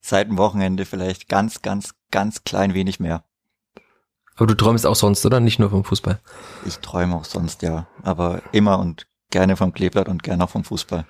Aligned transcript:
Seit 0.00 0.28
dem 0.28 0.38
Wochenende 0.38 0.84
vielleicht 0.84 1.28
ganz, 1.28 1.62
ganz, 1.62 1.94
ganz 2.10 2.44
klein 2.44 2.74
wenig 2.74 3.00
mehr. 3.00 3.24
Aber 4.36 4.46
du 4.46 4.54
träumst 4.54 4.86
auch 4.86 4.96
sonst, 4.96 5.24
oder? 5.26 5.40
Nicht 5.40 5.58
nur 5.58 5.70
vom 5.70 5.84
Fußball. 5.84 6.18
Ich 6.66 6.78
träume 6.78 7.14
auch 7.14 7.24
sonst, 7.24 7.62
ja. 7.62 7.86
Aber 8.02 8.42
immer 8.52 8.78
und 8.78 9.06
gerne 9.30 9.56
vom 9.56 9.72
Kleeblatt 9.72 10.08
und 10.08 10.22
gerne 10.22 10.44
auch 10.44 10.50
vom 10.50 10.64
Fußball. 10.64 11.04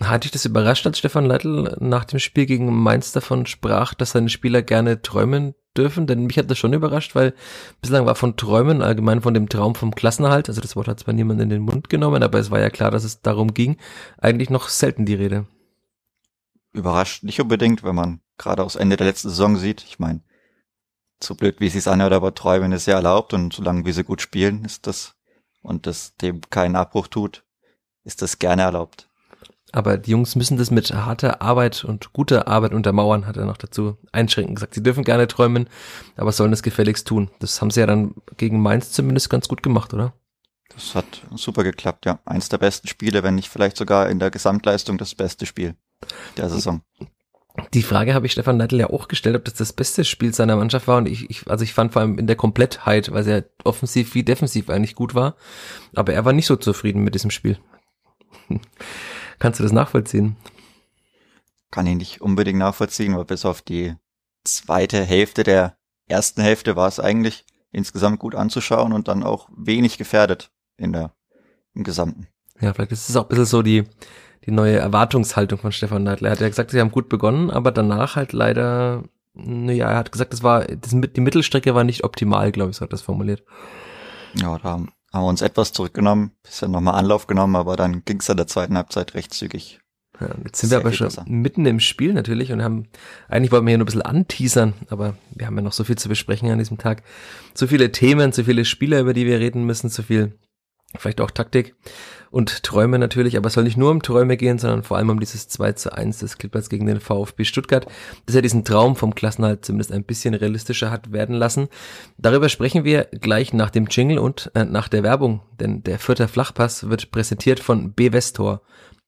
Hat 0.00 0.24
dich 0.24 0.30
das 0.30 0.44
überrascht, 0.44 0.86
als 0.86 0.98
Stefan 0.98 1.26
Leitl 1.26 1.76
nach 1.80 2.04
dem 2.04 2.18
Spiel 2.18 2.46
gegen 2.46 2.74
Mainz 2.82 3.12
davon 3.12 3.46
sprach, 3.46 3.94
dass 3.94 4.10
seine 4.10 4.28
Spieler 4.28 4.62
gerne 4.62 5.00
träumen 5.00 5.54
dürfen? 5.76 6.06
Denn 6.06 6.24
mich 6.24 6.38
hat 6.38 6.50
das 6.50 6.58
schon 6.58 6.72
überrascht, 6.72 7.14
weil 7.14 7.34
bislang 7.80 8.04
war 8.04 8.14
von 8.14 8.36
Träumen, 8.36 8.82
allgemein 8.82 9.22
von 9.22 9.32
dem 9.32 9.48
Traum 9.48 9.74
vom 9.74 9.94
Klassenerhalt, 9.94 10.48
also 10.48 10.60
das 10.60 10.76
Wort 10.76 10.88
hat 10.88 11.00
zwar 11.00 11.14
niemand 11.14 11.40
in 11.40 11.50
den 11.50 11.62
Mund 11.62 11.88
genommen, 11.88 12.22
aber 12.22 12.38
es 12.38 12.50
war 12.50 12.60
ja 12.60 12.68
klar, 12.68 12.90
dass 12.90 13.04
es 13.04 13.22
darum 13.22 13.54
ging, 13.54 13.76
eigentlich 14.18 14.50
noch 14.50 14.68
selten 14.68 15.06
die 15.06 15.14
Rede. 15.14 15.46
Überrascht 16.76 17.22
nicht 17.22 17.40
unbedingt, 17.40 17.82
wenn 17.84 17.94
man 17.94 18.20
gerade 18.36 18.62
aufs 18.62 18.76
Ende 18.76 18.98
der 18.98 19.06
letzten 19.06 19.30
Saison 19.30 19.56
sieht. 19.56 19.82
Ich 19.84 19.98
meine, 19.98 20.20
so 21.22 21.34
blöd 21.34 21.58
wie 21.58 21.68
es 21.68 21.72
sich 21.72 21.88
anhört, 21.88 22.12
aber 22.12 22.34
Träumen 22.34 22.70
ist 22.72 22.84
ja 22.84 22.96
erlaubt 22.96 23.32
und 23.32 23.54
solange 23.54 23.86
wir 23.86 23.94
sie 23.94 24.04
gut 24.04 24.20
spielen, 24.20 24.62
ist 24.62 24.86
das 24.86 25.14
und 25.62 25.86
das 25.86 26.16
dem 26.16 26.42
keinen 26.50 26.76
Abbruch 26.76 27.08
tut, 27.08 27.44
ist 28.04 28.20
das 28.20 28.38
gerne 28.38 28.60
erlaubt. 28.60 29.08
Aber 29.72 29.96
die 29.96 30.10
Jungs 30.10 30.36
müssen 30.36 30.58
das 30.58 30.70
mit 30.70 30.92
harter 30.92 31.40
Arbeit 31.40 31.82
und 31.82 32.12
guter 32.12 32.46
Arbeit 32.46 32.74
untermauern, 32.74 33.26
hat 33.26 33.38
er 33.38 33.46
noch 33.46 33.56
dazu 33.56 33.96
einschränken 34.12 34.54
gesagt. 34.54 34.74
Sie 34.74 34.82
dürfen 34.82 35.02
gerne 35.02 35.28
träumen, 35.28 35.70
aber 36.18 36.30
sollen 36.30 36.52
es 36.52 36.62
gefälligst 36.62 37.08
tun. 37.08 37.30
Das 37.40 37.62
haben 37.62 37.70
sie 37.70 37.80
ja 37.80 37.86
dann 37.86 38.14
gegen 38.36 38.60
Mainz 38.60 38.92
zumindest 38.92 39.30
ganz 39.30 39.48
gut 39.48 39.62
gemacht, 39.62 39.94
oder? 39.94 40.12
Das 40.74 40.94
hat 40.94 41.22
super 41.36 41.64
geklappt, 41.64 42.04
ja. 42.04 42.18
Eins 42.26 42.50
der 42.50 42.58
besten 42.58 42.86
Spiele, 42.86 43.22
wenn 43.22 43.34
nicht 43.34 43.48
vielleicht 43.48 43.78
sogar 43.78 44.10
in 44.10 44.18
der 44.18 44.30
Gesamtleistung 44.30 44.98
das 44.98 45.14
beste 45.14 45.46
Spiel 45.46 45.74
der 46.36 46.48
Saison. 46.48 46.82
Die 47.72 47.82
Frage 47.82 48.14
habe 48.14 48.26
ich 48.26 48.32
Stefan 48.32 48.58
Neidl 48.58 48.80
ja 48.80 48.90
auch 48.90 49.08
gestellt, 49.08 49.36
ob 49.36 49.44
das 49.44 49.54
das 49.54 49.72
beste 49.72 50.04
Spiel 50.04 50.34
seiner 50.34 50.56
Mannschaft 50.56 50.88
war. 50.88 50.98
Und 50.98 51.08
ich, 51.08 51.30
ich, 51.30 51.50
also 51.50 51.64
ich 51.64 51.72
fand 51.72 51.92
vor 51.92 52.02
allem 52.02 52.18
in 52.18 52.26
der 52.26 52.36
Komplettheit, 52.36 53.12
weil 53.12 53.26
er 53.26 53.44
offensiv 53.64 54.14
wie 54.14 54.22
defensiv 54.22 54.68
eigentlich 54.68 54.94
gut 54.94 55.14
war. 55.14 55.36
Aber 55.94 56.12
er 56.12 56.24
war 56.24 56.32
nicht 56.32 56.46
so 56.46 56.56
zufrieden 56.56 57.02
mit 57.02 57.14
diesem 57.14 57.30
Spiel. 57.30 57.58
Kannst 59.38 59.58
du 59.58 59.62
das 59.62 59.72
nachvollziehen? 59.72 60.36
Kann 61.70 61.86
ich 61.86 61.96
nicht 61.96 62.20
unbedingt 62.20 62.58
nachvollziehen, 62.58 63.16
weil 63.16 63.24
bis 63.24 63.44
auf 63.44 63.62
die 63.62 63.94
zweite 64.44 65.02
Hälfte 65.02 65.42
der 65.42 65.76
ersten 66.08 66.42
Hälfte 66.42 66.76
war 66.76 66.88
es 66.88 67.00
eigentlich 67.00 67.44
insgesamt 67.72 68.18
gut 68.18 68.34
anzuschauen 68.34 68.92
und 68.92 69.08
dann 69.08 69.22
auch 69.22 69.48
wenig 69.56 69.98
gefährdet 69.98 70.50
in 70.76 70.92
der, 70.92 71.14
im 71.74 71.84
Gesamten. 71.84 72.28
Ja, 72.60 72.72
vielleicht 72.72 72.92
ist 72.92 73.10
es 73.10 73.16
auch 73.16 73.24
ein 73.24 73.28
bisschen 73.28 73.44
so 73.44 73.62
die, 73.62 73.84
die 74.46 74.52
neue 74.52 74.76
Erwartungshaltung 74.76 75.58
von 75.58 75.72
Stefan 75.72 76.04
Neidl. 76.04 76.26
Er 76.26 76.32
hat 76.32 76.40
ja 76.40 76.48
gesagt, 76.48 76.70
sie 76.70 76.80
haben 76.80 76.92
gut 76.92 77.08
begonnen, 77.08 77.50
aber 77.50 77.72
danach 77.72 78.16
halt 78.16 78.32
leider, 78.32 79.04
naja, 79.34 79.90
er 79.90 79.96
hat 79.96 80.12
gesagt, 80.12 80.32
das 80.32 80.42
war, 80.42 80.64
das, 80.64 80.90
die 80.92 81.20
Mittelstrecke 81.20 81.74
war 81.74 81.84
nicht 81.84 82.04
optimal, 82.04 82.52
glaube 82.52 82.70
ich, 82.70 82.76
so 82.76 82.82
hat 82.82 82.92
das 82.92 83.02
formuliert. 83.02 83.42
Ja, 84.34 84.58
da 84.58 84.70
haben 84.70 84.88
wir 85.12 85.28
uns 85.28 85.42
etwas 85.42 85.72
zurückgenommen, 85.72 86.32
bisschen 86.42 86.70
nochmal 86.70 86.94
Anlauf 86.94 87.26
genommen, 87.26 87.56
aber 87.56 87.76
dann 87.76 88.04
ging 88.04 88.20
es 88.20 88.28
in 88.28 88.36
der 88.36 88.46
zweiten 88.46 88.76
Halbzeit 88.76 89.14
recht 89.14 89.34
zügig. 89.34 89.80
Ja, 90.20 90.28
jetzt 90.44 90.60
sind 90.60 90.70
wir 90.70 90.78
aber 90.78 90.92
schon 90.92 91.08
besser. 91.08 91.24
mitten 91.26 91.66
im 91.66 91.80
Spiel 91.80 92.14
natürlich 92.14 92.52
und 92.52 92.62
haben, 92.62 92.88
eigentlich 93.28 93.52
wollten 93.52 93.66
wir 93.66 93.72
hier 93.72 93.78
nur 93.78 93.84
ein 93.84 93.86
bisschen 93.86 94.02
anteasern, 94.02 94.74
aber 94.88 95.16
wir 95.34 95.46
haben 95.46 95.56
ja 95.56 95.62
noch 95.62 95.72
so 95.72 95.84
viel 95.84 95.98
zu 95.98 96.08
besprechen 96.08 96.50
an 96.50 96.58
diesem 96.58 96.78
Tag. 96.78 97.02
So 97.54 97.66
viele 97.66 97.92
Themen, 97.92 98.32
so 98.32 98.44
viele 98.44 98.64
Spieler, 98.64 99.00
über 99.00 99.12
die 99.12 99.26
wir 99.26 99.40
reden 99.40 99.64
müssen, 99.64 99.90
so 99.90 100.02
viel, 100.02 100.38
vielleicht 100.96 101.20
auch 101.20 101.30
Taktik 101.30 101.74
und 102.30 102.62
Träume 102.62 102.98
natürlich, 102.98 103.36
aber 103.36 103.48
es 103.48 103.54
soll 103.54 103.64
nicht 103.64 103.76
nur 103.76 103.90
um 103.90 104.02
Träume 104.02 104.36
gehen, 104.36 104.58
sondern 104.58 104.82
vor 104.82 104.96
allem 104.96 105.10
um 105.10 105.20
dieses 105.20 105.48
2 105.48 105.72
zu 105.72 105.92
1 105.92 106.18
des 106.18 106.38
Clippers 106.38 106.68
gegen 106.68 106.86
den 106.86 107.00
VfB 107.00 107.44
Stuttgart, 107.44 107.86
dass 108.26 108.34
er 108.34 108.42
diesen 108.42 108.64
Traum 108.64 108.96
vom 108.96 109.14
Klassenhalt 109.14 109.64
zumindest 109.64 109.92
ein 109.92 110.04
bisschen 110.04 110.34
realistischer 110.34 110.90
hat 110.90 111.12
werden 111.12 111.34
lassen. 111.34 111.68
Darüber 112.18 112.48
sprechen 112.48 112.84
wir 112.84 113.04
gleich 113.04 113.52
nach 113.52 113.70
dem 113.70 113.86
Jingle 113.86 114.18
und 114.18 114.50
äh, 114.54 114.64
nach 114.64 114.88
der 114.88 115.02
Werbung, 115.02 115.42
denn 115.60 115.82
der 115.82 115.98
vierte 115.98 116.28
Flachpass 116.28 116.88
wird 116.88 117.10
präsentiert 117.10 117.60
von 117.60 117.92
B-Vestor, 117.92 118.62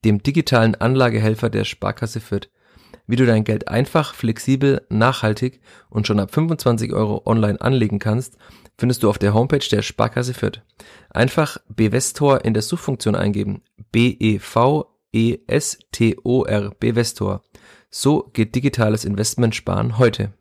dem 0.04 0.22
digitalen 0.22 0.74
Anlagehelfer 0.74 1.50
der 1.50 1.64
Sparkasse 1.64 2.20
Fürth. 2.20 2.48
Wie 3.06 3.16
du 3.16 3.24
dein 3.24 3.44
Geld 3.44 3.68
einfach, 3.68 4.14
flexibel, 4.14 4.82
nachhaltig 4.90 5.60
und 5.88 6.06
schon 6.06 6.20
ab 6.20 6.32
25 6.32 6.92
Euro 6.92 7.22
online 7.24 7.60
anlegen 7.60 7.98
kannst, 7.98 8.36
findest 8.78 9.02
du 9.02 9.10
auf 9.10 9.18
der 9.18 9.34
Homepage 9.34 9.58
der 9.70 9.82
Sparkasse 9.82 10.32
Fürth. 10.32 10.62
Einfach 11.10 11.58
Bevestor 11.68 12.44
in 12.44 12.54
der 12.54 12.62
Suchfunktion 12.62 13.16
eingeben. 13.16 13.62
B-E-V-E-S-T-O-R, 13.92 14.90
Bevestor. 16.78 17.42
So 17.90 18.30
geht 18.32 18.54
digitales 18.54 19.04
Investment 19.04 19.54
sparen 19.54 19.98
heute. 19.98 20.32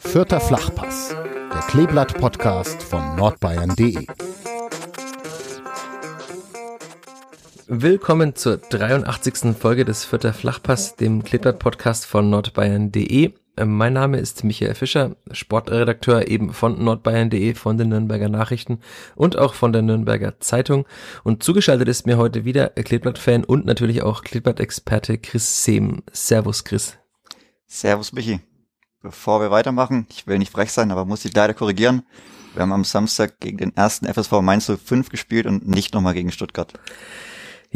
Vierter 0.00 0.40
Flachpass, 0.40 1.16
der 1.52 1.62
Kleeblatt-Podcast 1.68 2.82
von 2.82 3.16
nordbayern.de. 3.16 4.06
Willkommen 7.66 8.34
zur 8.34 8.58
83. 8.58 9.56
Folge 9.58 9.86
des 9.86 10.04
Vierter 10.04 10.34
Flachpass, 10.34 10.96
dem 10.96 11.24
Kleeblatt-Podcast 11.24 12.04
von 12.04 12.28
nordbayern.de. 12.28 13.32
Mein 13.64 13.94
Name 13.94 14.18
ist 14.18 14.44
Michael 14.44 14.74
Fischer, 14.74 15.16
Sportredakteur 15.30 16.28
eben 16.28 16.52
von 16.52 16.84
nordbayern.de, 16.84 17.54
von 17.54 17.78
den 17.78 17.88
Nürnberger 17.88 18.28
Nachrichten 18.28 18.80
und 19.14 19.38
auch 19.38 19.54
von 19.54 19.72
der 19.72 19.80
Nürnberger 19.80 20.40
Zeitung. 20.40 20.84
Und 21.22 21.42
zugeschaltet 21.42 21.88
ist 21.88 22.04
mir 22.04 22.18
heute 22.18 22.44
wieder 22.44 22.68
Kleeblatt-Fan 22.68 23.44
und 23.44 23.64
natürlich 23.64 24.02
auch 24.02 24.24
Kleeblatt-Experte 24.24 25.16
Chris 25.16 25.64
Sehm. 25.64 26.02
Servus, 26.12 26.64
Chris. 26.64 26.98
Servus, 27.66 28.12
Michi. 28.12 28.40
Bevor 29.00 29.40
wir 29.40 29.50
weitermachen, 29.50 30.06
ich 30.10 30.26
will 30.26 30.38
nicht 30.38 30.52
frech 30.52 30.70
sein, 30.70 30.90
aber 30.90 31.06
muss 31.06 31.24
ich 31.24 31.34
leider 31.34 31.54
korrigieren. 31.54 32.02
Wir 32.52 32.60
haben 32.60 32.72
am 32.72 32.84
Samstag 32.84 33.40
gegen 33.40 33.56
den 33.56 33.74
ersten 33.74 34.06
FSV 34.06 34.42
Mainz 34.42 34.70
05 34.70 35.08
gespielt 35.08 35.46
und 35.46 35.66
nicht 35.66 35.94
nochmal 35.94 36.12
gegen 36.12 36.30
Stuttgart. 36.30 36.74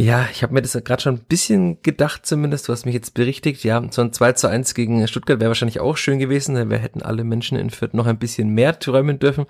Ja, 0.01 0.29
ich 0.31 0.45
habe 0.45 0.55
mir 0.55 0.63
das 0.63 0.75
gerade 0.85 1.03
schon 1.03 1.17
ein 1.17 1.25
bisschen 1.29 1.83
gedacht 1.83 2.25
zumindest, 2.25 2.69
du 2.69 2.73
hast 2.73 2.87
mich 2.87 2.95
jetzt 2.95 3.15
berichtigt, 3.15 3.65
ja, 3.65 3.83
so 3.91 4.01
ein 4.01 4.13
2 4.13 4.35
zu 4.35 4.47
1 4.47 4.75
gegen 4.75 5.05
Stuttgart 5.09 5.41
wäre 5.41 5.49
wahrscheinlich 5.49 5.81
auch 5.81 5.97
schön 5.97 6.21
gewesen, 6.21 6.71
wir 6.71 6.79
hätten 6.79 7.03
alle 7.03 7.25
Menschen 7.25 7.59
in 7.59 7.69
Fürth 7.71 7.95
noch 7.95 8.07
ein 8.07 8.17
bisschen 8.17 8.51
mehr 8.51 8.79
träumen 8.79 9.19
dürfen. 9.19 9.47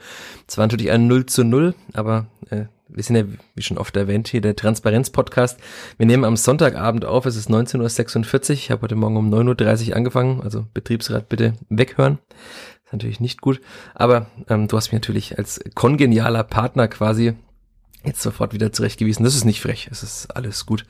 Es 0.47 0.56
war 0.56 0.64
natürlich 0.64 0.91
ein 0.91 1.06
0 1.06 1.26
zu 1.26 1.44
0, 1.44 1.75
aber 1.92 2.28
äh, 2.48 2.64
wir 2.88 3.03
sind 3.03 3.16
ja, 3.16 3.25
wie 3.56 3.62
schon 3.62 3.76
oft 3.76 3.94
erwähnt, 3.94 4.28
hier 4.28 4.41
der 4.41 4.56
Transparenz-Podcast. 4.56 5.60
Wir 5.98 6.06
nehmen 6.06 6.25
am 6.25 6.38
Sonntagabend 6.38 7.04
auf, 7.04 7.26
es 7.26 7.36
ist 7.36 7.50
19.46 7.50 8.48
Uhr, 8.48 8.54
ich 8.54 8.70
habe 8.70 8.80
heute 8.80 8.97
Morgen 8.97 9.19
um 9.19 9.30
9.30 9.30 9.91
Uhr 9.91 9.97
angefangen, 9.97 10.41
also 10.41 10.65
Betriebsrat 10.72 11.28
bitte 11.28 11.56
weghören. 11.69 12.20
ist 12.86 12.92
natürlich 12.94 13.20
nicht 13.20 13.42
gut, 13.42 13.60
aber 13.94 14.30
ähm, 14.48 14.66
du 14.66 14.78
hast 14.78 14.92
mich 14.92 15.03
natürlich 15.03 15.36
als 15.36 15.60
kongenialer 15.75 16.42
Partner 16.42 16.88
quasi 16.88 17.34
jetzt 18.04 18.22
sofort 18.22 18.53
wieder 18.53 18.72
zurechtgewiesen. 18.72 19.25
Das 19.25 19.34
ist 19.34 19.44
nicht 19.44 19.60
frech, 19.60 19.88
es 19.91 20.03
ist 20.03 20.34
alles 20.36 20.66
gut. 20.66 20.84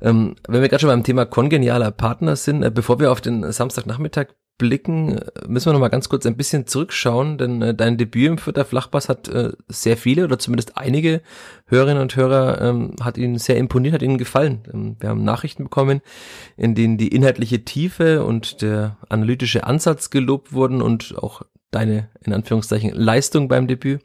Ähm, 0.00 0.36
wenn 0.48 0.62
wir 0.62 0.68
gerade 0.68 0.80
schon 0.80 0.90
beim 0.90 1.04
Thema 1.04 1.26
kongenialer 1.26 1.90
Partner 1.90 2.36
sind, 2.36 2.62
äh, 2.62 2.70
bevor 2.70 2.98
wir 3.00 3.12
auf 3.12 3.20
den 3.20 3.50
Samstagnachmittag 3.52 4.28
blicken, 4.60 5.18
äh, 5.18 5.48
müssen 5.48 5.66
wir 5.66 5.72
noch 5.72 5.80
mal 5.80 5.88
ganz 5.88 6.08
kurz 6.08 6.26
ein 6.26 6.36
bisschen 6.36 6.66
zurückschauen, 6.66 7.38
denn 7.38 7.62
äh, 7.62 7.74
dein 7.74 7.96
Debüt 7.96 8.28
im 8.28 8.38
Vierter 8.38 8.64
Flachpass 8.64 9.08
hat 9.08 9.26
äh, 9.28 9.52
sehr 9.68 9.96
viele 9.96 10.24
oder 10.24 10.38
zumindest 10.38 10.76
einige 10.76 11.22
Hörerinnen 11.66 12.02
und 12.02 12.14
Hörer 12.14 12.60
ähm, 12.60 12.94
hat 13.00 13.16
ihnen 13.18 13.38
sehr 13.38 13.56
imponiert, 13.56 13.94
hat 13.94 14.02
ihnen 14.02 14.18
gefallen. 14.18 14.60
Ähm, 14.72 14.96
wir 15.00 15.08
haben 15.08 15.24
Nachrichten 15.24 15.64
bekommen, 15.64 16.02
in 16.56 16.74
denen 16.74 16.98
die 16.98 17.08
inhaltliche 17.08 17.64
Tiefe 17.64 18.24
und 18.24 18.62
der 18.62 18.98
analytische 19.08 19.64
Ansatz 19.64 20.10
gelobt 20.10 20.52
wurden 20.52 20.82
und 20.82 21.16
auch 21.18 21.42
deine, 21.70 22.10
in 22.20 22.34
Anführungszeichen, 22.34 22.90
Leistung 22.92 23.48
beim 23.48 23.66
Debüt. 23.66 24.02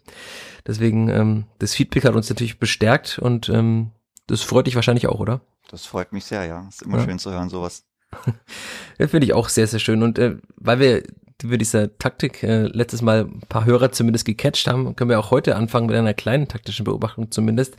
Deswegen, 0.65 1.09
ähm, 1.09 1.45
das 1.59 1.75
Feedback 1.75 2.05
hat 2.05 2.15
uns 2.15 2.29
natürlich 2.29 2.59
bestärkt 2.59 3.19
und 3.19 3.49
ähm, 3.49 3.91
das 4.27 4.41
freut 4.41 4.67
dich 4.67 4.75
wahrscheinlich 4.75 5.07
auch, 5.07 5.19
oder? 5.19 5.41
Das 5.69 5.85
freut 5.85 6.13
mich 6.13 6.25
sehr, 6.25 6.45
ja. 6.45 6.65
Ist 6.69 6.83
immer 6.83 6.99
ja. 6.99 7.05
schön 7.05 7.19
zu 7.19 7.31
hören, 7.31 7.49
sowas. 7.49 7.83
ja, 8.97 9.07
finde 9.07 9.25
ich 9.25 9.33
auch 9.33 9.50
sehr, 9.50 9.67
sehr 9.67 9.79
schön. 9.79 10.03
Und 10.03 10.19
äh, 10.19 10.35
weil 10.57 10.79
wir 10.79 11.03
wir 11.44 11.57
dieser 11.57 11.97
Taktik 11.97 12.44
äh, 12.44 12.63
letztes 12.67 13.01
Mal 13.01 13.25
ein 13.25 13.41
paar 13.50 13.65
Hörer 13.65 13.91
zumindest 13.91 14.25
gecatcht 14.25 14.67
haben, 14.67 14.95
können 14.95 15.09
wir 15.09 15.19
auch 15.19 15.31
heute 15.31 15.56
anfangen 15.56 15.88
mit 15.88 15.95
einer 15.95 16.13
kleinen 16.13 16.47
taktischen 16.47 16.85
Beobachtung 16.85 17.31
zumindest, 17.31 17.75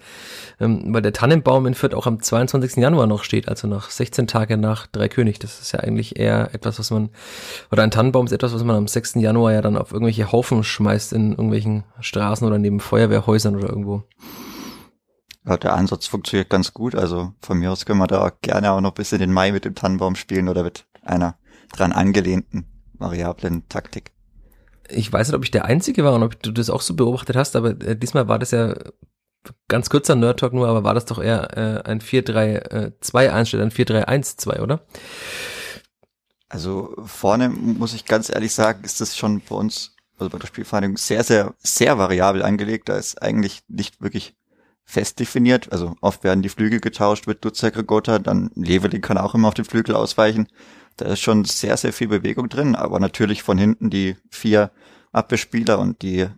ähm, 0.60 0.92
weil 0.92 1.02
der 1.02 1.12
Tannenbaum 1.12 1.66
in 1.66 1.74
Fürth 1.74 1.94
auch 1.94 2.06
am 2.06 2.20
22. 2.20 2.76
Januar 2.76 3.06
noch 3.06 3.24
steht, 3.24 3.48
also 3.48 3.66
noch 3.66 3.90
16 3.90 4.26
Tage 4.26 4.56
nach 4.56 4.86
Dreikönig. 4.86 5.38
Das 5.38 5.60
ist 5.60 5.72
ja 5.72 5.80
eigentlich 5.80 6.18
eher 6.18 6.50
etwas, 6.54 6.78
was 6.78 6.90
man, 6.90 7.08
oder 7.72 7.82
ein 7.82 7.90
Tannenbaum 7.90 8.26
ist 8.26 8.32
etwas, 8.32 8.54
was 8.54 8.64
man 8.64 8.76
am 8.76 8.88
6. 8.88 9.14
Januar 9.16 9.52
ja 9.52 9.62
dann 9.62 9.78
auf 9.78 9.92
irgendwelche 9.92 10.32
Haufen 10.32 10.62
schmeißt 10.62 11.12
in 11.12 11.30
irgendwelchen 11.30 11.84
Straßen 12.00 12.46
oder 12.46 12.58
neben 12.58 12.80
Feuerwehrhäusern 12.80 13.56
oder 13.56 13.68
irgendwo. 13.68 14.04
Ja, 15.46 15.56
der 15.56 15.74
Ansatz 15.74 16.06
funktioniert 16.06 16.50
ganz 16.50 16.72
gut. 16.72 16.94
Also 16.94 17.32
von 17.40 17.58
mir 17.58 17.70
aus 17.70 17.86
können 17.86 18.00
wir 18.00 18.08
da 18.08 18.32
gerne 18.42 18.72
auch 18.72 18.80
noch 18.80 18.94
bis 18.94 19.12
in 19.12 19.20
den 19.20 19.32
Mai 19.32 19.52
mit 19.52 19.64
dem 19.64 19.74
Tannenbaum 19.74 20.16
spielen 20.16 20.48
oder 20.48 20.64
mit 20.64 20.86
einer 21.02 21.38
dran 21.72 21.92
angelehnten 21.92 22.66
variablen 22.94 23.68
Taktik. 23.68 24.12
Ich 24.88 25.12
weiß 25.12 25.28
nicht, 25.28 25.36
ob 25.36 25.44
ich 25.44 25.50
der 25.50 25.64
Einzige 25.64 26.04
war 26.04 26.14
und 26.14 26.22
ob 26.22 26.42
du 26.42 26.52
das 26.52 26.70
auch 26.70 26.80
so 26.80 26.94
beobachtet 26.94 27.36
hast, 27.36 27.56
aber 27.56 27.70
äh, 27.70 27.96
diesmal 27.96 28.28
war 28.28 28.38
das 28.38 28.50
ja 28.52 28.74
ganz 29.68 29.90
kurzer 29.90 30.16
Nerd 30.16 30.40
Talk 30.40 30.52
nur, 30.52 30.68
aber 30.68 30.84
war 30.84 30.94
das 30.94 31.04
doch 31.04 31.22
eher 31.22 31.56
äh, 31.56 31.88
ein 31.88 32.00
4-3-2-1 32.00 33.46
statt 33.46 33.60
ein 33.60 33.70
4-3-1-2, 33.70 34.60
oder? 34.60 34.84
Also 36.48 36.94
vorne 37.04 37.48
muss 37.48 37.94
ich 37.94 38.04
ganz 38.04 38.30
ehrlich 38.30 38.54
sagen, 38.54 38.84
ist 38.84 39.00
das 39.00 39.16
schon 39.16 39.40
bei 39.48 39.56
uns, 39.56 39.96
also 40.18 40.30
bei 40.30 40.38
der 40.38 40.46
Spielvereinigung 40.46 40.96
sehr, 40.96 41.22
sehr, 41.24 41.54
sehr 41.58 41.98
variabel 41.98 42.42
angelegt. 42.42 42.88
Da 42.88 42.96
ist 42.96 43.20
eigentlich 43.20 43.62
nicht 43.68 44.00
wirklich 44.00 44.36
fest 44.86 45.18
definiert. 45.18 45.72
Also 45.72 45.96
oft 46.00 46.24
werden 46.24 46.42
die 46.42 46.48
Flügel 46.48 46.80
getauscht, 46.80 47.26
wird 47.26 47.44
Dutzek 47.44 47.74
Gregota, 47.74 48.18
dann 48.18 48.50
Leveling 48.54 49.02
kann 49.02 49.18
auch 49.18 49.34
immer 49.34 49.48
auf 49.48 49.54
den 49.54 49.64
Flügel 49.64 49.94
ausweichen. 49.94 50.48
Da 50.96 51.06
ist 51.06 51.20
schon 51.20 51.44
sehr, 51.44 51.76
sehr 51.76 51.92
viel 51.92 52.08
Bewegung 52.08 52.48
drin, 52.48 52.74
aber 52.74 53.00
natürlich 53.00 53.42
von 53.42 53.58
hinten 53.58 53.90
die 53.90 54.16
vier 54.30 54.70
Abwehrspieler 55.12 55.78
und 55.78 56.00
die 56.02 56.28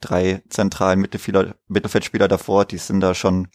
drei 0.00 0.42
zentralen 0.48 1.00
Mittelfeldspieler, 1.00 1.56
Mittelfeldspieler 1.68 2.28
davor, 2.28 2.64
die 2.64 2.78
sind 2.78 3.00
da 3.00 3.14
schon 3.14 3.48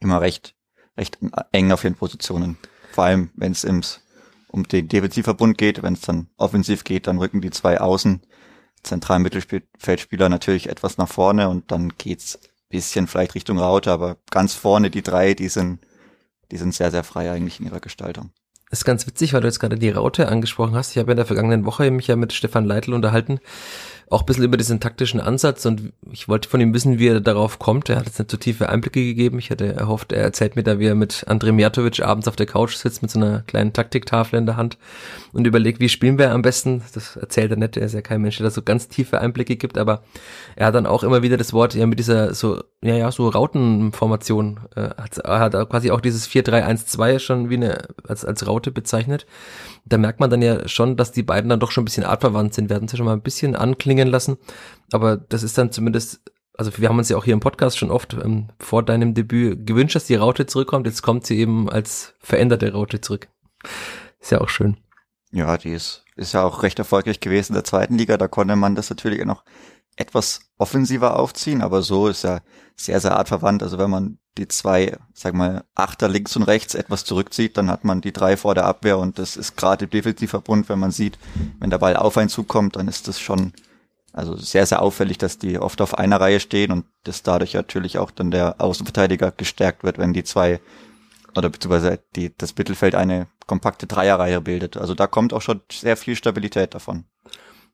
immer 0.00 0.20
recht, 0.20 0.54
recht 0.96 1.18
eng 1.52 1.72
auf 1.72 1.84
ihren 1.84 1.94
Positionen. 1.94 2.58
Vor 2.92 3.04
allem, 3.04 3.30
wenn 3.34 3.52
es 3.52 3.64
um 4.48 4.64
den 4.64 4.88
Defensivverbund 4.88 5.56
geht, 5.56 5.82
wenn 5.82 5.94
es 5.94 6.00
dann 6.00 6.28
offensiv 6.36 6.84
geht, 6.84 7.06
dann 7.06 7.18
rücken 7.18 7.40
die 7.40 7.50
zwei 7.50 7.80
Außen 7.80 8.22
zentralen 8.82 9.22
Mittelfeldspieler 9.22 10.28
natürlich 10.28 10.68
etwas 10.68 10.98
nach 10.98 11.08
vorne 11.08 11.48
und 11.48 11.70
dann 11.70 11.92
geht's 11.96 12.38
bisschen 12.70 13.06
vielleicht 13.06 13.34
Richtung 13.34 13.58
Raute, 13.58 13.90
aber 13.90 14.16
ganz 14.30 14.54
vorne 14.54 14.90
die 14.90 15.02
drei, 15.02 15.34
die 15.34 15.48
sind, 15.48 15.80
die 16.50 16.56
sind 16.56 16.74
sehr, 16.74 16.90
sehr 16.90 17.04
frei 17.04 17.30
eigentlich 17.30 17.60
in 17.60 17.66
ihrer 17.66 17.80
Gestaltung. 17.80 18.30
Das 18.70 18.80
ist 18.80 18.84
ganz 18.84 19.06
witzig, 19.06 19.32
weil 19.34 19.40
du 19.40 19.48
jetzt 19.48 19.58
gerade 19.58 19.76
die 19.76 19.90
Raute 19.90 20.28
angesprochen 20.28 20.76
hast. 20.76 20.92
Ich 20.92 20.98
habe 20.98 21.10
in 21.10 21.16
der 21.16 21.26
vergangenen 21.26 21.66
Woche 21.66 21.90
mich 21.90 22.06
ja 22.06 22.14
mit 22.14 22.32
Stefan 22.32 22.64
Leitl 22.64 22.94
unterhalten, 22.94 23.40
auch 24.10 24.22
ein 24.22 24.26
bisschen 24.26 24.42
über 24.42 24.56
diesen 24.56 24.80
taktischen 24.80 25.20
Ansatz 25.20 25.64
und 25.66 25.92
ich 26.10 26.28
wollte 26.28 26.48
von 26.48 26.60
ihm 26.60 26.74
wissen, 26.74 26.98
wie 26.98 27.06
er 27.06 27.20
darauf 27.20 27.60
kommt. 27.60 27.88
Er 27.88 27.96
hat 27.96 28.06
jetzt 28.06 28.18
nicht 28.18 28.30
so 28.30 28.36
tiefe 28.36 28.68
Einblicke 28.68 29.00
gegeben. 29.04 29.38
Ich 29.38 29.50
hatte 29.52 29.72
erhofft, 29.72 30.10
er 30.10 30.24
erzählt 30.24 30.56
mir 30.56 30.64
da, 30.64 30.80
wie 30.80 30.86
er 30.86 30.96
mit 30.96 31.24
Andrei 31.28 31.52
Mijatovic 31.52 32.02
abends 32.02 32.26
auf 32.26 32.34
der 32.34 32.46
Couch 32.46 32.74
sitzt 32.74 33.02
mit 33.02 33.10
so 33.12 33.20
einer 33.20 33.42
kleinen 33.46 33.72
Taktiktafel 33.72 34.36
in 34.36 34.46
der 34.46 34.56
Hand 34.56 34.78
und 35.32 35.46
überlegt, 35.46 35.78
wie 35.78 35.88
spielen 35.88 36.18
wir 36.18 36.32
am 36.32 36.42
besten. 36.42 36.82
Das 36.92 37.14
erzählt 37.14 37.52
er 37.52 37.56
nicht. 37.56 37.76
Er 37.76 37.86
ist 37.86 37.94
ja 37.94 38.02
kein 38.02 38.20
Mensch, 38.20 38.36
der 38.38 38.44
da 38.44 38.50
so 38.50 38.62
ganz 38.62 38.88
tiefe 38.88 39.20
Einblicke 39.20 39.54
gibt, 39.54 39.78
aber 39.78 40.02
er 40.56 40.66
hat 40.66 40.74
dann 40.74 40.86
auch 40.86 41.04
immer 41.04 41.22
wieder 41.22 41.36
das 41.36 41.52
Wort 41.52 41.76
ja 41.76 41.86
mit 41.86 42.00
dieser 42.00 42.34
so, 42.34 42.64
ja, 42.82 42.96
ja, 42.96 43.12
so 43.12 43.28
Rautenformation, 43.28 44.58
äh, 44.74 44.90
hat, 45.00 45.18
er 45.18 45.38
hat 45.38 45.52
quasi 45.70 45.92
auch 45.92 46.00
dieses 46.00 46.28
4-3-1-2 46.28 47.20
schon 47.20 47.48
wie 47.48 47.54
eine, 47.54 47.86
als, 48.08 48.24
als 48.24 48.44
Raute 48.44 48.72
bezeichnet 48.72 49.24
da 49.84 49.98
merkt 49.98 50.20
man 50.20 50.30
dann 50.30 50.42
ja 50.42 50.66
schon, 50.68 50.96
dass 50.96 51.12
die 51.12 51.22
beiden 51.22 51.48
dann 51.48 51.60
doch 51.60 51.70
schon 51.70 51.82
ein 51.82 51.86
bisschen 51.86 52.04
artverwandt 52.04 52.54
sind. 52.54 52.68
Wir 52.68 52.76
hatten 52.76 52.88
sie 52.88 52.96
schon 52.96 53.06
mal 53.06 53.12
ein 53.12 53.22
bisschen 53.22 53.56
anklingen 53.56 54.08
lassen, 54.08 54.38
aber 54.92 55.16
das 55.16 55.42
ist 55.42 55.58
dann 55.58 55.72
zumindest, 55.72 56.20
also 56.56 56.70
wir 56.76 56.88
haben 56.88 56.98
uns 56.98 57.08
ja 57.08 57.16
auch 57.16 57.24
hier 57.24 57.34
im 57.34 57.40
Podcast 57.40 57.78
schon 57.78 57.90
oft 57.90 58.14
ähm, 58.14 58.48
vor 58.58 58.82
deinem 58.82 59.14
Debüt 59.14 59.66
gewünscht, 59.66 59.96
dass 59.96 60.06
die 60.06 60.14
Raute 60.14 60.46
zurückkommt. 60.46 60.86
Jetzt 60.86 61.02
kommt 61.02 61.26
sie 61.26 61.38
eben 61.38 61.68
als 61.68 62.14
veränderte 62.20 62.72
Raute 62.72 63.00
zurück. 63.00 63.28
Ist 64.20 64.30
ja 64.30 64.40
auch 64.40 64.48
schön. 64.48 64.76
Ja, 65.32 65.56
die 65.56 65.70
ist, 65.70 66.04
ist 66.16 66.34
ja 66.34 66.42
auch 66.42 66.62
recht 66.62 66.78
erfolgreich 66.78 67.20
gewesen 67.20 67.52
in 67.52 67.54
der 67.54 67.64
zweiten 67.64 67.96
Liga. 67.96 68.16
Da 68.16 68.28
konnte 68.28 68.56
man 68.56 68.74
das 68.74 68.90
natürlich 68.90 69.24
noch 69.24 69.44
etwas 69.96 70.40
offensiver 70.58 71.18
aufziehen, 71.18 71.62
aber 71.62 71.82
so 71.82 72.08
ist 72.08 72.22
ja 72.22 72.40
sehr, 72.76 73.00
sehr 73.00 73.16
artverwandt. 73.16 73.62
Also 73.62 73.78
wenn 73.78 73.90
man 73.90 74.18
die 74.38 74.48
zwei, 74.48 74.96
sag 75.12 75.34
mal, 75.34 75.64
Achter 75.74 76.08
links 76.08 76.36
und 76.36 76.44
rechts 76.44 76.74
etwas 76.74 77.04
zurückzieht, 77.04 77.56
dann 77.56 77.70
hat 77.70 77.84
man 77.84 78.00
die 78.00 78.12
drei 78.12 78.36
vor 78.36 78.54
der 78.54 78.64
Abwehr 78.64 78.98
und 78.98 79.18
das 79.18 79.36
ist 79.36 79.56
gerade 79.56 79.84
im 79.84 79.90
Defensivverbund, 79.90 80.68
wenn 80.68 80.78
man 80.78 80.92
sieht, 80.92 81.18
wenn 81.58 81.70
der 81.70 81.78
Ball 81.78 81.96
auf 81.96 82.16
einen 82.16 82.28
zukommt, 82.28 82.76
dann 82.76 82.88
ist 82.88 83.08
das 83.08 83.20
schon 83.20 83.52
also 84.12 84.36
sehr, 84.36 84.66
sehr 84.66 84.82
auffällig, 84.82 85.18
dass 85.18 85.38
die 85.38 85.58
oft 85.58 85.80
auf 85.80 85.96
einer 85.96 86.20
Reihe 86.20 86.40
stehen 86.40 86.72
und 86.72 86.84
dass 87.04 87.22
dadurch 87.22 87.54
natürlich 87.54 87.98
auch 87.98 88.10
dann 88.10 88.30
der 88.30 88.60
Außenverteidiger 88.60 89.30
gestärkt 89.30 89.84
wird, 89.84 89.98
wenn 89.98 90.12
die 90.12 90.24
zwei 90.24 90.60
oder 91.36 91.48
beziehungsweise 91.48 92.00
die, 92.16 92.36
das 92.36 92.56
Mittelfeld 92.56 92.94
eine 92.94 93.28
kompakte 93.46 93.86
Dreierreihe 93.86 94.40
bildet. 94.40 94.76
Also 94.76 94.94
da 94.94 95.06
kommt 95.06 95.32
auch 95.32 95.42
schon 95.42 95.60
sehr 95.70 95.96
viel 95.96 96.16
Stabilität 96.16 96.74
davon. 96.74 97.04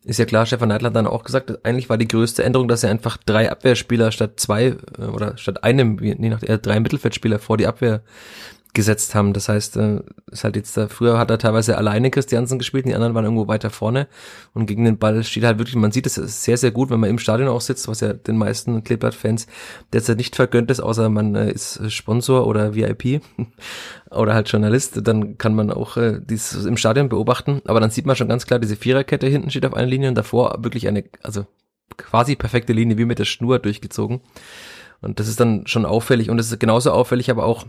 Ist 0.06 0.20
ja 0.20 0.24
klar, 0.24 0.46
Stefan 0.46 0.68
Neidler 0.68 0.90
hat 0.90 0.96
dann 0.96 1.08
auch 1.08 1.24
gesagt, 1.24 1.66
eigentlich 1.66 1.88
war 1.88 1.98
die 1.98 2.06
größte 2.06 2.44
Änderung, 2.44 2.68
dass 2.68 2.84
er 2.84 2.90
einfach 2.90 3.16
drei 3.16 3.50
Abwehrspieler 3.50 4.12
statt 4.12 4.34
zwei 4.36 4.76
äh, 4.98 5.02
oder 5.02 5.36
statt 5.36 5.64
einem, 5.64 5.98
je 5.98 6.14
nach 6.14 6.38
der 6.38 6.58
drei 6.58 6.78
Mittelfeldspieler 6.78 7.40
vor 7.40 7.56
die 7.56 7.66
Abwehr 7.66 8.02
gesetzt 8.76 9.14
haben. 9.14 9.32
Das 9.32 9.48
heißt, 9.48 9.76
äh, 9.78 10.00
ist 10.30 10.44
halt 10.44 10.54
jetzt 10.54 10.76
da, 10.76 10.86
früher 10.86 11.18
hat 11.18 11.30
er 11.30 11.38
teilweise 11.38 11.78
alleine 11.78 12.10
Christiansen 12.10 12.58
gespielt, 12.58 12.84
und 12.84 12.90
die 12.90 12.94
anderen 12.94 13.14
waren 13.14 13.24
irgendwo 13.24 13.48
weiter 13.48 13.70
vorne 13.70 14.06
und 14.52 14.66
gegen 14.66 14.84
den 14.84 14.98
Ball 14.98 15.24
steht 15.24 15.44
halt 15.44 15.58
wirklich, 15.58 15.76
man 15.76 15.92
sieht 15.92 16.06
es 16.06 16.14
sehr, 16.14 16.58
sehr 16.58 16.70
gut, 16.70 16.90
wenn 16.90 17.00
man 17.00 17.08
im 17.08 17.18
Stadion 17.18 17.48
auch 17.48 17.62
sitzt, 17.62 17.88
was 17.88 18.00
ja 18.00 18.12
den 18.12 18.36
meisten 18.36 18.84
Kleeblatt-Fans 18.84 19.46
derzeit 19.94 20.18
nicht 20.18 20.36
vergönnt 20.36 20.70
ist, 20.70 20.80
außer 20.80 21.08
man 21.08 21.34
äh, 21.34 21.50
ist 21.50 21.90
Sponsor 21.90 22.46
oder 22.46 22.74
VIP 22.74 23.22
oder 24.10 24.34
halt 24.34 24.48
Journalist, 24.50 25.00
dann 25.02 25.38
kann 25.38 25.54
man 25.54 25.72
auch 25.72 25.96
äh, 25.96 26.20
dies 26.22 26.52
im 26.52 26.76
Stadion 26.76 27.08
beobachten, 27.08 27.62
aber 27.64 27.80
dann 27.80 27.90
sieht 27.90 28.04
man 28.04 28.14
schon 28.14 28.28
ganz 28.28 28.46
klar, 28.46 28.58
diese 28.58 28.76
Viererkette 28.76 29.26
hinten 29.26 29.50
steht 29.50 29.64
auf 29.64 29.74
einer 29.74 29.88
Linie 29.88 30.10
und 30.10 30.16
davor 30.16 30.58
wirklich 30.58 30.86
eine, 30.86 31.04
also 31.22 31.46
quasi 31.96 32.36
perfekte 32.36 32.74
Linie, 32.74 32.98
wie 32.98 33.06
mit 33.06 33.18
der 33.18 33.24
Schnur 33.24 33.58
durchgezogen. 33.58 34.20
Und 35.00 35.18
das 35.20 35.28
ist 35.28 35.40
dann 35.40 35.66
schon 35.66 35.86
auffällig 35.86 36.30
und 36.30 36.38
es 36.38 36.50
ist 36.50 36.60
genauso 36.60 36.90
auffällig, 36.90 37.30
aber 37.30 37.44
auch 37.44 37.64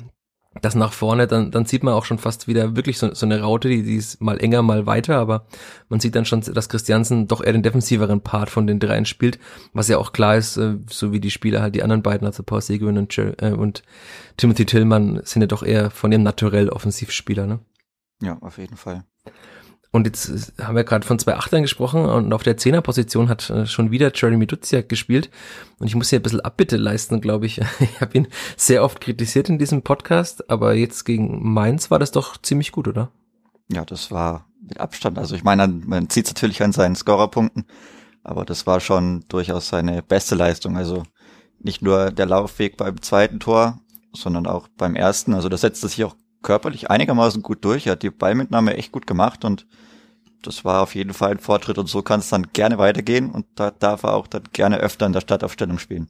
das 0.61 0.75
nach 0.75 0.93
vorne, 0.93 1.27
dann, 1.27 1.51
dann 1.51 1.65
sieht 1.65 1.83
man 1.83 1.93
auch 1.93 2.05
schon 2.05 2.17
fast 2.17 2.47
wieder 2.47 2.75
wirklich 2.75 2.97
so, 2.97 3.13
so 3.13 3.25
eine 3.25 3.41
Raute, 3.41 3.69
die, 3.69 3.83
die 3.83 3.95
ist 3.95 4.21
mal 4.21 4.39
enger, 4.39 4.61
mal 4.61 4.85
weiter, 4.85 5.17
aber 5.17 5.45
man 5.89 5.99
sieht 5.99 6.15
dann 6.15 6.25
schon, 6.25 6.41
dass 6.41 6.69
Christiansen 6.69 7.27
doch 7.27 7.43
eher 7.43 7.53
den 7.53 7.63
defensiveren 7.63 8.21
Part 8.21 8.49
von 8.49 8.67
den 8.67 8.79
dreien 8.79 9.05
spielt, 9.05 9.39
was 9.73 9.87
ja 9.87 9.97
auch 9.97 10.13
klar 10.13 10.37
ist, 10.37 10.57
äh, 10.57 10.75
so 10.89 11.11
wie 11.11 11.19
die 11.19 11.31
Spieler 11.31 11.61
halt 11.61 11.75
die 11.75 11.83
anderen 11.83 12.03
beiden, 12.03 12.27
also 12.27 12.43
Paul 12.43 12.61
Seguin 12.61 12.97
und, 12.97 13.17
äh, 13.17 13.51
und 13.51 13.83
Timothy 14.37 14.65
Tillman 14.65 15.21
sind 15.23 15.41
ja 15.41 15.47
doch 15.47 15.63
eher 15.63 15.89
von 15.89 16.11
dem 16.11 16.23
Naturell 16.23 16.69
Offensivspieler, 16.69 17.47
ne? 17.47 17.59
Ja, 18.21 18.37
auf 18.41 18.57
jeden 18.57 18.77
Fall. 18.77 19.03
Und 19.91 20.05
jetzt 20.05 20.53
haben 20.61 20.75
wir 20.75 20.83
gerade 20.83 21.07
von 21.07 21.17
zwei 21.17 21.35
Achtern 21.35 21.61
gesprochen 21.61 22.05
und 22.05 22.33
auf 22.33 22.43
der 22.43 22.57
Zehnerposition 22.57 23.29
hat 23.29 23.49
äh, 23.49 23.65
schon 23.65 23.89
wieder 23.89 24.11
Jeremy 24.13 24.45
Duziak 24.45 24.89
gespielt. 24.89 25.29
Und 25.79 25.87
ich 25.87 25.95
muss 25.95 26.09
hier 26.09 26.19
ein 26.19 26.23
bisschen 26.23 26.41
Abbitte 26.41 26.77
leisten, 26.77 27.21
glaube 27.21 27.45
ich. 27.45 27.61
Ich 27.79 28.01
habe 28.01 28.17
ihn 28.17 28.27
sehr 28.57 28.83
oft 28.83 29.01
kritisiert 29.01 29.49
in 29.49 29.57
diesem 29.57 29.81
Podcast, 29.81 30.49
aber 30.49 30.73
jetzt 30.73 31.05
gegen 31.05 31.51
Mainz 31.53 31.89
war 31.89 31.99
das 31.99 32.11
doch 32.11 32.37
ziemlich 32.37 32.71
gut, 32.71 32.87
oder? 32.87 33.11
Ja, 33.71 33.85
das 33.85 34.11
war 34.11 34.45
mit 34.61 34.79
Abstand. 34.79 35.17
Also 35.17 35.35
ich 35.35 35.43
meine, 35.43 35.67
man 35.67 36.09
zieht 36.09 36.25
es 36.25 36.33
natürlich 36.33 36.61
an 36.61 36.73
seinen 36.73 36.95
Scorerpunkten, 36.95 37.65
aber 38.23 38.45
das 38.45 38.67
war 38.67 38.79
schon 38.79 39.23
durchaus 39.29 39.69
seine 39.69 40.01
beste 40.03 40.35
Leistung. 40.35 40.77
Also 40.77 41.03
nicht 41.59 41.81
nur 41.81 42.11
der 42.11 42.25
Laufweg 42.25 42.77
beim 42.77 43.01
zweiten 43.01 43.39
Tor, 43.39 43.79
sondern 44.13 44.47
auch 44.47 44.67
beim 44.77 44.95
ersten. 44.95 45.33
Also 45.33 45.49
das 45.49 45.61
setzte 45.61 45.87
sich 45.87 46.03
auch 46.03 46.15
körperlich 46.47 46.89
einigermaßen 46.89 47.43
gut 47.43 47.65
durch. 47.65 47.87
Er 47.87 47.91
hat 47.91 48.03
die 48.03 48.09
Ballmitnahme 48.09 48.77
echt 48.77 48.93
gut 48.93 49.05
gemacht 49.05 49.43
und 49.43 49.67
das 50.43 50.63
war 50.63 50.81
auf 50.81 50.95
jeden 50.95 51.11
Fall 51.11 51.31
ein 51.31 51.39
Fortschritt 51.39 51.77
und 51.77 51.89
so 51.89 52.01
kann 52.01 52.21
es 52.21 52.29
dann 52.29 52.53
gerne 52.53 52.77
weitergehen 52.77 53.31
und 53.31 53.45
da 53.55 53.69
darf 53.69 54.03
er 54.03 54.13
auch 54.13 54.27
dann 54.27 54.43
gerne 54.53 54.77
öfter 54.77 55.05
in 55.05 55.11
der 55.11 55.19
Stadtaufstellung 55.19 55.77
spielen. 55.77 56.07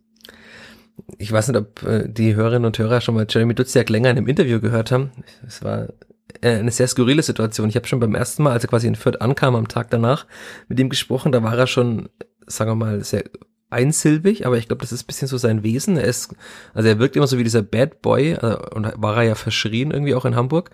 Ich 1.17 1.31
weiß 1.31 1.47
nicht, 1.47 1.57
ob 1.57 1.81
äh, 1.81 2.07
die 2.07 2.35
Hörerinnen 2.35 2.65
und 2.65 2.77
Hörer 2.77 3.01
schon 3.01 3.15
mal 3.15 3.25
Jeremy 3.27 3.55
Duziak 3.55 3.89
länger 3.89 4.11
in 4.11 4.17
einem 4.17 4.27
Interview 4.27 4.59
gehört 4.59 4.91
haben. 4.91 5.09
Es 5.45 5.63
war 5.63 5.87
äh, 6.41 6.57
eine 6.57 6.69
sehr 6.69 6.87
skurrile 6.87 7.23
Situation. 7.23 7.69
Ich 7.69 7.75
habe 7.75 7.87
schon 7.87 7.99
beim 7.99 8.13
ersten 8.13 8.43
Mal, 8.43 8.53
als 8.53 8.63
er 8.63 8.69
quasi 8.69 8.85
in 8.85 8.95
Fürth 8.95 9.21
ankam, 9.21 9.55
am 9.55 9.67
Tag 9.67 9.89
danach 9.89 10.27
mit 10.67 10.79
ihm 10.79 10.89
gesprochen. 10.89 11.31
Da 11.31 11.41
war 11.41 11.57
er 11.57 11.67
schon, 11.67 12.09
sagen 12.45 12.69
wir 12.69 12.75
mal, 12.75 13.03
sehr 13.03 13.23
einsilbig, 13.69 14.45
aber 14.45 14.57
ich 14.57 14.67
glaube, 14.67 14.81
das 14.81 14.91
ist 14.91 15.03
ein 15.03 15.07
bisschen 15.07 15.27
so 15.27 15.37
sein 15.37 15.63
Wesen. 15.63 15.97
Er 15.97 16.05
ist, 16.05 16.33
also 16.73 16.87
er 16.87 16.99
wirkt 16.99 17.15
immer 17.15 17.27
so 17.27 17.37
wie 17.37 17.43
dieser 17.43 17.61
Bad 17.61 18.01
Boy 18.01 18.31
äh, 18.31 18.57
und 18.73 18.91
war 18.95 19.17
er 19.17 19.23
ja 19.23 19.35
verschrien 19.35 19.91
irgendwie 19.91 20.15
auch 20.15 20.25
in 20.25 20.35
Hamburg. 20.35 20.71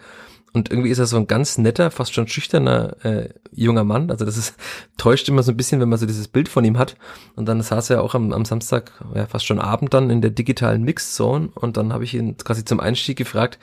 Und 0.56 0.70
irgendwie 0.70 0.92
ist 0.92 1.00
er 1.00 1.08
so 1.08 1.18
ein 1.18 1.26
ganz 1.26 1.58
netter, 1.58 1.90
fast 1.90 2.14
schon 2.14 2.28
schüchterner 2.28 3.04
äh, 3.04 3.30
junger 3.52 3.84
Mann. 3.84 4.12
Also 4.12 4.24
das 4.24 4.38
ist 4.38 4.56
täuscht 4.98 5.28
immer 5.28 5.42
so 5.42 5.52
ein 5.52 5.58
bisschen, 5.58 5.82
wenn 5.82 5.90
man 5.90 5.98
so 5.98 6.06
dieses 6.06 6.28
Bild 6.28 6.48
von 6.48 6.64
ihm 6.64 6.78
hat. 6.78 6.96
Und 7.36 7.48
dann 7.48 7.62
saß 7.64 7.90
er 7.90 8.04
auch 8.04 8.14
am, 8.14 8.32
am 8.32 8.46
Samstag, 8.46 8.92
ja 9.16 9.26
fast 9.26 9.48
schon 9.48 9.60
Abend 9.60 9.96
dann 9.96 10.12
in 10.12 10.22
der 10.22 10.30
digitalen 10.30 10.84
Mixzone. 10.84 11.50
Und 11.56 11.78
dann 11.78 11.92
habe 11.92 12.04
ich 12.04 12.14
ihn 12.14 12.38
quasi 12.38 12.64
zum 12.64 12.80
Einstieg 12.80 13.18
gefragt, 13.18 13.58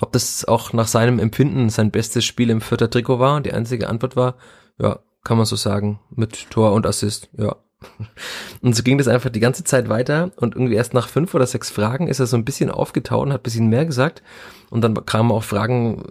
ob 0.00 0.10
das 0.10 0.44
auch 0.44 0.72
nach 0.72 0.88
seinem 0.88 1.20
Empfinden 1.20 1.70
sein 1.70 1.92
bestes 1.92 2.24
Spiel 2.24 2.50
im 2.50 2.60
vierter 2.60 2.90
Trikot 2.90 3.20
war. 3.20 3.36
Und 3.36 3.46
die 3.46 3.52
einzige 3.52 3.88
Antwort 3.88 4.16
war, 4.16 4.34
ja, 4.80 4.98
kann 5.22 5.36
man 5.36 5.46
so 5.46 5.54
sagen, 5.54 6.00
mit 6.10 6.50
Tor 6.50 6.72
und 6.72 6.86
Assist, 6.86 7.30
ja. 7.38 7.54
Und 8.60 8.76
so 8.76 8.82
ging 8.82 8.98
das 8.98 9.08
einfach 9.08 9.30
die 9.30 9.40
ganze 9.40 9.64
Zeit 9.64 9.88
weiter 9.88 10.30
und 10.36 10.54
irgendwie 10.54 10.74
erst 10.74 10.94
nach 10.94 11.08
fünf 11.08 11.34
oder 11.34 11.46
sechs 11.46 11.70
Fragen 11.70 12.06
ist 12.06 12.20
er 12.20 12.26
so 12.26 12.36
ein 12.36 12.44
bisschen 12.44 12.70
aufgetaut 12.70 13.26
und 13.26 13.32
hat 13.32 13.40
ein 13.40 13.42
bisschen 13.42 13.68
mehr 13.68 13.84
gesagt 13.84 14.22
und 14.70 14.82
dann 14.82 14.94
kamen 15.04 15.32
auch 15.32 15.42
Fragen, 15.42 16.04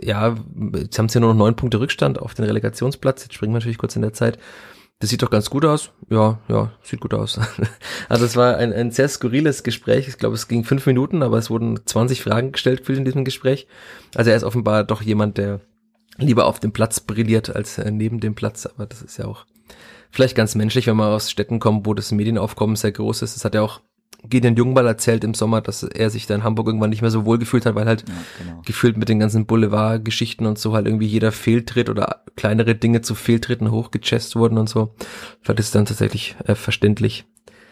ja, 0.00 0.34
jetzt 0.74 0.98
haben 0.98 1.08
sie 1.08 1.20
nur 1.20 1.30
noch 1.30 1.38
neun 1.38 1.56
Punkte 1.56 1.80
Rückstand 1.80 2.18
auf 2.18 2.34
den 2.34 2.44
Relegationsplatz, 2.44 3.22
jetzt 3.22 3.34
springen 3.34 3.52
wir 3.54 3.58
natürlich 3.58 3.78
kurz 3.78 3.96
in 3.96 4.02
der 4.02 4.12
Zeit. 4.12 4.38
Das 5.00 5.10
sieht 5.10 5.22
doch 5.22 5.30
ganz 5.30 5.50
gut 5.50 5.64
aus. 5.64 5.90
Ja, 6.08 6.38
ja, 6.48 6.72
sieht 6.82 7.00
gut 7.00 7.14
aus. 7.14 7.38
Also 8.08 8.24
es 8.24 8.36
war 8.36 8.56
ein, 8.56 8.72
ein 8.72 8.90
sehr 8.90 9.08
skurriles 9.08 9.62
Gespräch. 9.62 10.08
Ich 10.08 10.18
glaube, 10.18 10.34
es 10.34 10.46
ging 10.46 10.64
fünf 10.64 10.86
Minuten, 10.86 11.22
aber 11.22 11.38
es 11.38 11.50
wurden 11.50 11.80
20 11.84 12.22
Fragen 12.22 12.52
gestellt 12.52 12.88
in 12.88 13.04
diesem 13.04 13.24
Gespräch. 13.24 13.66
Also 14.14 14.30
er 14.30 14.36
ist 14.36 14.44
offenbar 14.44 14.84
doch 14.84 15.02
jemand, 15.02 15.36
der 15.38 15.60
lieber 16.18 16.46
auf 16.46 16.60
dem 16.60 16.72
Platz 16.72 17.00
brilliert 17.00 17.54
als 17.54 17.78
äh, 17.78 17.90
neben 17.90 18.20
dem 18.20 18.34
Platz. 18.34 18.66
Aber 18.66 18.86
das 18.86 19.02
ist 19.02 19.16
ja 19.16 19.26
auch 19.26 19.46
vielleicht 20.14 20.36
ganz 20.36 20.54
menschlich, 20.54 20.86
wenn 20.86 20.96
man 20.96 21.12
aus 21.12 21.30
Städten 21.30 21.58
kommt, 21.58 21.86
wo 21.86 21.92
das 21.92 22.12
Medienaufkommen 22.12 22.76
sehr 22.76 22.92
groß 22.92 23.22
ist. 23.22 23.34
Das 23.34 23.44
hat 23.44 23.54
ja 23.54 23.62
auch 23.62 23.80
Gideon 24.22 24.54
Jungball 24.54 24.86
erzählt 24.86 25.24
im 25.24 25.34
Sommer, 25.34 25.60
dass 25.60 25.82
er 25.82 26.08
sich 26.08 26.26
da 26.26 26.36
in 26.36 26.44
Hamburg 26.44 26.68
irgendwann 26.68 26.90
nicht 26.90 27.02
mehr 27.02 27.10
so 27.10 27.24
wohl 27.24 27.38
gefühlt 27.38 27.66
hat, 27.66 27.74
weil 27.74 27.86
halt 27.86 28.04
ja, 28.08 28.14
genau. 28.38 28.62
gefühlt 28.64 28.96
mit 28.96 29.08
den 29.08 29.18
ganzen 29.18 29.44
Boulevard-Geschichten 29.44 30.46
und 30.46 30.56
so 30.56 30.72
halt 30.72 30.86
irgendwie 30.86 31.08
jeder 31.08 31.32
Fehltritt 31.32 31.90
oder 31.90 32.22
kleinere 32.36 32.76
Dinge 32.76 33.02
zu 33.02 33.16
Fehltritten 33.16 33.72
hochgechest 33.72 34.36
wurden 34.36 34.56
und 34.56 34.68
so. 34.68 34.94
Vielleicht 35.42 35.60
ist 35.60 35.66
es 35.66 35.72
dann 35.72 35.84
tatsächlich 35.84 36.36
äh, 36.44 36.54
verständlich. 36.54 37.26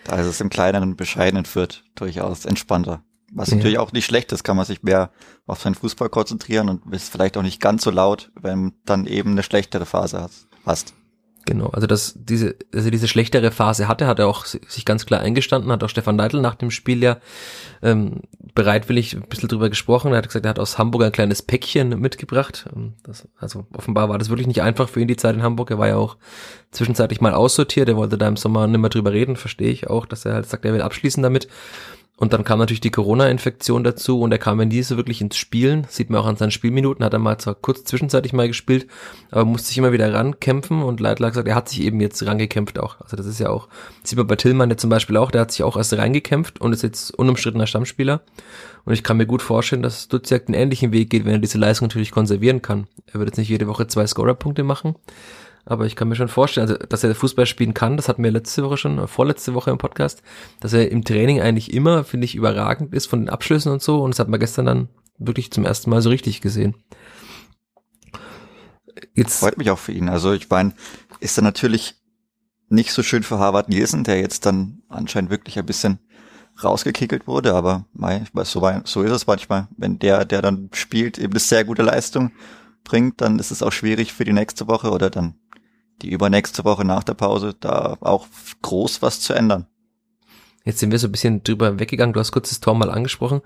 Da 0.04 0.16
ist 0.16 0.26
es 0.26 0.40
im 0.40 0.50
kleineren, 0.50 0.96
bescheidenen 0.96 1.44
Fürth 1.44 1.84
durchaus 1.94 2.44
entspannter. 2.44 3.04
Was 3.32 3.50
ja. 3.50 3.56
natürlich 3.56 3.78
auch 3.78 3.92
nicht 3.92 4.04
schlecht 4.04 4.32
ist, 4.32 4.42
kann 4.42 4.56
man 4.56 4.66
sich 4.66 4.82
mehr 4.82 5.11
auf 5.46 5.61
seinen 5.62 5.76
Fußball 5.76 6.11
konzentrieren 6.11 6.68
und 6.68 6.92
ist 6.92 7.11
vielleicht 7.11 7.37
auch 7.37 7.42
nicht 7.42 7.62
ganz 7.62 7.84
so 7.84 7.90
laut, 7.90 8.32
wenn 8.34 8.75
dann 8.84 9.06
eben 9.06 9.30
eine 9.30 9.44
schlechtere 9.44 9.87
Phase 9.87 10.28
hast. 10.66 10.94
Genau, 11.44 11.66
also 11.68 11.88
dass 11.88 12.14
diese, 12.16 12.54
also 12.72 12.90
diese 12.90 13.08
schlechtere 13.08 13.50
Phase 13.50 13.88
hatte, 13.88 14.06
hat 14.06 14.20
er 14.20 14.28
auch 14.28 14.44
sich 14.44 14.84
ganz 14.84 15.06
klar 15.06 15.20
eingestanden, 15.20 15.72
hat 15.72 15.82
auch 15.82 15.88
Stefan 15.88 16.14
Neidl 16.14 16.40
nach 16.40 16.54
dem 16.54 16.70
Spiel 16.70 17.02
ja 17.02 17.16
ähm, 17.82 18.20
bereitwillig 18.54 19.14
ein 19.14 19.22
bisschen 19.28 19.49
drüber 19.49 19.68
gesprochen. 19.68 20.12
Er 20.12 20.18
hat 20.18 20.28
gesagt, 20.28 20.46
er 20.46 20.50
hat 20.50 20.61
aus 20.61 20.78
Hamburg 20.78 21.02
ein 21.02 21.11
kleines 21.11 21.42
Päckchen 21.42 21.99
mitgebracht. 21.99 22.66
Ähm, 22.75 22.94
das, 23.02 23.26
also 23.38 23.66
offenbar 23.72 24.08
war 24.08 24.18
das 24.18 24.28
wirklich 24.28 24.46
nicht 24.46 24.62
einfach 24.62 24.88
für 24.88 25.00
ihn 25.00 25.08
die 25.08 25.16
Zeit 25.16 25.34
in 25.34 25.42
Hamburg. 25.42 25.70
Er 25.70 25.78
war 25.78 25.88
ja 25.88 25.96
auch 25.96 26.16
zwischenzeitlich 26.70 27.20
mal 27.20 27.34
aussortiert, 27.34 27.88
er 27.88 27.96
wollte 27.96 28.18
da 28.18 28.28
im 28.28 28.37
Sommer 28.37 28.68
nicht 28.68 28.80
mehr 28.80 28.90
drüber 28.90 29.12
reden, 29.12 29.34
verstehe 29.34 29.70
ich 29.70 29.90
auch, 29.90 30.06
dass 30.06 30.25
er 30.25 30.34
halt 30.34 30.49
sagt, 30.49 30.64
er 30.64 30.75
will 30.75 30.82
abschließen 30.82 31.22
damit. 31.22 31.49
Und 32.23 32.33
dann 32.33 32.45
kam 32.45 32.61
natürlich 32.61 32.81
die 32.81 32.93
Corona-Infektion 32.93 33.83
dazu 33.83 34.21
und 34.21 34.31
er 34.31 34.38
kam 34.38 34.61
ja 34.61 34.64
nie 34.64 34.85
so 34.85 34.97
wirklich 34.97 35.21
ins 35.21 35.37
Spielen. 35.37 35.88
Sieht 35.88 36.09
man 36.09 36.21
auch 36.21 36.26
an 36.26 36.37
seinen 36.37 36.52
Spielminuten, 36.52 37.05
hat 37.05 37.12
er 37.12 37.19
mal 37.19 37.37
zwar 37.38 37.57
kurz 37.57 37.83
zwischenzeitlich 37.83 38.33
mal 38.33 38.47
gespielt, 38.47 38.87
aber 39.33 39.45
musste 39.45 39.67
sich 39.67 39.79
immer 39.79 39.91
wieder 39.91 40.14
rankämpfen 40.14 40.85
und 40.85 41.00
Leitler 41.00 41.31
gesagt, 41.31 41.49
er 41.49 41.57
hat 41.57 41.69
sich 41.69 41.83
eben 41.83 42.00
jetzt 42.00 42.25
rangekämpft 42.25 42.79
auch. 42.79 43.00
Also 43.00 43.17
das 43.17 43.26
ist 43.26 43.41
ja 43.41 43.50
auch, 43.50 43.67
sieht 44.05 44.19
man 44.19 44.29
bei 44.29 44.37
Tillmann 44.37 44.71
jetzt 44.71 44.83
zum 44.83 44.91
Beispiel 44.91 45.17
auch, 45.17 45.33
der 45.33 45.41
hat 45.41 45.50
sich 45.50 45.64
auch 45.64 45.76
erst 45.76 45.95
reingekämpft 45.95 46.61
und 46.61 46.73
ist 46.73 46.85
jetzt 46.85 47.11
unumstrittener 47.12 47.67
Stammspieler. 47.67 48.21
Und 48.85 48.93
ich 48.93 49.02
kann 49.02 49.17
mir 49.17 49.26
gut 49.26 49.43
vorstellen, 49.43 49.83
dass 49.83 50.07
Duziak 50.07 50.47
den 50.47 50.55
ähnlichen 50.55 50.93
Weg 50.93 51.11
geht, 51.11 51.25
wenn 51.25 51.33
er 51.33 51.38
diese 51.41 51.59
Leistung 51.59 51.88
natürlich 51.88 52.12
konservieren 52.12 52.62
kann. 52.62 52.87
Er 53.07 53.14
wird 53.14 53.31
jetzt 53.31 53.38
nicht 53.38 53.49
jede 53.49 53.67
Woche 53.67 53.88
zwei 53.88 54.07
Scorer-Punkte 54.07 54.62
machen, 54.62 54.95
aber 55.64 55.87
ich 55.87 55.95
kann 55.95 56.09
mir 56.09 56.16
schon 56.16 56.28
vorstellen, 56.28 56.69
also, 56.69 56.78
dass 56.87 57.04
er 57.04 57.14
Fußball 57.14 57.47
spielen 57.47 57.75
kann, 57.75 57.97
das 57.97 58.09
hatten 58.09 58.23
wir 58.23 58.31
letzte 58.31 58.64
Woche 58.64 58.76
schon, 58.76 59.07
vorletzte 59.07 59.54
Woche 59.54 59.71
im 59.71 59.78
Podcast, 59.78 60.23
dass 60.61 60.73
er 60.73 60.90
im 60.90 61.04
Training 61.04 61.40
eigentlich 61.40 61.73
immer, 61.73 62.04
finde 62.04 62.25
ich, 62.25 62.35
überragend 62.35 62.92
ist 62.95 63.07
von 63.07 63.21
den 63.21 63.28
Abschlüssen 63.28 63.71
und 63.71 63.83
so. 63.83 64.02
Und 64.02 64.11
das 64.11 64.19
hat 64.19 64.28
man 64.28 64.40
gestern 64.40 64.66
dann 64.66 64.88
wirklich 65.19 65.52
zum 65.52 65.64
ersten 65.64 65.90
Mal 65.90 66.02
so 66.02 66.11
richtig 66.11 66.40
gesehen. 66.40 66.75
Jetzt 69.14 69.38
freut 69.38 69.59
mich 69.59 69.71
auch 69.71 69.78
für 69.78 69.92
ihn. 69.92 70.09
Also 70.09 70.33
ich 70.33 70.49
meine, 70.50 70.75
ist 71.21 71.38
er 71.38 71.42
natürlich 71.42 71.95
nicht 72.69 72.92
so 72.92 73.02
schön 73.02 73.23
für 73.23 73.38
Harvard 73.38 73.69
Nielsen, 73.69 74.04
der 74.04 74.21
jetzt 74.21 74.47
dann 74.47 74.83
anscheinend 74.88 75.31
wirklich 75.31 75.59
ein 75.59 75.66
bisschen 75.66 75.99
rausgekickelt 76.62 77.26
wurde, 77.26 77.54
aber 77.54 77.87
mei, 77.92 78.25
so, 78.45 78.71
so 78.85 79.02
ist 79.02 79.11
es 79.11 79.26
manchmal. 79.26 79.69
Wenn 79.76 79.99
der, 79.99 80.25
der 80.25 80.42
dann 80.42 80.71
spielt, 80.73 81.19
eben 81.19 81.33
eine 81.33 81.40
sehr 81.40 81.64
gute 81.64 81.83
Leistung 81.83 82.33
bringt, 82.85 83.21
dann 83.21 83.38
ist 83.38 83.50
es 83.50 83.62
auch 83.62 83.73
schwierig 83.73 84.12
für 84.12 84.25
die 84.25 84.33
nächste 84.33 84.69
Woche 84.69 84.90
oder 84.90 85.11
dann 85.11 85.35
die 86.02 86.11
übernächste 86.11 86.64
Woche 86.64 86.85
nach 86.85 87.04
der 87.04 87.14
Pause 87.14 87.54
da 87.59 87.97
auch 88.00 88.26
groß 88.62 89.02
was 89.02 89.21
zu 89.21 89.32
ändern. 89.32 89.66
Jetzt 90.64 90.78
sind 90.78 90.92
wir 90.92 90.99
so 90.99 91.09
ein 91.09 91.12
bisschen 91.12 91.42
drüber 91.42 91.80
weggegangen. 91.80 92.12
Du 92.12 92.21
hast 92.21 92.30
kurz 92.30 92.50
das 92.50 92.61
Tor 92.61 92.75
mal 92.75 92.90
angesprochen. 92.90 93.42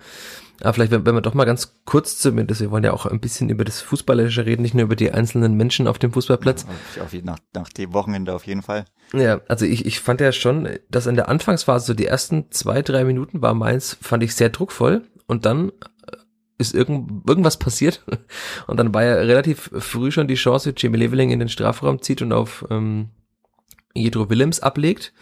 Aber 0.60 0.72
vielleicht, 0.72 0.92
wenn, 0.92 1.06
wenn 1.06 1.14
wir 1.14 1.22
doch 1.22 1.34
mal 1.34 1.44
ganz 1.44 1.74
kurz 1.84 2.18
zumindest, 2.18 2.60
wir 2.60 2.70
wollen 2.70 2.84
ja 2.84 2.92
auch 2.92 3.06
ein 3.06 3.20
bisschen 3.20 3.48
über 3.48 3.64
das 3.64 3.80
Fußballerische 3.80 4.46
reden, 4.46 4.62
nicht 4.62 4.74
nur 4.74 4.84
über 4.84 4.96
die 4.96 5.12
einzelnen 5.12 5.54
Menschen 5.54 5.86
auf 5.86 5.98
dem 5.98 6.12
Fußballplatz. 6.12 6.66
Ja, 6.96 7.02
auf, 7.02 7.12
nach, 7.24 7.38
nach 7.54 7.68
dem 7.70 7.92
Wochenende 7.92 8.34
auf 8.34 8.46
jeden 8.46 8.62
Fall. 8.62 8.84
Ja, 9.12 9.40
also 9.48 9.64
ich, 9.64 9.86
ich 9.86 10.00
fand 10.00 10.20
ja 10.20 10.32
schon, 10.32 10.68
dass 10.90 11.06
in 11.06 11.14
der 11.14 11.28
Anfangsphase, 11.28 11.86
so 11.86 11.94
die 11.94 12.06
ersten 12.06 12.50
zwei, 12.50 12.82
drei 12.82 13.04
Minuten 13.04 13.42
war 13.42 13.54
meins, 13.54 13.96
fand 14.00 14.22
ich 14.22 14.34
sehr 14.34 14.50
druckvoll. 14.50 15.02
Und 15.26 15.44
dann 15.44 15.72
ist 16.58 16.74
irgend, 16.74 17.28
irgendwas 17.28 17.58
passiert. 17.58 18.04
Und 18.66 18.78
dann 18.78 18.94
war 18.94 19.04
ja 19.04 19.14
relativ 19.14 19.70
früh 19.78 20.10
schon 20.10 20.28
die 20.28 20.34
Chance, 20.34 20.74
Jamie 20.76 20.98
Leveling 20.98 21.30
in 21.30 21.38
den 21.38 21.48
Strafraum 21.48 22.02
zieht 22.02 22.22
und 22.22 22.32
auf 22.32 22.64
ähm, 22.70 23.10
Jedro 23.94 24.30
Willems 24.30 24.60
ablegt. 24.60 25.12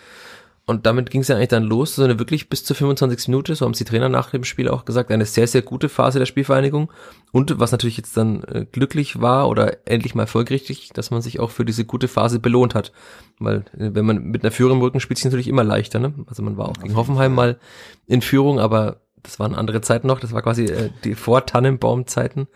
Und 0.67 0.87
damit 0.87 1.11
ging 1.11 1.21
es 1.21 1.29
ja 1.29 1.37
eigentlich 1.37 1.49
dann 1.49 1.65
los, 1.65 1.95
so 1.95 2.03
eine 2.03 2.19
wirklich 2.19 2.49
bis 2.49 2.65
zur 2.65 2.75
25. 2.75 3.29
Minute, 3.29 3.55
so 3.55 3.67
haben 3.67 3.75
die 3.75 3.85
Trainer 3.85 4.09
nach 4.09 4.31
dem 4.31 4.45
Spiel 4.45 4.69
auch 4.69 4.87
gesagt, 4.87 5.11
eine 5.11 5.27
sehr, 5.27 5.47
sehr 5.47 5.61
gute 5.61 5.91
Phase 5.91 6.19
der 6.19 6.25
Spielvereinigung. 6.25 6.91
Und 7.33 7.61
was 7.61 7.71
natürlich 7.71 7.99
jetzt 7.99 8.17
dann 8.17 8.43
äh, 8.45 8.65
glücklich 8.71 9.21
war 9.21 9.51
oder 9.51 9.87
endlich 9.87 10.15
mal 10.15 10.27
folgerichtig, 10.27 10.91
dass 10.95 11.11
man 11.11 11.21
sich 11.21 11.39
auch 11.39 11.51
für 11.51 11.67
diese 11.67 11.85
gute 11.85 12.09
Phase 12.09 12.39
belohnt 12.39 12.75
hat. 12.75 12.93
Weil 13.39 13.67
äh, 13.77 13.91
wenn 13.93 14.07
man 14.07 14.25
mit 14.25 14.43
einer 14.43 14.53
Führung 14.53 14.79
im 14.79 14.83
Rücken 14.83 15.01
spielt, 15.01 15.19
ist 15.19 15.25
natürlich 15.25 15.49
immer 15.49 15.65
leichter. 15.65 15.99
Ne? 15.99 16.15
Also 16.29 16.43
man 16.43 16.57
war 16.57 16.71
auch 16.71 16.79
gegen 16.81 16.97
Hoffenheim 16.97 17.35
mal 17.35 17.59
in 18.07 18.23
Führung, 18.23 18.59
aber 18.59 19.04
das 19.25 19.41
waren 19.41 19.55
andere 19.55 19.81
Zeiten 19.81 20.07
noch, 20.07 20.21
das 20.21 20.33
war 20.33 20.43
quasi 20.43 20.67
äh, 20.67 20.91
die 21.03 21.17
Vor-Tannenbaum-Zeiten. 21.17 22.47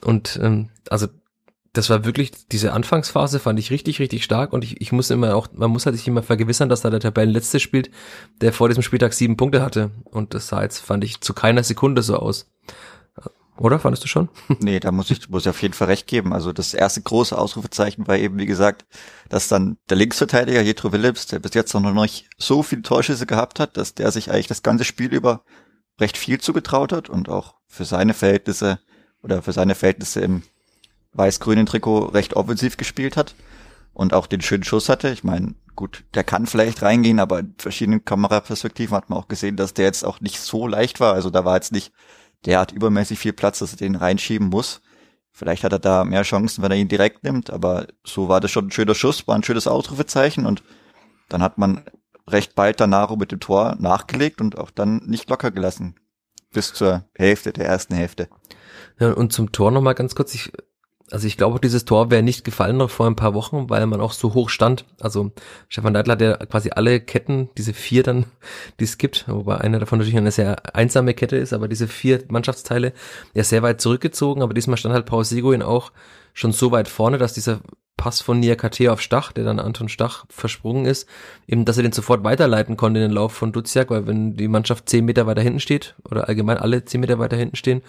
Und 0.00 0.38
ähm, 0.40 0.68
also 0.88 1.08
das 1.72 1.90
war 1.90 2.04
wirklich, 2.04 2.30
diese 2.52 2.72
Anfangsphase 2.72 3.40
fand 3.40 3.58
ich 3.58 3.72
richtig, 3.72 3.98
richtig 3.98 4.22
stark 4.22 4.52
und 4.52 4.62
ich, 4.62 4.80
ich 4.80 4.92
muss 4.92 5.10
immer 5.10 5.34
auch, 5.34 5.48
man 5.52 5.72
muss 5.72 5.86
halt 5.86 5.96
sich 5.96 6.06
immer 6.06 6.22
vergewissern, 6.22 6.68
dass 6.68 6.82
da 6.82 6.90
der 6.90 7.00
Tabellenletzte 7.00 7.58
spielt, 7.58 7.90
der 8.40 8.52
vor 8.52 8.68
diesem 8.68 8.84
Spieltag 8.84 9.12
sieben 9.12 9.36
Punkte 9.36 9.60
hatte. 9.60 9.90
Und 10.04 10.34
das 10.34 10.46
sah 10.46 10.62
jetzt, 10.62 10.78
fand 10.78 11.02
ich, 11.02 11.20
zu 11.20 11.34
keiner 11.34 11.64
Sekunde 11.64 12.02
so 12.02 12.16
aus. 12.16 12.46
Oder 13.56 13.78
fandest 13.78 14.04
du 14.04 14.08
schon? 14.08 14.28
nee, 14.60 14.80
da 14.80 14.90
muss 14.90 15.10
ich, 15.10 15.28
muss 15.28 15.42
ich 15.42 15.50
auf 15.50 15.62
jeden 15.62 15.74
Fall 15.74 15.88
recht 15.88 16.06
geben. 16.06 16.32
Also 16.32 16.52
das 16.52 16.74
erste 16.74 17.02
große 17.02 17.36
Ausrufezeichen 17.36 18.06
war 18.06 18.16
eben, 18.16 18.38
wie 18.38 18.46
gesagt, 18.46 18.84
dass 19.28 19.48
dann 19.48 19.76
der 19.88 19.96
Linksverteidiger 19.96 20.60
Jetro 20.60 20.90
Phillips, 20.90 21.26
der 21.26 21.38
bis 21.38 21.54
jetzt 21.54 21.72
noch 21.74 21.80
nicht 21.92 22.28
so 22.36 22.62
viele 22.62 22.82
Torschüsse 22.82 23.26
gehabt 23.26 23.60
hat, 23.60 23.76
dass 23.76 23.94
der 23.94 24.10
sich 24.10 24.30
eigentlich 24.30 24.48
das 24.48 24.62
ganze 24.62 24.84
Spiel 24.84 25.12
über 25.12 25.44
recht 26.00 26.16
viel 26.16 26.40
zugetraut 26.40 26.92
hat 26.92 27.08
und 27.08 27.28
auch 27.28 27.54
für 27.66 27.84
seine 27.84 28.14
Verhältnisse 28.14 28.80
oder 29.22 29.42
für 29.42 29.52
seine 29.52 29.74
Verhältnisse 29.74 30.20
im 30.20 30.42
weiß-grünen 31.12 31.66
Trikot 31.66 32.06
recht 32.06 32.34
offensiv 32.34 32.76
gespielt 32.76 33.16
hat 33.16 33.34
und 33.92 34.12
auch 34.12 34.26
den 34.26 34.40
schönen 34.40 34.64
Schuss 34.64 34.88
hatte. 34.88 35.10
Ich 35.10 35.24
meine, 35.24 35.54
gut, 35.76 36.04
der 36.14 36.24
kann 36.24 36.46
vielleicht 36.46 36.82
reingehen, 36.82 37.20
aber 37.20 37.38
in 37.38 37.54
verschiedenen 37.58 38.04
Kameraperspektiven 38.04 38.96
hat 38.96 39.08
man 39.08 39.18
auch 39.18 39.28
gesehen, 39.28 39.56
dass 39.56 39.74
der 39.74 39.86
jetzt 39.86 40.04
auch 40.04 40.20
nicht 40.20 40.40
so 40.40 40.66
leicht 40.66 41.00
war. 41.00 41.14
Also 41.14 41.30
da 41.30 41.44
war 41.44 41.54
jetzt 41.54 41.72
nicht, 41.72 41.92
der 42.44 42.58
hat 42.58 42.72
übermäßig 42.72 43.18
viel 43.18 43.32
Platz, 43.32 43.60
dass 43.60 43.72
er 43.72 43.78
den 43.78 43.94
reinschieben 43.94 44.48
muss. 44.48 44.82
Vielleicht 45.30 45.64
hat 45.64 45.72
er 45.72 45.78
da 45.78 46.04
mehr 46.04 46.22
Chancen, 46.22 46.62
wenn 46.62 46.70
er 46.70 46.76
ihn 46.76 46.88
direkt 46.88 47.24
nimmt, 47.24 47.50
aber 47.50 47.88
so 48.04 48.28
war 48.28 48.40
das 48.40 48.50
schon 48.50 48.66
ein 48.66 48.70
schöner 48.70 48.94
Schuss, 48.94 49.26
war 49.26 49.34
ein 49.34 49.42
schönes 49.42 49.66
Ausrufezeichen 49.66 50.46
und 50.46 50.62
dann 51.28 51.42
hat 51.42 51.58
man 51.58 51.84
recht 52.28 52.54
bald 52.54 52.80
danach 52.80 53.14
mit 53.16 53.32
dem 53.32 53.40
Tor 53.40 53.76
nachgelegt 53.78 54.40
und 54.40 54.58
auch 54.58 54.70
dann 54.70 55.02
nicht 55.06 55.28
locker 55.28 55.50
gelassen. 55.50 55.96
Bis 56.52 56.72
zur 56.72 57.04
Hälfte 57.14 57.52
der 57.52 57.66
ersten 57.66 57.94
Hälfte. 57.94 58.28
Ja, 58.98 59.12
und 59.12 59.32
zum 59.32 59.52
Tor 59.52 59.70
nochmal 59.70 59.94
ganz 59.94 60.14
kurz. 60.14 60.34
Ich, 60.34 60.52
also 61.10 61.26
ich 61.26 61.36
glaube, 61.36 61.60
dieses 61.60 61.84
Tor 61.84 62.10
wäre 62.10 62.22
nicht 62.22 62.44
gefallen 62.44 62.76
noch 62.76 62.90
vor 62.90 63.06
ein 63.06 63.16
paar 63.16 63.34
Wochen, 63.34 63.68
weil 63.68 63.84
man 63.86 64.00
auch 64.00 64.12
so 64.12 64.34
hoch 64.34 64.48
stand. 64.48 64.84
Also 65.00 65.32
Stefan 65.68 65.92
Neidl 65.92 66.12
hat 66.12 66.20
ja 66.20 66.36
quasi 66.36 66.70
alle 66.70 67.00
Ketten, 67.00 67.50
diese 67.58 67.74
vier 67.74 68.04
dann, 68.04 68.26
die 68.80 68.84
es 68.84 68.98
gibt, 68.98 69.28
wobei 69.28 69.58
einer 69.58 69.80
davon 69.80 69.98
natürlich 69.98 70.16
eine 70.16 70.30
sehr 70.30 70.74
einsame 70.74 71.14
Kette 71.14 71.36
ist, 71.36 71.52
aber 71.52 71.68
diese 71.68 71.88
vier 71.88 72.22
Mannschaftsteile 72.28 72.92
ja 73.34 73.44
sehr 73.44 73.62
weit 73.62 73.80
zurückgezogen, 73.80 74.42
aber 74.42 74.54
diesmal 74.54 74.76
stand 74.76 74.94
halt 74.94 75.06
Paul 75.06 75.24
Seguin 75.24 75.62
auch 75.62 75.92
schon 76.32 76.52
so 76.52 76.70
weit 76.70 76.88
vorne, 76.88 77.18
dass 77.18 77.34
dieser 77.34 77.60
Pass 77.96 78.20
von 78.20 78.40
Niakate 78.40 78.92
auf 78.92 79.00
Stach, 79.00 79.32
der 79.32 79.44
dann 79.44 79.60
Anton 79.60 79.88
Stach 79.88 80.26
versprungen 80.28 80.84
ist, 80.84 81.08
eben, 81.46 81.64
dass 81.64 81.76
er 81.76 81.84
den 81.84 81.92
sofort 81.92 82.24
weiterleiten 82.24 82.76
konnte 82.76 83.00
in 83.00 83.08
den 83.08 83.14
Lauf 83.14 83.32
von 83.32 83.52
Duziak, 83.52 83.90
weil 83.90 84.06
wenn 84.06 84.36
die 84.36 84.48
Mannschaft 84.48 84.88
zehn 84.88 85.04
Meter 85.04 85.26
weiter 85.26 85.42
hinten 85.42 85.60
steht, 85.60 85.94
oder 86.10 86.28
allgemein 86.28 86.58
alle 86.58 86.84
zehn 86.84 87.00
Meter 87.00 87.18
weiter 87.18 87.36
hinten 87.36 87.56
stehen, 87.56 87.82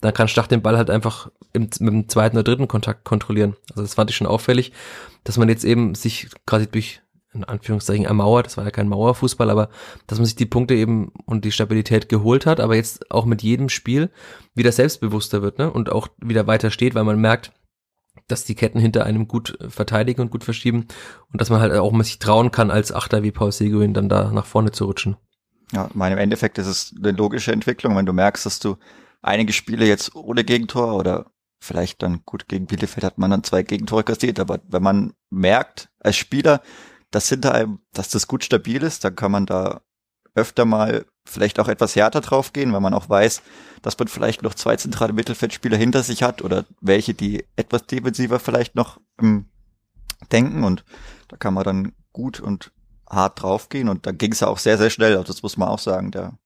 dann 0.00 0.12
kann 0.12 0.28
Stach 0.28 0.48
den 0.48 0.62
Ball 0.62 0.76
halt 0.76 0.90
einfach 0.90 1.30
im, 1.52 1.70
mit 1.78 1.92
dem 1.92 2.08
zweiten 2.08 2.36
oder 2.36 2.44
dritten 2.44 2.68
Kontakt 2.68 3.04
kontrollieren. 3.04 3.56
Also 3.70 3.82
das 3.82 3.94
fand 3.94 4.10
ich 4.10 4.16
schon 4.16 4.26
auffällig, 4.26 4.72
dass 5.24 5.38
man 5.38 5.48
jetzt 5.48 5.64
eben 5.64 5.94
sich 5.94 6.28
quasi 6.44 6.66
durch 6.66 7.00
in 7.34 7.44
Anführungszeichen 7.44 8.04
ermauert, 8.04 8.46
das 8.46 8.56
war 8.56 8.64
ja 8.64 8.70
kein 8.70 8.88
Mauerfußball, 8.88 9.48
aber 9.48 9.70
dass 10.06 10.18
man 10.18 10.26
sich 10.26 10.36
die 10.36 10.46
Punkte 10.46 10.74
eben 10.74 11.12
und 11.24 11.44
die 11.44 11.52
Stabilität 11.52 12.08
geholt 12.08 12.44
hat, 12.46 12.60
aber 12.60 12.76
jetzt 12.76 13.10
auch 13.10 13.24
mit 13.24 13.42
jedem 13.42 13.68
Spiel 13.68 14.10
wieder 14.54 14.70
selbstbewusster 14.70 15.40
wird, 15.40 15.58
ne? 15.58 15.70
Und 15.70 15.90
auch 15.90 16.08
wieder 16.18 16.46
weiter 16.46 16.70
steht, 16.70 16.94
weil 16.94 17.04
man 17.04 17.18
merkt, 17.18 17.52
dass 18.28 18.44
die 18.44 18.54
Ketten 18.54 18.78
hinter 18.78 19.04
einem 19.04 19.28
gut 19.28 19.58
verteidigen 19.68 20.20
und 20.20 20.30
gut 20.30 20.44
verschieben 20.44 20.86
und 21.32 21.40
dass 21.40 21.50
man 21.50 21.60
halt 21.60 21.72
auch 21.72 21.92
mal 21.92 22.04
sich 22.04 22.18
trauen 22.18 22.50
kann, 22.50 22.70
als 22.70 22.92
Achter 22.92 23.22
wie 23.22 23.32
Paul 23.32 23.52
Seguin 23.52 23.94
dann 23.94 24.08
da 24.08 24.30
nach 24.30 24.46
vorne 24.46 24.72
zu 24.72 24.84
rutschen. 24.84 25.16
Ja, 25.72 25.88
meine, 25.94 26.14
im 26.14 26.20
Endeffekt 26.20 26.58
ist 26.58 26.66
es 26.66 26.94
eine 26.98 27.12
logische 27.12 27.52
Entwicklung, 27.52 27.96
wenn 27.96 28.06
du 28.06 28.12
merkst, 28.12 28.44
dass 28.44 28.58
du 28.58 28.76
einige 29.22 29.52
Spiele 29.52 29.86
jetzt 29.86 30.14
ohne 30.14 30.44
Gegentor 30.44 30.96
oder 30.96 31.32
vielleicht 31.60 32.02
dann 32.02 32.22
gut 32.24 32.48
gegen 32.48 32.66
Bielefeld 32.66 33.04
hat 33.04 33.18
man 33.18 33.30
dann 33.30 33.44
zwei 33.44 33.62
Gegentore 33.62 34.04
kassiert, 34.04 34.40
aber 34.40 34.60
wenn 34.68 34.82
man 34.82 35.12
merkt 35.30 35.90
als 36.00 36.16
Spieler, 36.16 36.60
dass 37.10 37.28
hinter 37.28 37.54
einem, 37.54 37.78
dass 37.92 38.08
das 38.08 38.26
gut 38.26 38.44
stabil 38.44 38.82
ist, 38.82 39.04
dann 39.04 39.14
kann 39.14 39.30
man 39.30 39.46
da 39.46 39.82
öfter 40.34 40.64
mal 40.64 41.06
vielleicht 41.24 41.60
auch 41.60 41.68
etwas 41.68 41.96
härter 41.96 42.20
drauf 42.20 42.52
gehen, 42.52 42.72
weil 42.72 42.80
man 42.80 42.94
auch 42.94 43.08
weiß, 43.08 43.42
dass 43.82 43.98
man 43.98 44.08
vielleicht 44.08 44.42
noch 44.42 44.54
zwei 44.54 44.76
zentrale 44.76 45.12
Mittelfeldspieler 45.12 45.76
hinter 45.76 46.02
sich 46.02 46.22
hat 46.22 46.42
oder 46.42 46.64
welche, 46.80 47.14
die 47.14 47.44
etwas 47.56 47.86
defensiver 47.86 48.38
vielleicht 48.38 48.74
noch 48.74 49.00
ähm, 49.20 49.46
denken. 50.30 50.64
Und 50.64 50.84
da 51.28 51.36
kann 51.36 51.54
man 51.54 51.64
dann 51.64 51.92
gut 52.12 52.40
und 52.40 52.72
hart 53.08 53.42
draufgehen. 53.42 53.88
Und 53.88 54.06
da 54.06 54.12
ging 54.12 54.32
es 54.32 54.40
ja 54.40 54.48
auch 54.48 54.58
sehr, 54.58 54.78
sehr 54.78 54.90
schnell, 54.90 55.16
also 55.16 55.32
das 55.32 55.42
muss 55.42 55.56
man 55.56 55.68
auch 55.68 55.78
sagen, 55.78 56.10
der 56.10 56.38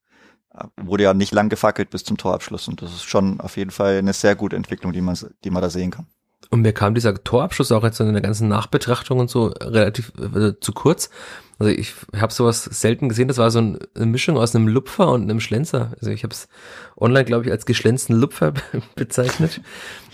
äh, 0.54 0.64
wurde 0.76 1.04
ja 1.04 1.14
nicht 1.14 1.33
lang 1.33 1.49
gefackelt 1.49 1.90
bis 1.90 2.04
zum 2.04 2.16
Torabschluss. 2.16 2.68
Und 2.68 2.83
das 2.83 2.92
ist 2.92 3.04
schon 3.04 3.40
auf 3.40 3.56
jeden 3.56 3.71
Fall 3.71 3.99
eine 3.99 4.12
sehr 4.12 4.37
gute 4.37 4.56
Entwicklung, 4.56 4.92
die 4.92 5.00
man, 5.00 5.16
die 5.45 5.50
man 5.50 5.62
da 5.62 5.71
sehen 5.71 5.90
kann. 5.90 6.06
Und 6.50 6.62
mir 6.62 6.73
kam 6.73 6.95
dieser 6.95 7.15
Torabschluss 7.15 7.73
auch 7.73 7.85
jetzt 7.85 8.00
in 8.00 8.12
der 8.12 8.23
ganzen 8.23 8.49
Nachbetrachtung 8.49 9.19
und 9.19 9.31
so 9.31 9.47
relativ 9.47 10.12
äh, 10.19 10.53
zu 10.61 10.73
kurz. 10.73 11.11
Also 11.59 11.73
ich 11.73 11.95
habe 12.15 12.33
sowas 12.33 12.65
selten 12.65 13.09
gesehen. 13.09 13.29
Das 13.29 13.38
war 13.38 13.50
so 13.50 13.59
eine 13.59 14.07
Mischung 14.07 14.37
aus 14.37 14.55
einem 14.55 14.69
Lupfer 14.69 15.11
und 15.11 15.23
einem 15.23 15.41
Schlenzer. 15.41 15.93
Also 15.99 16.11
ich 16.11 16.23
habe 16.23 16.35
es 16.35 16.49
online, 16.99 17.25
glaube 17.25 17.47
ich, 17.47 17.50
als 17.50 17.65
geschlänzten 17.65 18.15
Lupfer 18.15 18.53
bezeichnet. 18.95 19.62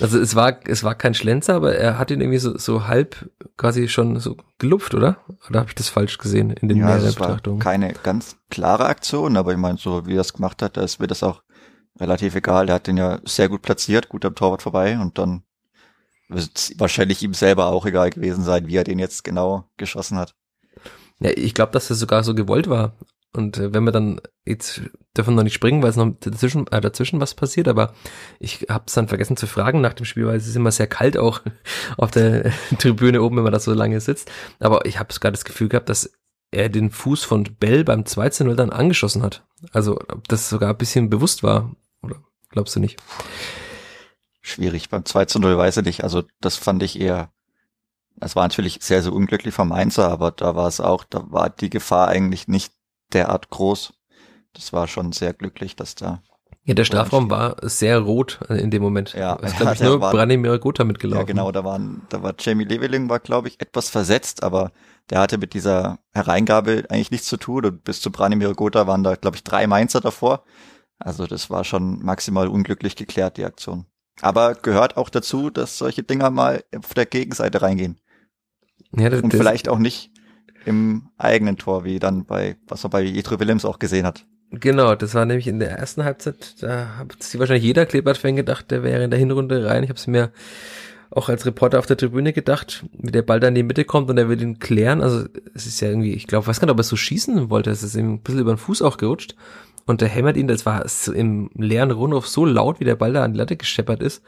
Also 0.00 0.20
es 0.20 0.36
war 0.36 0.60
es 0.66 0.84
war 0.84 0.94
kein 0.94 1.14
Schlenzer, 1.14 1.54
aber 1.54 1.74
er 1.74 1.98
hat 1.98 2.12
ihn 2.12 2.20
irgendwie 2.20 2.38
so, 2.38 2.56
so 2.56 2.86
halb 2.86 3.28
quasi 3.56 3.88
schon 3.88 4.20
so 4.20 4.36
gelupft, 4.58 4.94
oder? 4.94 5.16
Oder 5.50 5.60
habe 5.60 5.70
ich 5.70 5.74
das 5.74 5.88
falsch 5.88 6.18
gesehen 6.18 6.50
in 6.50 6.68
den 6.68 6.78
ja, 6.78 6.86
mehreren 6.86 7.06
das 7.06 7.16
Betrachtungen? 7.16 7.58
Keine 7.58 7.92
ganz 8.04 8.36
klare 8.48 8.86
Aktion, 8.86 9.36
aber 9.36 9.50
ich 9.50 9.58
meine, 9.58 9.78
so 9.78 10.06
wie 10.06 10.14
er 10.14 10.20
es 10.20 10.34
gemacht 10.34 10.62
hat, 10.62 10.76
da 10.76 10.82
ist 10.82 11.00
mir 11.00 11.08
das 11.08 11.24
auch 11.24 11.42
relativ 11.98 12.36
egal. 12.36 12.66
Der 12.66 12.76
hat 12.76 12.86
den 12.86 12.96
ja 12.96 13.18
sehr 13.24 13.48
gut 13.48 13.62
platziert, 13.62 14.08
gut 14.08 14.24
am 14.24 14.36
Torwart 14.36 14.62
vorbei 14.62 14.96
und 14.96 15.18
dann 15.18 15.42
wahrscheinlich 16.78 17.22
ihm 17.22 17.34
selber 17.34 17.66
auch 17.66 17.86
egal 17.86 18.10
gewesen 18.10 18.44
sein, 18.44 18.66
wie 18.66 18.76
er 18.76 18.84
den 18.84 18.98
jetzt 18.98 19.24
genau 19.24 19.70
geschossen 19.76 20.18
hat. 20.18 20.34
Ja, 21.20 21.30
ich 21.34 21.54
glaube, 21.54 21.72
dass 21.72 21.88
das 21.88 21.98
sogar 21.98 22.24
so 22.24 22.34
gewollt 22.34 22.68
war. 22.68 22.96
Und 23.34 23.56
äh, 23.56 23.72
wenn 23.72 23.84
wir 23.84 23.92
dann, 23.92 24.20
jetzt 24.44 24.82
dürfen 25.16 25.32
wir 25.32 25.36
noch 25.36 25.42
nicht 25.44 25.54
springen, 25.54 25.82
weil 25.82 25.90
es 25.90 25.96
noch 25.96 26.12
dazwischen, 26.20 26.66
äh, 26.68 26.80
dazwischen 26.80 27.20
was 27.20 27.34
passiert, 27.34 27.68
aber 27.68 27.94
ich 28.38 28.66
habe 28.68 28.84
es 28.86 28.92
dann 28.92 29.08
vergessen 29.08 29.36
zu 29.36 29.46
fragen 29.46 29.80
nach 29.80 29.94
dem 29.94 30.04
Spiel, 30.04 30.26
weil 30.26 30.36
es 30.36 30.46
ist 30.46 30.56
immer 30.56 30.70
sehr 30.70 30.86
kalt 30.86 31.16
auch 31.16 31.40
auf 31.96 32.10
der 32.10 32.52
Tribüne 32.78 33.22
oben, 33.22 33.36
wenn 33.36 33.44
man 33.44 33.52
da 33.52 33.60
so 33.60 33.72
lange 33.72 34.00
sitzt. 34.00 34.30
Aber 34.58 34.84
ich 34.84 34.98
habe 34.98 35.12
sogar 35.12 35.32
das 35.32 35.44
Gefühl 35.44 35.68
gehabt, 35.68 35.88
dass 35.88 36.12
er 36.50 36.68
den 36.68 36.90
Fuß 36.90 37.24
von 37.24 37.44
Bell 37.58 37.84
beim 37.84 38.02
2-0 38.02 38.54
dann 38.54 38.70
angeschossen 38.70 39.22
hat. 39.22 39.44
Also 39.72 39.96
ob 39.96 40.28
das 40.28 40.50
sogar 40.50 40.70
ein 40.70 40.76
bisschen 40.76 41.08
bewusst 41.08 41.42
war, 41.42 41.74
oder 42.02 42.16
glaubst 42.50 42.76
du 42.76 42.80
nicht? 42.80 43.00
Schwierig, 44.42 44.90
beim 44.90 45.04
2 45.04 45.26
0 45.38 45.56
weiß 45.56 45.78
ich 45.78 45.84
nicht. 45.84 46.04
Also 46.04 46.24
das 46.40 46.56
fand 46.56 46.82
ich 46.82 47.00
eher 47.00 47.32
es 48.20 48.36
war 48.36 48.44
natürlich 48.44 48.78
sehr, 48.80 49.02
sehr 49.02 49.12
unglücklich 49.12 49.54
vom 49.54 49.68
Mainzer, 49.68 50.08
aber 50.08 50.30
da 50.30 50.54
war 50.54 50.68
es 50.68 50.80
auch, 50.80 51.04
da 51.04 51.24
war 51.30 51.50
die 51.50 51.70
Gefahr 51.70 52.08
eigentlich 52.08 52.48
nicht 52.48 52.72
derart 53.12 53.50
groß. 53.50 53.94
Das 54.54 54.72
war 54.72 54.86
schon 54.86 55.12
sehr 55.12 55.32
glücklich, 55.32 55.76
dass 55.76 55.94
da. 55.94 56.22
Ja, 56.64 56.74
der 56.74 56.84
Strafraum 56.84 57.30
war 57.30 57.56
sehr 57.62 57.98
rot 57.98 58.38
in 58.48 58.70
dem 58.70 58.82
Moment. 58.82 59.14
Ja, 59.14 59.36
es 59.42 59.56
glaube 59.56 59.72
ich 59.74 59.80
nur 59.80 60.00
war, 60.00 60.12
Branimir 60.12 60.58
Gotha 60.58 60.84
mitgelaufen. 60.84 61.20
Ja, 61.20 61.26
genau, 61.26 61.50
da 61.50 61.64
waren, 61.64 62.02
da 62.10 62.22
war 62.22 62.34
Jamie 62.38 62.64
Leveling 62.64 63.08
war, 63.08 63.18
glaube 63.18 63.48
ich, 63.48 63.60
etwas 63.60 63.90
versetzt, 63.90 64.44
aber 64.44 64.70
der 65.10 65.18
hatte 65.18 65.38
mit 65.38 65.54
dieser 65.54 65.98
Hereingabe 66.12 66.84
eigentlich 66.88 67.10
nichts 67.10 67.26
zu 67.26 67.36
tun 67.36 67.64
und 67.64 67.82
bis 67.82 68.00
zu 68.00 68.12
Branimir 68.12 68.54
Gotha 68.54 68.86
waren 68.86 69.02
da, 69.02 69.16
glaube 69.16 69.36
ich, 69.36 69.42
drei 69.42 69.66
Mainzer 69.66 70.00
davor. 70.00 70.44
Also 70.98 71.26
das 71.26 71.50
war 71.50 71.64
schon 71.64 72.00
maximal 72.04 72.46
unglücklich 72.46 72.94
geklärt, 72.94 73.38
die 73.38 73.44
Aktion. 73.44 73.86
Aber 74.20 74.54
gehört 74.54 74.96
auch 74.96 75.08
dazu, 75.08 75.50
dass 75.50 75.78
solche 75.78 76.02
Dinger 76.02 76.30
mal 76.30 76.62
auf 76.76 76.94
der 76.94 77.06
Gegenseite 77.06 77.62
reingehen. 77.62 77.98
Ja, 78.94 79.08
das, 79.08 79.22
und 79.22 79.32
vielleicht 79.32 79.68
auch 79.68 79.78
nicht 79.78 80.10
im 80.64 81.08
eigenen 81.16 81.56
Tor, 81.56 81.84
wie 81.84 81.98
dann 81.98 82.24
bei, 82.24 82.56
was 82.68 82.82
man 82.82 82.90
bei 82.90 83.02
Jedro 83.02 83.40
Willems 83.40 83.64
auch 83.64 83.78
gesehen 83.78 84.06
hat. 84.06 84.26
Genau, 84.50 84.94
das 84.94 85.14
war 85.14 85.24
nämlich 85.24 85.48
in 85.48 85.58
der 85.58 85.70
ersten 85.70 86.04
Halbzeit, 86.04 86.62
da 86.62 86.98
hat 86.98 87.22
sich 87.22 87.40
wahrscheinlich 87.40 87.64
jeder 87.64 87.86
Kleeblatt-Fan 87.86 88.36
gedacht, 88.36 88.70
der 88.70 88.82
wäre 88.82 89.02
in 89.02 89.10
der 89.10 89.18
Hinrunde 89.18 89.64
rein. 89.64 89.82
Ich 89.82 89.88
habe 89.88 89.98
es 89.98 90.06
mir 90.06 90.30
auch 91.10 91.28
als 91.28 91.46
Reporter 91.46 91.78
auf 91.78 91.86
der 91.86 91.96
Tribüne 91.96 92.32
gedacht, 92.32 92.84
wie 92.92 93.10
der 93.10 93.22
Ball 93.22 93.40
da 93.40 93.48
in 93.48 93.54
die 93.54 93.62
Mitte 93.62 93.84
kommt 93.84 94.10
und 94.10 94.18
er 94.18 94.28
will 94.28 94.40
ihn 94.42 94.58
klären. 94.58 95.00
Also 95.00 95.26
es 95.54 95.66
ist 95.66 95.80
ja 95.80 95.88
irgendwie, 95.88 96.12
ich 96.12 96.26
glaube, 96.26 96.46
weiß 96.46 96.60
gar 96.60 96.66
nicht, 96.66 96.72
ob 96.72 96.80
er 96.80 96.84
so 96.84 96.96
schießen 96.96 97.50
wollte. 97.50 97.70
Es 97.70 97.82
ist 97.82 97.94
ihm 97.94 98.14
ein 98.14 98.22
bisschen 98.22 98.40
über 98.40 98.54
den 98.54 98.58
Fuß 98.58 98.82
auch 98.82 98.98
gerutscht. 98.98 99.36
Und 99.86 100.00
der 100.00 100.08
hämmert 100.08 100.36
ihn, 100.36 100.48
das 100.48 100.64
war 100.64 100.84
im 101.12 101.50
leeren 101.56 101.90
Rundhof 101.90 102.28
so 102.28 102.44
laut, 102.44 102.80
wie 102.80 102.84
der 102.84 102.96
Ball 102.96 103.12
da 103.12 103.24
an 103.24 103.32
die 103.32 103.38
Latte 103.38 103.56
gescheppert 103.56 104.02
ist. 104.02 104.22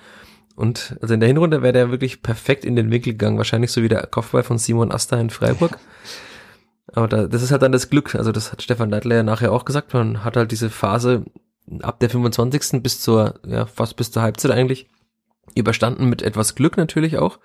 Und 0.57 0.97
also 1.01 1.15
in 1.15 1.21
der 1.21 1.29
Hinrunde 1.29 1.63
wäre 1.63 1.73
der 1.73 1.91
wirklich 1.91 2.23
perfekt 2.23 2.65
in 2.65 2.77
den 2.77 2.91
Winkel 2.91 3.13
gegangen. 3.13 3.39
Wahrscheinlich 3.39 3.73
so 3.73 3.83
wie 3.83 3.89
der 3.89 4.07
Kopfball 4.07 4.43
von 4.43 4.59
Simon 4.59 4.93
Asta 4.93 5.19
in 5.19 5.31
Freiburg. 5.31 5.79
Aber 6.93 7.09
da, 7.09 7.27
das 7.27 7.43
ist 7.43 7.51
halt 7.51 7.63
dann 7.63 7.73
das 7.73 7.91
Glück. 7.91 8.15
Also 8.15 8.31
das 8.31 8.53
hat 8.53 8.63
Stefan 8.63 8.91
Leitler 8.91 9.17
ja 9.17 9.23
nachher 9.23 9.53
auch 9.53 9.65
gesagt. 9.65 9.95
Man 9.95 10.25
hat 10.25 10.37
halt 10.37 10.53
diese 10.53 10.71
Phase 10.71 11.25
ab 11.83 11.99
der 12.01 12.11
25. 12.11 12.83
bis 12.83 13.01
zur, 13.01 13.35
ja, 13.47 13.67
fast 13.67 13.97
bis 13.97 14.11
zur 14.11 14.23
Halbzeit 14.23 14.53
eigentlich 14.53 14.89
überstanden 15.55 16.09
mit 16.09 16.23
etwas 16.23 16.55
Glück 16.55 16.77
natürlich 16.77 17.19
auch. 17.19 17.39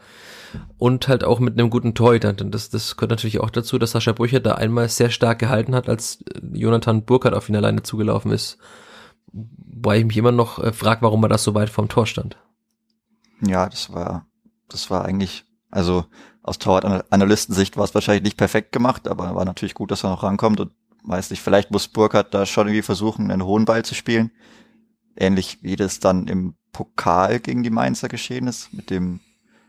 Und 0.77 1.07
halt 1.07 1.23
auch 1.23 1.39
mit 1.39 1.59
einem 1.59 1.69
guten 1.69 1.93
Torhüter. 1.93 2.33
Denn 2.33 2.51
das, 2.51 2.69
das 2.69 2.97
gehört 2.97 3.11
natürlich 3.11 3.39
auch 3.39 3.49
dazu, 3.49 3.77
dass 3.77 3.91
Sascha 3.91 4.13
Brücher 4.13 4.39
da 4.39 4.55
einmal 4.55 4.89
sehr 4.89 5.09
stark 5.09 5.39
gehalten 5.39 5.75
hat, 5.75 5.89
als 5.89 6.23
Jonathan 6.53 7.05
Burkhardt 7.05 7.35
auf 7.35 7.49
ihn 7.49 7.55
alleine 7.55 7.83
zugelaufen 7.83 8.31
ist. 8.31 8.57
Wobei 9.31 9.99
ich 9.99 10.05
mich 10.05 10.17
immer 10.17 10.31
noch 10.31 10.59
äh, 10.59 10.73
frage, 10.73 11.01
warum 11.01 11.23
er 11.23 11.29
das 11.29 11.43
so 11.43 11.53
weit 11.53 11.69
vom 11.69 11.87
Tor 11.87 12.05
stand. 12.05 12.37
Ja, 13.41 13.69
das 13.69 13.93
war, 13.93 14.25
das 14.67 14.89
war 14.89 15.05
eigentlich, 15.05 15.45
also 15.71 16.05
aus 16.43 16.57
Torwart-Analystensicht 16.59 17.77
war 17.77 17.85
es 17.85 17.93
wahrscheinlich 17.93 18.23
nicht 18.23 18.37
perfekt 18.37 18.71
gemacht, 18.71 19.07
aber 19.07 19.35
war 19.35 19.45
natürlich 19.45 19.75
gut, 19.75 19.91
dass 19.91 20.03
er 20.03 20.09
noch 20.09 20.23
rankommt 20.23 20.59
und 20.59 20.71
weiß 21.03 21.29
nicht, 21.29 21.41
vielleicht 21.41 21.71
muss 21.71 21.87
Burkhardt 21.87 22.33
da 22.33 22.45
schon 22.45 22.67
irgendwie 22.67 22.81
versuchen, 22.81 23.31
einen 23.31 23.45
hohen 23.45 23.65
Ball 23.65 23.85
zu 23.85 23.95
spielen. 23.95 24.31
Ähnlich 25.15 25.59
wie 25.61 25.75
das 25.75 25.99
dann 25.99 26.27
im 26.27 26.55
Pokal 26.71 27.39
gegen 27.39 27.63
die 27.63 27.69
Mainzer 27.69 28.09
geschehen 28.09 28.47
ist, 28.47 28.73
mit 28.73 28.89
dem 28.89 29.19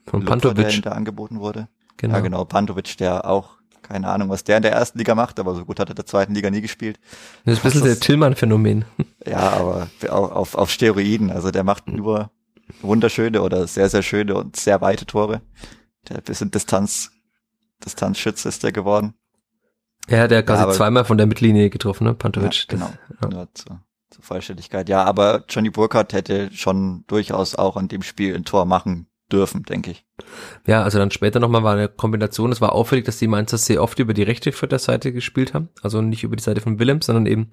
Von 0.07 0.23
Lupfer, 0.23 0.55
der 0.55 0.97
angeboten 0.97 1.41
wurde. 1.41 1.69
Genau. 1.97 2.15
Ja, 2.15 2.21
genau, 2.21 2.45
Pantovic, 2.45 2.97
der 2.97 3.27
auch, 3.27 3.59
keine 3.83 4.09
Ahnung, 4.09 4.31
was 4.31 4.43
der 4.43 4.57
in 4.57 4.63
der 4.63 4.73
ersten 4.73 4.99
Liga 4.99 5.15
macht, 5.15 5.39
aber 5.39 5.55
so 5.55 5.67
gut 5.67 5.79
hat 5.79 5.89
er 5.89 5.93
in 5.93 5.97
der 5.97 6.07
zweiten 6.07 6.35
Liga 6.35 6.51
nie 6.51 6.63
gespielt. 6.63 6.99
Das 7.45 7.55
ist 7.55 7.61
ein 7.61 7.63
bisschen 7.65 7.81
das, 7.83 7.99
der 7.99 8.01
Tillmann-Phänomen. 8.01 8.85
Ja, 9.27 9.51
aber 9.51 9.89
auf, 10.09 10.55
auf 10.55 10.71
Steroiden, 10.71 11.31
also 11.31 11.51
der 11.51 11.63
macht 11.63 11.89
nur 11.89 12.31
wunderschöne 12.81 13.43
oder 13.43 13.67
sehr, 13.67 13.91
sehr 13.91 14.03
schöne 14.03 14.35
und 14.35 14.57
sehr 14.57 14.81
weite 14.81 15.05
Tore. 15.05 15.43
Der 16.09 16.23
bisschen 16.23 16.51
Distanz, 16.51 17.11
Distanzschütze 17.85 18.49
ist 18.49 18.63
der 18.63 18.73
geworden. 18.73 19.13
Ja, 20.09 20.27
der 20.27 20.39
hat 20.39 20.47
quasi 20.47 20.65
ja, 20.65 20.71
zweimal 20.71 21.05
von 21.05 21.19
der 21.19 21.27
Mittellinie 21.27 21.69
getroffen, 21.69 22.05
ne, 22.05 22.15
Pantovic. 22.15 22.55
Ja, 22.55 22.65
genau, 22.69 22.93
das, 23.21 23.31
ja. 23.31 23.45
zur, 23.53 23.81
zur 24.09 24.25
Vollständigkeit. 24.25 24.89
Ja, 24.89 25.05
aber 25.05 25.45
Johnny 25.47 25.69
Burkhardt 25.69 26.15
hätte 26.15 26.51
schon 26.55 27.05
durchaus 27.09 27.55
auch 27.55 27.77
an 27.77 27.89
dem 27.89 28.03
Spiel 28.03 28.35
ein 28.35 28.47
Tor 28.47 28.65
machen 28.65 29.10
dürfen, 29.33 29.63
denke 29.63 29.93
ich. 29.93 30.05
Ja, 30.67 30.83
also 30.83 30.99
dann 30.99 31.11
später 31.11 31.41
nochmal 31.41 31.63
war 31.63 31.75
eine 31.75 31.89
Kombination. 31.89 32.53
Es 32.53 32.61
war 32.61 32.73
auffällig, 32.73 33.05
dass 33.05 33.19
die 33.19 33.29
Mainzer 33.29 33.59
sehr 33.59 33.83
oft 33.83 33.99
über 33.99 34.15
die 34.15 34.23
rechte 34.23 34.53
Seite 34.53 35.13
gespielt 35.13 35.55
haben. 35.55 35.69
Also 35.83 36.03
nicht 36.03 36.25
über 36.25 36.37
die 36.37 36.43
Seite 36.43 36.61
von 36.61 36.79
Willems, 36.79 37.07
sondern 37.07 37.27
eben 37.27 37.51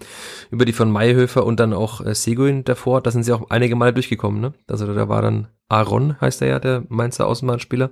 über 0.52 0.66
die 0.66 0.74
von 0.74 0.92
Mayhöfer 0.92 1.46
und 1.46 1.60
dann 1.60 1.74
auch 1.74 2.06
äh, 2.06 2.14
Seguin 2.14 2.64
davor. 2.64 3.02
Da 3.02 3.12
sind 3.12 3.24
sie 3.24 3.34
auch 3.34 3.50
einige 3.50 3.76
Male 3.76 3.94
durchgekommen. 3.94 4.42
Ne? 4.42 4.54
Also 4.68 4.92
da 4.94 5.10
war 5.10 5.22
dann 5.22 5.48
Aaron, 5.70 6.20
heißt 6.20 6.42
er 6.42 6.48
ja, 6.48 6.60
der 6.60 6.84
Mainzer 6.90 7.28
Außenbahnspieler. 7.28 7.92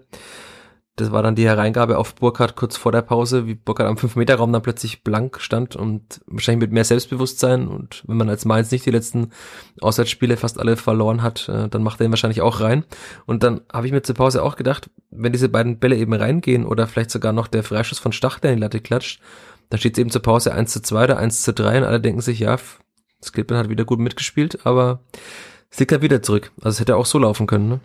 Das 0.97 1.12
war 1.12 1.21
dann 1.21 1.36
die 1.36 1.45
Hereingabe 1.45 1.97
auf 1.97 2.15
Burkhardt 2.15 2.55
kurz 2.55 2.77
vor 2.77 2.93
der 2.93 3.01
Pause, 3.01 3.47
wie 3.47 3.55
Burkhardt 3.55 3.89
am 3.89 3.97
5-Meter-Raum 3.97 4.53
dann 4.53 4.62
plötzlich 4.62 5.03
blank 5.03 5.41
stand 5.41 5.75
und 5.75 6.21
wahrscheinlich 6.25 6.62
mit 6.62 6.71
mehr 6.71 6.86
Selbstbewusstsein. 6.86 7.67
Und 7.67 8.03
wenn 8.08 8.15
man 8.15 8.29
als 8.29 8.45
Mainz 8.45 8.71
nicht 8.71 8.86
die 8.86 8.91
letzten 8.91 9.31
Auswärtsspiele 9.81 10.38
fast 10.38 10.58
alle 10.58 10.77
verloren 10.77 11.21
hat, 11.21 11.49
äh, 11.49 11.67
dann 11.67 11.84
macht 11.84 11.99
er 11.99 12.05
ihn 12.05 12.13
wahrscheinlich 12.13 12.41
auch 12.41 12.62
rein. 12.62 12.86
Und 13.25 13.43
dann 13.43 13.60
habe 13.73 13.88
ich 13.88 13.91
mir 13.91 14.03
zur 14.03 14.15
Pause 14.15 14.41
auch 14.41 14.55
gedacht, 14.55 14.89
wenn 15.12 15.34
diese 15.34 15.49
beiden 15.49 15.79
Bälle 15.79 15.97
eben 15.97 16.13
reingehen 16.13 16.65
oder 16.65 16.88
vielleicht 16.88 17.12
sogar 17.12 17.34
noch 17.34 17.47
der 17.47 17.63
Freischuss 17.63 17.99
von 17.99 18.13
Stach, 18.13 18.39
der 18.39 18.51
in 18.51 18.58
die 18.58 18.62
Latte 18.62 18.79
klatscht, 18.79 19.19
dann 19.69 19.79
steht 19.79 19.97
es 19.97 19.99
eben 19.99 20.12
zur 20.12 20.21
Pause 20.21 20.53
1 20.53 20.71
zu 20.71 20.81
2 20.81 21.03
oder 21.03 21.17
1 21.17 21.41
zu 21.41 21.53
3 21.53 21.79
und 21.79 21.84
alle 21.84 21.99
denken 21.99 22.21
sich, 22.21 22.39
ja, 22.39 22.58
Skilpin 23.21 23.58
hat 23.58 23.69
wieder 23.69 23.84
gut 23.84 23.99
mitgespielt, 23.99 24.65
aber 24.65 25.01
es 25.69 25.79
liegt 25.79 25.91
halt 25.91 26.01
wieder 26.01 26.21
zurück. 26.21 26.51
Also 26.58 26.75
es 26.75 26.79
hätte 26.79 26.95
auch 26.95 27.05
so 27.05 27.19
laufen 27.19 27.47
können, 27.47 27.67
ne? 27.67 27.79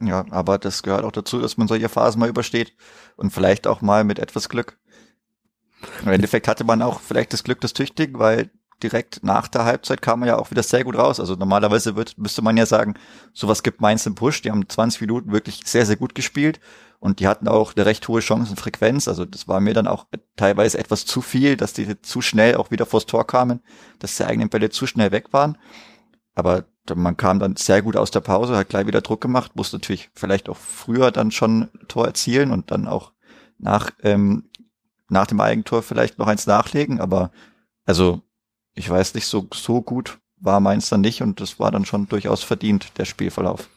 Ja, 0.00 0.26
aber 0.30 0.58
das 0.58 0.82
gehört 0.82 1.04
auch 1.04 1.12
dazu, 1.12 1.40
dass 1.40 1.56
man 1.56 1.68
solche 1.68 1.88
Phasen 1.88 2.20
mal 2.20 2.28
übersteht 2.28 2.74
und 3.16 3.30
vielleicht 3.30 3.66
auch 3.66 3.80
mal 3.80 4.04
mit 4.04 4.18
etwas 4.18 4.48
Glück. 4.48 4.78
Im 6.02 6.12
Endeffekt 6.12 6.48
hatte 6.48 6.64
man 6.64 6.82
auch 6.82 7.00
vielleicht 7.00 7.32
das 7.32 7.44
Glück 7.44 7.60
des 7.60 7.72
Tüchtigen, 7.72 8.18
weil 8.18 8.50
direkt 8.82 9.22
nach 9.22 9.48
der 9.48 9.64
Halbzeit 9.64 10.02
kam 10.02 10.22
er 10.22 10.28
ja 10.28 10.38
auch 10.38 10.50
wieder 10.50 10.62
sehr 10.62 10.84
gut 10.84 10.96
raus. 10.96 11.18
Also 11.18 11.34
normalerweise 11.34 11.96
wird, 11.96 12.18
müsste 12.18 12.42
man 12.42 12.56
ja 12.56 12.66
sagen, 12.66 12.94
sowas 13.32 13.62
gibt 13.62 13.80
Mainz 13.80 14.04
im 14.04 14.14
Push. 14.14 14.42
Die 14.42 14.50
haben 14.50 14.68
20 14.68 15.00
Minuten 15.00 15.32
wirklich 15.32 15.62
sehr, 15.64 15.86
sehr 15.86 15.96
gut 15.96 16.14
gespielt 16.14 16.60
und 16.98 17.20
die 17.20 17.26
hatten 17.26 17.48
auch 17.48 17.74
eine 17.74 17.86
recht 17.86 18.06
hohe 18.08 18.20
Chancenfrequenz. 18.20 19.08
Also 19.08 19.24
das 19.24 19.48
war 19.48 19.60
mir 19.60 19.72
dann 19.72 19.86
auch 19.86 20.06
teilweise 20.36 20.78
etwas 20.78 21.06
zu 21.06 21.22
viel, 21.22 21.56
dass 21.56 21.72
die 21.72 22.00
zu 22.02 22.20
schnell 22.20 22.56
auch 22.56 22.70
wieder 22.70 22.84
vors 22.84 23.06
Tor 23.06 23.26
kamen, 23.26 23.60
dass 23.98 24.16
die 24.16 24.24
eigenen 24.24 24.50
Bälle 24.50 24.68
zu 24.68 24.86
schnell 24.86 25.10
weg 25.10 25.32
waren. 25.32 25.56
Aber 26.34 26.66
man 26.94 27.16
kam 27.16 27.38
dann 27.38 27.56
sehr 27.56 27.82
gut 27.82 27.96
aus 27.96 28.10
der 28.10 28.20
Pause, 28.20 28.56
hat 28.56 28.68
gleich 28.68 28.86
wieder 28.86 29.00
Druck 29.00 29.20
gemacht, 29.20 29.56
musste 29.56 29.76
natürlich 29.76 30.10
vielleicht 30.14 30.48
auch 30.48 30.56
früher 30.56 31.10
dann 31.10 31.30
schon 31.30 31.68
Tor 31.88 32.06
erzielen 32.06 32.50
und 32.50 32.70
dann 32.70 32.86
auch 32.86 33.12
nach, 33.58 33.90
ähm, 34.02 34.44
nach 35.08 35.26
dem 35.26 35.40
Eigentor 35.40 35.82
vielleicht 35.82 36.18
noch 36.18 36.26
eins 36.26 36.46
nachlegen. 36.46 37.00
Aber 37.00 37.30
also 37.84 38.22
ich 38.74 38.88
weiß 38.88 39.14
nicht, 39.14 39.26
so, 39.26 39.48
so 39.52 39.82
gut 39.82 40.18
war 40.38 40.60
meins 40.60 40.88
dann 40.88 41.00
nicht 41.00 41.22
und 41.22 41.40
das 41.40 41.58
war 41.58 41.70
dann 41.70 41.86
schon 41.86 42.08
durchaus 42.08 42.42
verdient, 42.42 42.98
der 42.98 43.06
Spielverlauf. 43.06 43.68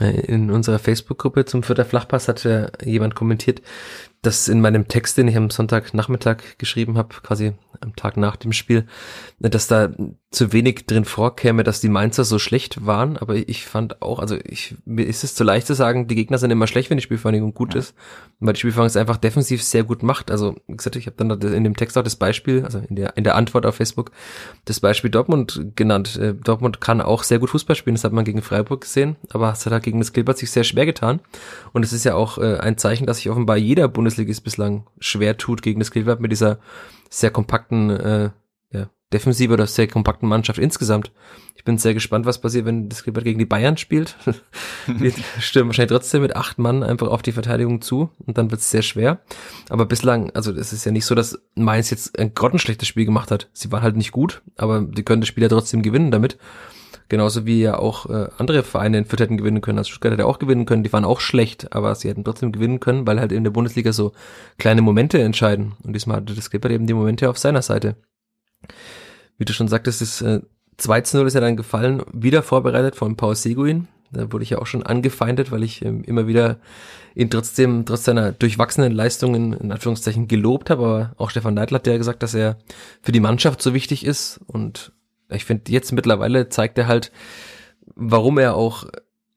In 0.00 0.50
unserer 0.50 0.78
Facebook-Gruppe 0.78 1.44
zum 1.44 1.62
Vierter 1.62 1.84
Flachpass 1.84 2.26
hat 2.26 2.42
ja 2.44 2.68
jemand 2.82 3.14
kommentiert, 3.14 3.62
dass 4.26 4.48
in 4.48 4.60
meinem 4.60 4.88
Text, 4.88 5.16
den 5.16 5.28
ich 5.28 5.36
am 5.36 5.50
Sonntagnachmittag 5.50 6.58
geschrieben 6.58 6.98
habe, 6.98 7.14
quasi 7.22 7.52
am 7.80 7.94
Tag 7.96 8.16
nach 8.16 8.36
dem 8.36 8.52
Spiel, 8.52 8.86
dass 9.38 9.66
da 9.66 9.90
zu 10.30 10.52
wenig 10.52 10.86
drin 10.86 11.04
vorkäme, 11.04 11.62
dass 11.62 11.80
die 11.80 11.88
Mainzer 11.88 12.24
so 12.24 12.38
schlecht 12.38 12.84
waren. 12.84 13.16
Aber 13.16 13.36
ich 13.36 13.64
fand 13.64 14.02
auch, 14.02 14.18
also 14.18 14.36
ich, 14.44 14.74
mir 14.84 15.06
ist 15.06 15.22
es 15.22 15.34
zu 15.34 15.44
leicht 15.44 15.66
zu 15.66 15.74
sagen, 15.74 16.08
die 16.08 16.14
Gegner 16.16 16.38
sind 16.38 16.50
immer 16.50 16.66
schlecht, 16.66 16.90
wenn 16.90 16.98
die 16.98 17.02
Spielvereinigung 17.02 17.54
gut 17.54 17.74
ja. 17.74 17.80
ist, 17.80 17.94
weil 18.40 18.54
die 18.54 18.60
Spielvereinigung 18.60 18.86
es 18.86 18.96
einfach 18.96 19.16
defensiv 19.16 19.62
sehr 19.62 19.84
gut 19.84 20.02
macht. 20.02 20.30
Also 20.30 20.56
wie 20.66 20.76
gesagt, 20.76 20.96
ich 20.96 21.06
habe 21.06 21.16
dann 21.16 21.40
in 21.40 21.64
dem 21.64 21.76
Text 21.76 21.96
auch 21.96 22.02
das 22.02 22.16
Beispiel, 22.16 22.64
also 22.64 22.82
in 22.88 22.96
der 22.96 23.16
in 23.16 23.24
der 23.24 23.36
Antwort 23.36 23.64
auf 23.64 23.76
Facebook, 23.76 24.10
das 24.64 24.80
Beispiel 24.80 25.10
Dortmund 25.10 25.72
genannt. 25.76 26.16
Äh, 26.16 26.34
Dortmund 26.34 26.80
kann 26.80 27.00
auch 27.00 27.22
sehr 27.22 27.38
gut 27.38 27.50
Fußball 27.50 27.76
spielen, 27.76 27.94
das 27.94 28.04
hat 28.04 28.12
man 28.12 28.24
gegen 28.24 28.42
Freiburg 28.42 28.82
gesehen, 28.82 29.16
aber 29.30 29.52
es 29.52 29.64
hat 29.64 29.72
halt 29.72 29.84
gegen 29.84 30.00
das 30.00 30.12
Gilbert 30.12 30.38
sich 30.38 30.50
sehr 30.50 30.64
schwer 30.64 30.86
getan. 30.86 31.20
Und 31.72 31.84
es 31.84 31.92
ist 31.92 32.04
ja 32.04 32.14
auch 32.14 32.38
äh, 32.38 32.58
ein 32.58 32.76
Zeichen, 32.76 33.06
dass 33.06 33.18
sich 33.18 33.30
offenbar 33.30 33.56
jeder 33.56 33.88
Bundes 33.88 34.13
Bundesligist 34.14 34.44
bislang 34.44 34.86
schwer 35.00 35.36
tut 35.36 35.60
gegen 35.60 35.80
das 35.80 35.90
Cleveland 35.90 36.20
mit 36.20 36.30
dieser 36.30 36.58
sehr 37.10 37.30
kompakten 37.30 37.90
äh, 37.90 38.30
ja, 38.70 38.88
Defensive 39.12 39.52
oder 39.52 39.66
sehr 39.66 39.88
kompakten 39.88 40.28
Mannschaft 40.28 40.60
insgesamt. 40.60 41.10
Ich 41.56 41.64
bin 41.64 41.78
sehr 41.78 41.94
gespannt, 41.94 42.26
was 42.26 42.40
passiert, 42.40 42.64
wenn 42.64 42.88
das 42.88 43.02
Cleveland 43.02 43.24
gegen 43.24 43.38
die 43.40 43.44
Bayern 43.44 43.76
spielt. 43.76 44.16
Wir 44.86 45.12
stürmen 45.40 45.70
wahrscheinlich 45.70 45.90
trotzdem 45.90 46.22
mit 46.22 46.36
acht 46.36 46.58
Mann 46.58 46.84
einfach 46.84 47.08
auf 47.08 47.22
die 47.22 47.32
Verteidigung 47.32 47.80
zu 47.80 48.10
und 48.24 48.38
dann 48.38 48.52
wird 48.52 48.60
es 48.60 48.70
sehr 48.70 48.82
schwer. 48.82 49.20
Aber 49.68 49.84
bislang, 49.84 50.30
also 50.30 50.52
es 50.52 50.72
ist 50.72 50.84
ja 50.84 50.92
nicht 50.92 51.06
so, 51.06 51.16
dass 51.16 51.40
Mainz 51.56 51.90
jetzt 51.90 52.16
ein 52.16 52.34
grottenschlechtes 52.34 52.86
Spiel 52.86 53.06
gemacht 53.06 53.32
hat. 53.32 53.48
Sie 53.52 53.72
waren 53.72 53.82
halt 53.82 53.96
nicht 53.96 54.12
gut, 54.12 54.42
aber 54.56 54.82
die 54.82 55.02
können 55.02 55.22
das 55.22 55.28
Spiel 55.28 55.42
ja 55.42 55.48
trotzdem 55.48 55.82
gewinnen 55.82 56.12
damit. 56.12 56.38
Genauso 57.08 57.44
wie 57.44 57.60
ja 57.60 57.78
auch 57.78 58.08
äh, 58.08 58.28
andere 58.38 58.62
Vereine 58.62 58.98
in 58.98 59.04
Fürth 59.04 59.20
hätten 59.20 59.36
gewinnen 59.36 59.60
können. 59.60 59.78
Also 59.78 59.90
Stuttgart 59.90 60.12
hätte 60.12 60.26
auch 60.26 60.38
gewinnen 60.38 60.64
können. 60.64 60.84
Die 60.84 60.92
waren 60.92 61.04
auch 61.04 61.20
schlecht, 61.20 61.74
aber 61.74 61.94
sie 61.94 62.08
hätten 62.08 62.24
trotzdem 62.24 62.50
gewinnen 62.50 62.80
können, 62.80 63.06
weil 63.06 63.20
halt 63.20 63.32
in 63.32 63.44
der 63.44 63.50
Bundesliga 63.50 63.92
so 63.92 64.12
kleine 64.58 64.82
Momente 64.82 65.20
entscheiden. 65.20 65.74
Und 65.82 65.92
diesmal 65.92 66.18
hatte 66.18 66.34
das 66.34 66.50
Clipper 66.50 66.70
eben 66.70 66.86
die 66.86 66.94
Momente 66.94 67.28
auf 67.28 67.38
seiner 67.38 67.62
Seite. 67.62 67.96
Wie 69.36 69.44
du 69.44 69.52
schon 69.52 69.68
sagtest, 69.68 70.00
das 70.00 70.22
äh, 70.22 70.40
2 70.78 71.00
zu 71.02 71.18
0 71.18 71.26
ist 71.26 71.34
ja 71.34 71.40
dann 71.40 71.56
gefallen, 71.56 72.02
wieder 72.12 72.42
vorbereitet 72.42 72.96
von 72.96 73.16
Paul 73.16 73.36
Seguin. 73.36 73.88
Da 74.10 74.32
wurde 74.32 74.44
ich 74.44 74.50
ja 74.50 74.58
auch 74.58 74.66
schon 74.66 74.82
angefeindet, 74.82 75.50
weil 75.50 75.62
ich 75.62 75.84
ähm, 75.84 76.04
immer 76.04 76.26
wieder 76.26 76.58
ihn 77.14 77.30
trotzdem, 77.30 77.84
trotz 77.84 78.04
seiner 78.04 78.32
durchwachsenen 78.32 78.92
Leistungen 78.92 79.52
in 79.52 79.72
Anführungszeichen 79.72 80.28
gelobt 80.28 80.70
habe. 80.70 80.84
Aber 80.84 81.12
auch 81.16 81.30
Stefan 81.30 81.54
Neidl 81.54 81.74
hat 81.74 81.86
ja 81.86 81.96
gesagt, 81.96 82.22
dass 82.22 82.34
er 82.34 82.56
für 83.02 83.12
die 83.12 83.20
Mannschaft 83.20 83.60
so 83.60 83.74
wichtig 83.74 84.04
ist 84.06 84.40
und 84.46 84.92
ich 85.30 85.44
finde, 85.44 85.72
jetzt 85.72 85.92
mittlerweile 85.92 86.48
zeigt 86.48 86.78
er 86.78 86.86
halt, 86.86 87.12
warum 87.94 88.38
er 88.38 88.54
auch 88.54 88.86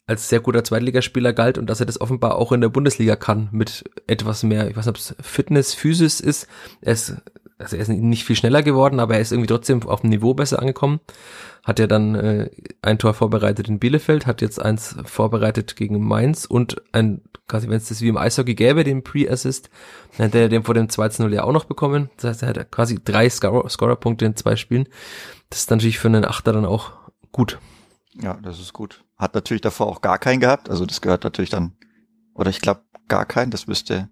als 0.08 0.30
sehr 0.30 0.40
guter 0.40 0.64
Zweitligaspieler 0.64 1.34
galt 1.34 1.58
und 1.58 1.70
dass 1.70 1.82
er 1.82 1.86
das 1.86 2.00
offenbar 2.00 2.36
auch 2.36 2.54
in 2.54 2.62
der 2.62 2.70
Bundesliga 2.70 3.18
kann 3.18 3.50
mit 3.52 3.84
etwas 4.08 4.44
mehr, 4.44 4.70
ich 4.70 4.78
weiß 4.78 4.86
nicht, 4.86 4.96
ob 4.96 4.98
es 4.98 5.16
Fitness, 5.22 5.74
Physis 5.74 6.22
ist. 6.22 6.48
Er 6.82 6.94
ist, 6.94 7.16
also 7.60 7.76
er 7.76 7.82
ist 7.82 7.90
nicht 7.90 8.24
viel 8.24 8.36
schneller 8.36 8.62
geworden, 8.62 9.00
aber 9.00 9.16
er 9.16 9.22
ist 9.22 9.32
irgendwie 9.32 9.48
trotzdem 9.48 9.82
auf 9.84 10.02
dem 10.02 10.12
Niveau 10.12 10.34
besser 10.34 10.60
angekommen. 10.60 11.00
Hat 11.64 11.80
ja 11.80 11.88
dann 11.88 12.16
äh, 12.16 12.50
ein 12.82 13.00
Tor 13.00 13.14
vorbereitet 13.14 13.68
in 13.68 13.80
Bielefeld, 13.80 14.28
hat 14.28 14.42
jetzt 14.42 14.62
eins 14.62 14.96
vorbereitet 15.06 15.76
gegen 15.76 16.00
Mainz 16.06 16.46
und 16.46 16.82
ein, 16.92 17.22
quasi 17.48 17.68
wenn 17.68 17.78
es 17.78 17.90
das 17.90 18.02
wie 18.02 18.10
im 18.10 18.18
Eishockey 18.18 18.54
gäbe, 18.54 18.84
den 18.84 19.04
Pre-Assist, 19.04 19.70
dann 20.18 20.28
hätte 20.28 20.40
er 20.40 20.50
den 20.50 20.64
vor 20.64 20.76
dem 20.76 20.88
2-0 20.88 21.34
ja 21.34 21.44
auch 21.44 21.52
noch 21.52 21.66
bekommen. 21.66 22.10
Das 22.18 22.26
heißt, 22.26 22.44
er 22.44 22.50
hat 22.50 22.72
quasi 22.72 23.00
drei 23.04 23.30
Scorer-Punkte 23.30 24.26
in 24.26 24.36
zwei 24.36 24.56
Spielen. 24.56 24.88
Das 25.50 25.60
ist 25.60 25.72
natürlich 25.72 26.00
für 26.00 26.10
einen 26.10 26.26
Achter 26.26 26.54
dann 26.54 26.66
auch 26.66 26.92
gut. 27.32 27.60
Ja, 28.22 28.38
das 28.42 28.60
ist 28.60 28.74
gut. 28.74 29.04
Hat 29.18 29.34
natürlich 29.34 29.62
davor 29.62 29.88
auch 29.88 30.02
gar 30.02 30.20
keinen 30.20 30.40
gehabt. 30.40 30.70
Also 30.70 30.86
das 30.86 31.02
gehört 31.02 31.24
natürlich 31.24 31.50
dann, 31.50 31.74
oder 32.36 32.52
ich 32.52 32.62
glaube 32.62 32.82
gar 33.08 33.26
keinen. 33.26 33.52
Das 33.52 33.66
müsste 33.68 34.10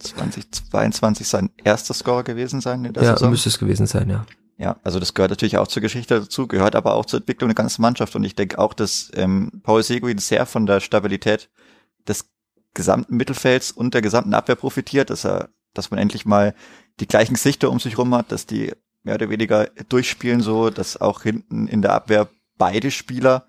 2022 0.00 1.28
sein 1.28 1.50
erster 1.62 1.94
Score 1.94 2.24
gewesen 2.24 2.60
sein 2.60 2.84
in 2.84 2.92
der 2.92 3.02
ja, 3.02 3.12
Saison. 3.12 3.30
müsste 3.30 3.48
es 3.48 3.58
gewesen 3.58 3.86
sein, 3.86 4.08
ja. 4.10 4.26
Ja, 4.58 4.76
also 4.84 5.00
das 5.00 5.14
gehört 5.14 5.30
natürlich 5.30 5.56
auch 5.56 5.68
zur 5.68 5.80
Geschichte 5.80 6.20
dazu, 6.20 6.46
gehört 6.46 6.76
aber 6.76 6.94
auch 6.94 7.06
zur 7.06 7.20
Entwicklung 7.20 7.48
der 7.48 7.54
ganzen 7.54 7.80
Mannschaft. 7.80 8.14
Und 8.14 8.24
ich 8.24 8.34
denke 8.34 8.58
auch, 8.58 8.74
dass 8.74 9.10
ähm, 9.14 9.62
Paul 9.62 9.82
Seguin 9.82 10.18
sehr 10.18 10.44
von 10.44 10.66
der 10.66 10.80
Stabilität 10.80 11.48
des 12.06 12.28
gesamten 12.74 13.16
Mittelfelds 13.16 13.72
und 13.72 13.94
der 13.94 14.02
gesamten 14.02 14.34
Abwehr 14.34 14.56
profitiert, 14.56 15.08
dass 15.08 15.24
er, 15.24 15.48
dass 15.72 15.90
man 15.90 15.98
endlich 15.98 16.26
mal 16.26 16.54
die 17.00 17.06
gleichen 17.06 17.34
Gesichter 17.34 17.70
um 17.70 17.80
sich 17.80 17.96
rum 17.96 18.14
hat, 18.14 18.32
dass 18.32 18.44
die 18.44 18.72
mehr 19.02 19.14
oder 19.14 19.30
weniger 19.30 19.66
durchspielen, 19.88 20.42
so 20.42 20.68
dass 20.68 21.00
auch 21.00 21.22
hinten 21.22 21.66
in 21.66 21.80
der 21.80 21.94
Abwehr 21.94 22.28
beide 22.58 22.90
Spieler 22.90 23.46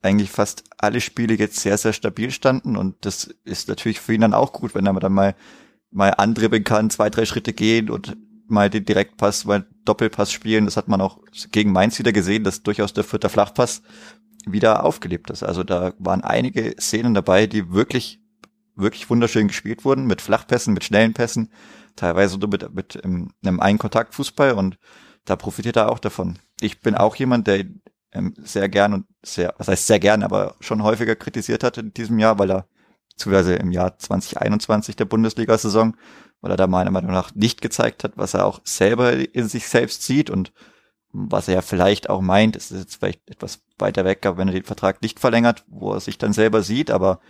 eigentlich 0.00 0.30
fast 0.30 0.64
alle 0.78 1.00
Spiele 1.00 1.34
jetzt 1.34 1.60
sehr, 1.60 1.78
sehr 1.78 1.92
stabil 1.92 2.30
standen 2.30 2.76
und 2.76 3.04
das 3.04 3.24
ist 3.44 3.68
natürlich 3.68 4.00
für 4.00 4.14
ihn 4.14 4.22
dann 4.22 4.34
auch 4.34 4.52
gut, 4.52 4.74
wenn 4.74 4.86
er 4.86 4.94
dann 4.94 5.12
mal, 5.12 5.34
mal 5.92 6.10
andribbeln 6.10 6.64
kann, 6.64 6.90
zwei, 6.90 7.10
drei 7.10 7.24
Schritte 7.24 7.52
gehen 7.52 7.90
und 7.90 8.16
mal 8.48 8.70
den 8.70 8.84
Direktpass, 8.84 9.44
mal 9.44 9.66
Doppelpass 9.84 10.32
spielen. 10.32 10.64
Das 10.64 10.76
hat 10.76 10.88
man 10.88 11.00
auch 11.00 11.18
gegen 11.50 11.72
Mainz 11.72 11.98
wieder 11.98 12.12
gesehen, 12.12 12.44
dass 12.44 12.62
durchaus 12.62 12.92
der 12.92 13.04
vierte 13.04 13.28
Flachpass 13.28 13.82
wieder 14.46 14.84
aufgelebt 14.84 15.30
ist. 15.30 15.42
Also 15.42 15.62
da 15.62 15.94
waren 15.98 16.22
einige 16.22 16.74
Szenen 16.80 17.14
dabei, 17.14 17.46
die 17.46 17.72
wirklich, 17.72 18.20
wirklich 18.74 19.08
wunderschön 19.08 19.48
gespielt 19.48 19.84
wurden, 19.84 20.06
mit 20.06 20.20
Flachpässen, 20.20 20.74
mit 20.74 20.84
schnellen 20.84 21.14
Pässen 21.14 21.50
teilweise 21.96 22.38
nur 22.38 22.48
mit, 22.48 22.74
mit 22.74 23.00
ähm, 23.04 23.30
einem 23.44 23.60
Ein-Kontakt-Fußball 23.60 24.52
und 24.52 24.78
da 25.24 25.36
profitiert 25.36 25.76
er 25.76 25.90
auch 25.90 25.98
davon. 25.98 26.38
Ich 26.60 26.80
bin 26.80 26.94
auch 26.94 27.16
jemand, 27.16 27.46
der 27.46 27.64
ähm, 28.12 28.34
sehr 28.38 28.68
gern 28.68 28.94
und 28.94 29.06
sehr, 29.22 29.54
was 29.58 29.68
heißt 29.68 29.86
sehr 29.86 30.00
gern, 30.00 30.22
aber 30.22 30.56
schon 30.60 30.82
häufiger 30.82 31.16
kritisiert 31.16 31.62
hat 31.64 31.78
in 31.78 31.94
diesem 31.94 32.18
Jahr, 32.18 32.38
weil 32.38 32.50
er, 32.50 32.66
beziehungsweise 33.12 33.54
im 33.54 33.70
Jahr 33.70 33.98
2021 33.98 34.96
der 34.96 35.04
Bundesliga-Saison, 35.04 35.96
weil 36.40 36.50
er 36.50 36.56
da 36.56 36.66
meiner 36.66 36.90
Meinung 36.90 37.12
nach 37.12 37.34
nicht 37.34 37.60
gezeigt 37.60 38.04
hat, 38.04 38.12
was 38.16 38.34
er 38.34 38.46
auch 38.46 38.60
selber 38.64 39.12
in 39.34 39.48
sich 39.48 39.68
selbst 39.68 40.02
sieht 40.02 40.30
und 40.30 40.52
was 41.12 41.46
er 41.48 41.62
vielleicht 41.62 42.08
auch 42.08 42.22
meint, 42.22 42.56
ist 42.56 42.70
jetzt 42.70 42.96
vielleicht 42.96 43.28
etwas 43.28 43.62
weiter 43.78 44.04
weg, 44.04 44.20
wenn 44.24 44.48
er 44.48 44.54
den 44.54 44.64
Vertrag 44.64 45.02
nicht 45.02 45.20
verlängert, 45.20 45.64
wo 45.68 45.92
er 45.92 46.00
sich 46.00 46.16
dann 46.16 46.32
selber 46.32 46.62
sieht, 46.62 46.90
aber 46.90 47.20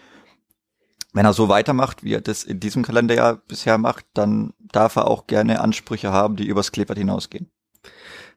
wenn 1.12 1.26
er 1.26 1.32
so 1.32 1.48
weitermacht, 1.48 2.04
wie 2.04 2.14
er 2.14 2.20
das 2.20 2.44
in 2.44 2.60
diesem 2.60 2.82
Kalenderjahr 2.84 3.36
bisher 3.36 3.76
macht, 3.78 4.06
dann 4.14 4.54
darf 4.60 4.96
er 4.96 5.08
auch 5.08 5.26
gerne 5.26 5.60
Ansprüche 5.60 6.10
haben, 6.10 6.36
die 6.36 6.46
übers 6.46 6.72
Klippert 6.72 6.96
hinausgehen. 6.96 7.50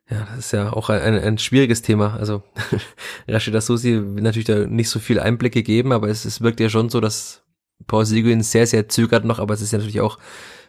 Ja, 0.10 0.28
das 0.30 0.46
ist 0.46 0.52
ja 0.52 0.72
auch 0.72 0.90
ein, 0.90 1.18
ein, 1.18 1.38
schwieriges 1.40 1.82
Thema. 1.82 2.16
Also 2.16 2.44
Rashida 3.28 3.60
Susi 3.60 3.94
will 3.94 4.22
natürlich 4.22 4.46
da 4.46 4.68
nicht 4.68 4.90
so 4.90 5.00
viel 5.00 5.20
Einblicke 5.20 5.64
geben, 5.64 5.92
aber 5.92 6.10
es, 6.10 6.26
es 6.26 6.42
wirkt 6.42 6.60
ja 6.60 6.70
schon 6.70 6.90
so, 6.90 7.02
dass 7.02 7.44
Paul 7.88 8.06
Seguin 8.06 8.44
sehr, 8.44 8.68
sehr 8.68 8.88
zögert 8.88 9.26
noch, 9.26 9.40
aber 9.40 9.54
es 9.56 9.62
ist 9.62 9.72
ja 9.72 9.80
natürlich 9.80 10.02
auch 10.02 10.20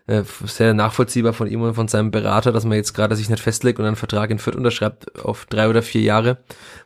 äh, 0.07 0.23
sehr 0.45 0.73
nachvollziehbar 0.73 1.33
von 1.35 1.49
ihm 1.49 1.61
und 1.63 1.75
von 1.75 1.89
seinem 1.89 2.11
Berater, 2.11 2.53
dass 2.53 2.65
man 2.65 2.77
jetzt 2.77 2.95
gerade 2.95 3.15
sich 3.15 3.29
nicht 3.29 3.43
festlegt 3.43 3.79
und 3.79 3.85
einen 3.85 3.97
Vertrag 3.97 4.31
in 4.31 4.39
Fürth 4.39 4.57
unterschreibt 4.57 5.23
auf 5.23 5.47
drei 5.47 5.69
oder 5.69 5.83
vier 5.83 6.01
Jahre, 6.03 6.39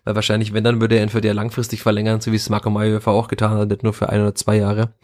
weil 0.04 0.14
wahrscheinlich, 0.14 0.52
wenn, 0.52 0.64
dann 0.64 0.80
würde 0.80 0.96
er 0.96 1.04
in 1.04 1.08
Fürth 1.08 1.24
ja 1.24 1.32
langfristig 1.32 1.82
verlängern, 1.82 2.20
so 2.20 2.32
wie 2.32 2.36
es 2.36 2.50
Marco 2.50 2.70
Mayhofer 2.70 3.12
auch 3.12 3.28
getan 3.28 3.58
hat, 3.58 3.68
nicht 3.68 3.84
nur 3.84 3.92
für 3.92 4.08
ein 4.08 4.22
oder 4.22 4.34
zwei 4.34 4.56
Jahre, 4.56 4.94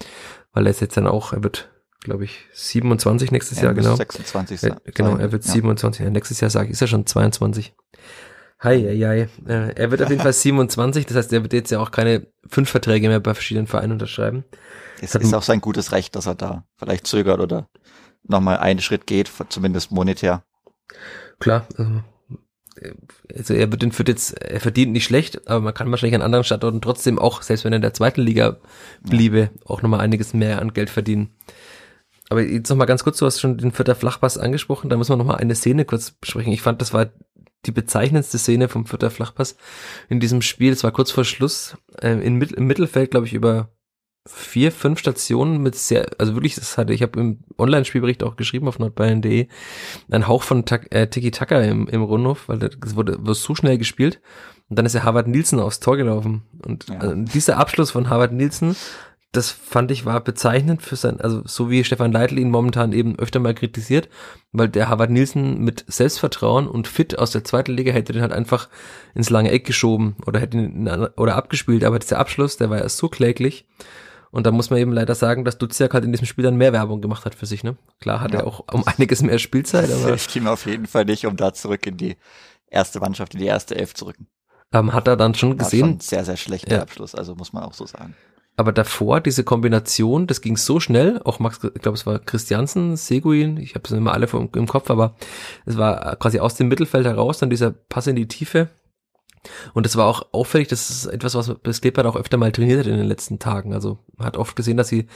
weil 0.53 0.67
er 0.67 0.71
ist 0.71 0.81
jetzt 0.81 0.97
dann 0.97 1.07
auch, 1.07 1.33
er 1.33 1.45
wird 1.45 1.69
glaube 2.01 2.25
ich, 2.25 2.45
27 2.53 3.31
nächstes 3.31 3.61
Jahr, 3.61 3.75
genau. 3.75 3.97
26. 3.97 4.63
Er, 4.63 4.81
genau, 4.85 5.17
er 5.17 5.33
wird 5.33 5.45
ja. 5.45 5.53
27. 5.53 6.05
Ja, 6.05 6.11
nächstes 6.11 6.41
Jahr 6.41 6.51
sage 6.51 6.67
ich, 6.67 6.73
ist 6.73 6.83
er 6.83 6.89
schon 6.89 7.07
22. 7.07 7.75
Hei, 8.63 8.81
hei, 8.81 8.99
hei. 8.99 9.29
Äh, 9.47 9.75
er 9.75 9.91
wird 9.91 10.03
auf 10.03 10.09
jeden 10.09 10.23
Fall 10.23 10.33
27, 10.35 11.07
das 11.07 11.17
heißt, 11.17 11.33
er 11.33 11.43
wird 11.43 11.53
jetzt 11.53 11.71
ja 11.71 11.79
auch 11.79 11.91
keine 11.91 12.27
fünf 12.49 12.71
Verträge 12.71 13.09
mehr 13.09 13.21
bei 13.21 13.35
verschiedenen 13.35 13.67
Vereinen 13.67 13.93
unterschreiben. 13.93 14.45
Es 15.01 15.15
ist 15.15 15.35
auch 15.35 15.43
sein 15.43 15.61
gutes 15.61 15.93
Recht, 15.93 16.17
dass 16.17 16.27
er 16.27 16.35
da 16.35 16.65
vielleicht 16.79 17.07
zögert 17.07 17.41
oder 17.41 17.69
nochmal 18.23 18.59
einen 18.59 18.81
Schritt 18.81 19.07
geht, 19.07 19.31
zumindest 19.51 19.91
monetär. 19.91 20.43
Klar, 21.39 21.67
also, 21.77 22.01
also 23.35 23.55
er 23.55 23.71
wird 23.71 23.83
den 23.83 23.93
Fürth 23.93 24.09
jetzt, 24.09 24.41
er 24.41 24.61
verdient 24.61 24.93
nicht 24.93 25.05
schlecht, 25.05 25.49
aber 25.49 25.61
man 25.61 25.75
kann 25.75 25.91
wahrscheinlich 25.91 26.15
an 26.15 26.23
anderen 26.23 26.45
Standorten 26.45 26.81
trotzdem 26.81 27.19
auch, 27.19 27.43
selbst 27.43 27.65
wenn 27.65 27.73
er 27.73 27.77
in 27.77 27.83
der 27.83 27.95
zweiten 27.95 28.23
Liga 28.23 28.59
bliebe, 29.03 29.39
ja. 29.39 29.51
auch 29.67 29.83
nochmal 29.83 30.01
einiges 30.01 30.33
mehr 30.33 30.61
an 30.61 30.73
Geld 30.73 30.89
verdienen. 30.89 31.35
Aber 32.29 32.43
jetzt 32.43 32.69
nochmal 32.69 32.87
ganz 32.87 33.05
kurz, 33.05 33.19
du 33.19 33.27
hast 33.27 33.41
schon 33.41 33.59
den 33.59 33.73
Vierter 33.73 33.95
Flachpass 33.95 34.39
angesprochen, 34.39 34.91
da 34.91 34.97
müssen 34.97 35.12
wir 35.12 35.17
nochmal 35.17 35.37
eine 35.37 35.55
Szene 35.55 35.85
kurz 35.85 36.11
besprechen. 36.11 36.53
Ich 36.53 36.62
fand, 36.62 36.81
das 36.81 36.93
war 36.93 37.11
die 37.65 37.73
bezeichnendste 37.73 38.39
Szene 38.39 38.69
vom 38.69 38.87
vierter 38.87 39.11
Flachpass 39.11 39.57
in 40.09 40.21
diesem 40.21 40.43
Spiel. 40.43 40.73
Es 40.73 40.85
war 40.85 40.93
kurz 40.93 41.11
vor 41.11 41.25
Schluss 41.25 41.77
äh, 42.01 42.12
in, 42.12 42.41
im 42.41 42.67
Mittelfeld, 42.67 43.11
glaube 43.11 43.27
ich, 43.27 43.35
über 43.35 43.71
vier, 44.27 44.73
fünf 44.73 44.99
Stationen 44.99 45.62
mit 45.62 45.77
sehr, 45.77 46.07
also 46.19 46.35
wirklich, 46.35 46.57
das 46.57 46.77
hatte, 46.79 46.93
ich 46.93 47.03
habe 47.03 47.21
im 47.21 47.39
Online-Spielbericht 47.59 48.25
auch 48.25 48.37
geschrieben 48.37 48.67
auf 48.67 48.79
nordbayern.de, 48.79 49.47
ein 50.11 50.27
Hauch 50.27 50.43
von 50.43 50.65
äh, 50.67 51.07
Tiki-Taka 51.07 51.61
im, 51.61 51.87
im 51.87 52.03
Rundhof, 52.03 52.49
weil 52.49 52.59
das 52.59 52.97
wurde, 52.97 53.19
wurde 53.21 53.35
so 53.35 53.55
schnell 53.55 53.79
gespielt. 53.79 54.21
Und 54.69 54.77
dann 54.79 54.87
ist 54.87 54.95
ja 54.95 55.05
Harvard 55.05 55.29
Nielsen 55.29 55.61
aufs 55.61 55.79
Tor 55.79 55.97
gelaufen. 55.97 56.43
Und 56.65 56.89
ja. 56.89 56.99
also 56.99 57.15
dieser 57.15 57.59
Abschluss 57.59 57.93
von 57.93 58.11
Harvard 58.11 58.33
Nielsen, 58.33 58.75
das 59.37 59.51
fand 59.51 59.90
ich 59.90 60.07
war 60.07 60.20
bezeichnend 60.20 60.83
für 60.83 60.96
sein, 60.96 61.20
also 61.20 61.42
so 61.44 61.70
wie 61.70 61.85
Stefan 61.85 62.12
Leitl 62.12 62.38
ihn 62.38 62.51
momentan 62.51 62.92
eben 62.92 63.18
öfter 63.18 63.38
mal 63.38 63.55
kritisiert, 63.55 64.09
weil 64.53 64.68
der 64.68 64.88
Harvard 64.88 65.11
Nielsen 65.11 65.61
mit 65.62 65.85
Selbstvertrauen 65.88 66.66
und 66.66 66.88
fit 66.88 67.18
aus 67.18 67.33
der 67.33 67.44
zweiten 67.44 67.72
Liga 67.72 67.92
hätte 67.92 68.12
den 68.12 68.22
halt 68.22 68.33
einfach 68.33 68.68
ins 69.14 69.31
lange 69.31 69.51
Eck 69.51 69.66
geschoben 69.66 70.16
oder 70.27 70.40
hätte 70.40 70.57
ihn 70.57 70.88
oder 71.16 71.37
abgespielt, 71.37 71.85
aber 71.85 71.99
dieser 71.99 72.18
Abschluss, 72.18 72.57
der 72.57 72.70
war 72.70 72.79
ja 72.79 72.88
so 72.88 73.09
kläglich. 73.09 73.66
Und 74.31 74.44
da 74.46 74.51
muss 74.51 74.70
man 74.70 74.81
eben 74.81 74.92
leider 74.92 75.14
sagen, 75.14 75.44
dass 75.44 75.57
Duziak 75.57 75.94
halt 75.94 76.05
in 76.05 76.12
diesem 76.12 76.27
Spiel 76.27 76.44
dann 76.44 76.57
mehr 76.57 76.72
Werbung 76.72 77.01
gemacht 77.01 77.25
hat 77.25 77.35
für 77.35 77.46
sich, 77.46 77.64
ne? 77.64 77.77
Klar 78.01 78.20
hat 78.20 78.35
ja. 78.35 78.40
er 78.40 78.46
auch 78.46 78.64
um 78.70 78.85
einiges 78.87 79.22
mehr 79.22 79.38
Spielzeit, 79.38 79.90
aber. 79.90 80.14
Ich 80.14 80.29
ging 80.29 80.46
auf 80.46 80.66
jeden 80.66 80.87
Fall 80.87 81.05
nicht, 81.05 81.27
um 81.27 81.37
da 81.37 81.55
zurück 81.55 81.87
in 81.87 81.96
die 81.96 82.16
erste 82.66 83.01
Mannschaft, 83.01 83.35
in 83.35 83.40
die 83.40 83.46
erste 83.46 83.77
Elf 83.77 83.94
zu 83.94 84.07
rücken. 84.07 84.27
Ähm, 84.72 84.92
hat 84.92 85.09
er 85.09 85.16
dann 85.16 85.35
schon 85.35 85.57
gesehen. 85.57 85.87
Schon 85.87 86.01
sehr, 86.01 86.25
sehr 86.25 86.37
schlechter 86.37 86.75
ja. 86.75 86.83
Abschluss, 86.83 87.14
also 87.14 87.35
muss 87.35 87.53
man 87.53 87.62
auch 87.62 87.72
so 87.72 87.87
sagen. 87.87 88.14
Aber 88.57 88.73
davor, 88.73 89.21
diese 89.21 89.45
Kombination, 89.45 90.27
das 90.27 90.40
ging 90.40 90.57
so 90.57 90.81
schnell, 90.81 91.21
auch 91.25 91.38
Max, 91.40 91.61
ich 91.62 91.83
glaube, 91.83 91.97
es 91.99 92.07
war 92.07 92.19
Christiansen, 92.19 92.97
Seguin, 92.97 93.59
ich 93.59 93.75
habe 93.75 93.85
es 93.85 93.92
immer 93.92 94.14
alle 94.14 94.27
im 94.55 94.66
Kopf, 94.66 94.90
aber 94.90 95.14
es 95.66 95.77
war 95.77 96.16
quasi 96.16 96.40
aus 96.40 96.55
dem 96.55 96.69
Mittelfeld 96.69 97.05
heraus, 97.05 97.38
dann 97.38 97.51
dieser 97.51 97.71
Pass 97.71 98.07
in 98.07 98.16
die 98.16 98.29
Tiefe. 98.29 98.71
Und 99.75 99.87
das 99.87 99.97
war 99.97 100.07
auch 100.07 100.27
auffällig, 100.33 100.69
das 100.69 100.91
ist 100.91 101.07
etwas, 101.07 101.35
was 101.35 101.55
das 101.63 101.81
Kleeblatt 101.81 102.07
auch 102.07 102.17
öfter 102.17 102.37
mal 102.37 102.53
trainiert 102.53 102.81
hat 102.81 102.87
in 102.87 102.97
den 102.97 103.07
letzten 103.07 103.39
Tagen. 103.39 103.75
Also 103.75 103.99
man 104.17 104.27
hat 104.27 104.37
oft 104.37 104.57
gesehen, 104.57 104.77
dass 104.77 104.89
sie 104.89 105.07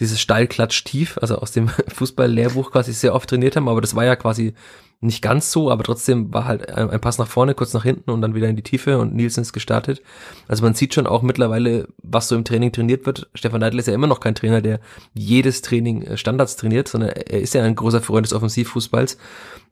dieses 0.00 0.20
Steilklatsch 0.20 0.84
tief, 0.84 1.18
also 1.20 1.36
aus 1.36 1.52
dem 1.52 1.68
Fußball-Lehrbuch 1.88 2.70
quasi 2.70 2.92
sehr 2.92 3.14
oft 3.14 3.28
trainiert 3.28 3.56
haben, 3.56 3.68
aber 3.68 3.80
das 3.80 3.94
war 3.94 4.04
ja 4.04 4.16
quasi 4.16 4.54
nicht 5.00 5.22
ganz 5.22 5.52
so, 5.52 5.70
aber 5.70 5.84
trotzdem 5.84 6.32
war 6.34 6.44
halt 6.44 6.68
ein, 6.70 7.00
Pass 7.00 7.18
nach 7.18 7.28
vorne, 7.28 7.54
kurz 7.54 7.72
nach 7.72 7.84
hinten 7.84 8.10
und 8.10 8.20
dann 8.20 8.34
wieder 8.34 8.48
in 8.48 8.56
die 8.56 8.62
Tiefe 8.62 8.98
und 8.98 9.14
Nielsen 9.14 9.42
ist 9.42 9.52
gestartet. 9.52 10.02
Also 10.48 10.64
man 10.64 10.74
sieht 10.74 10.92
schon 10.92 11.06
auch 11.06 11.22
mittlerweile, 11.22 11.86
was 12.02 12.26
so 12.26 12.34
im 12.34 12.44
Training 12.44 12.72
trainiert 12.72 13.06
wird. 13.06 13.30
Stefan 13.34 13.60
Neidl 13.60 13.78
ist 13.78 13.86
ja 13.86 13.94
immer 13.94 14.08
noch 14.08 14.18
kein 14.18 14.34
Trainer, 14.34 14.60
der 14.60 14.80
jedes 15.14 15.62
Training 15.62 16.02
äh, 16.02 16.16
Standards 16.16 16.56
trainiert, 16.56 16.88
sondern 16.88 17.10
er 17.10 17.40
ist 17.40 17.54
ja 17.54 17.62
ein 17.62 17.76
großer 17.76 18.00
Freund 18.00 18.26
des 18.26 18.32
Offensivfußballs. 18.32 19.18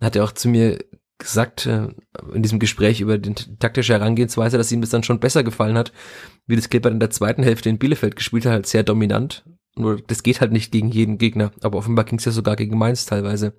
Hat 0.01 0.15
er 0.15 0.23
auch 0.23 0.33
zu 0.33 0.49
mir 0.49 0.79
gesagt 1.19 1.67
äh, 1.67 1.89
in 2.33 2.43
diesem 2.43 2.59
Gespräch 2.59 3.01
über 3.01 3.19
die 3.19 3.35
taktische 3.59 3.95
Herangehensweise, 3.95 4.59
dass 4.59 4.73
ihm 4.73 4.81
das 4.81 4.91
dann 4.91 5.03
schon 5.03 5.21
besser 5.21 5.45
gefallen 5.45 5.79
hat, 5.79 5.93
wie 6.47 6.57
das 6.57 6.69
Clipper 6.69 6.91
in 6.91 7.01
der 7.01 7.11
zweiten 7.11 7.43
Hälfte 7.43 7.69
in 7.69 7.79
Bielefeld 7.79 8.17
gespielt 8.17 8.47
hat, 8.47 8.53
halt 8.53 8.67
sehr 8.67 8.83
dominant 8.83 9.45
nur 9.79 10.01
das 10.01 10.23
geht 10.23 10.41
halt 10.41 10.53
nicht 10.53 10.73
gegen 10.73 10.91
jeden 10.91 11.19
Gegner. 11.19 11.53
Aber 11.63 11.79
offenbar 11.79 12.07
ging 12.07 12.19
es 12.19 12.25
ja 12.25 12.33
sogar 12.33 12.57
gegen 12.57 12.79
Mainz 12.79 13.05
teilweise. 13.05 13.55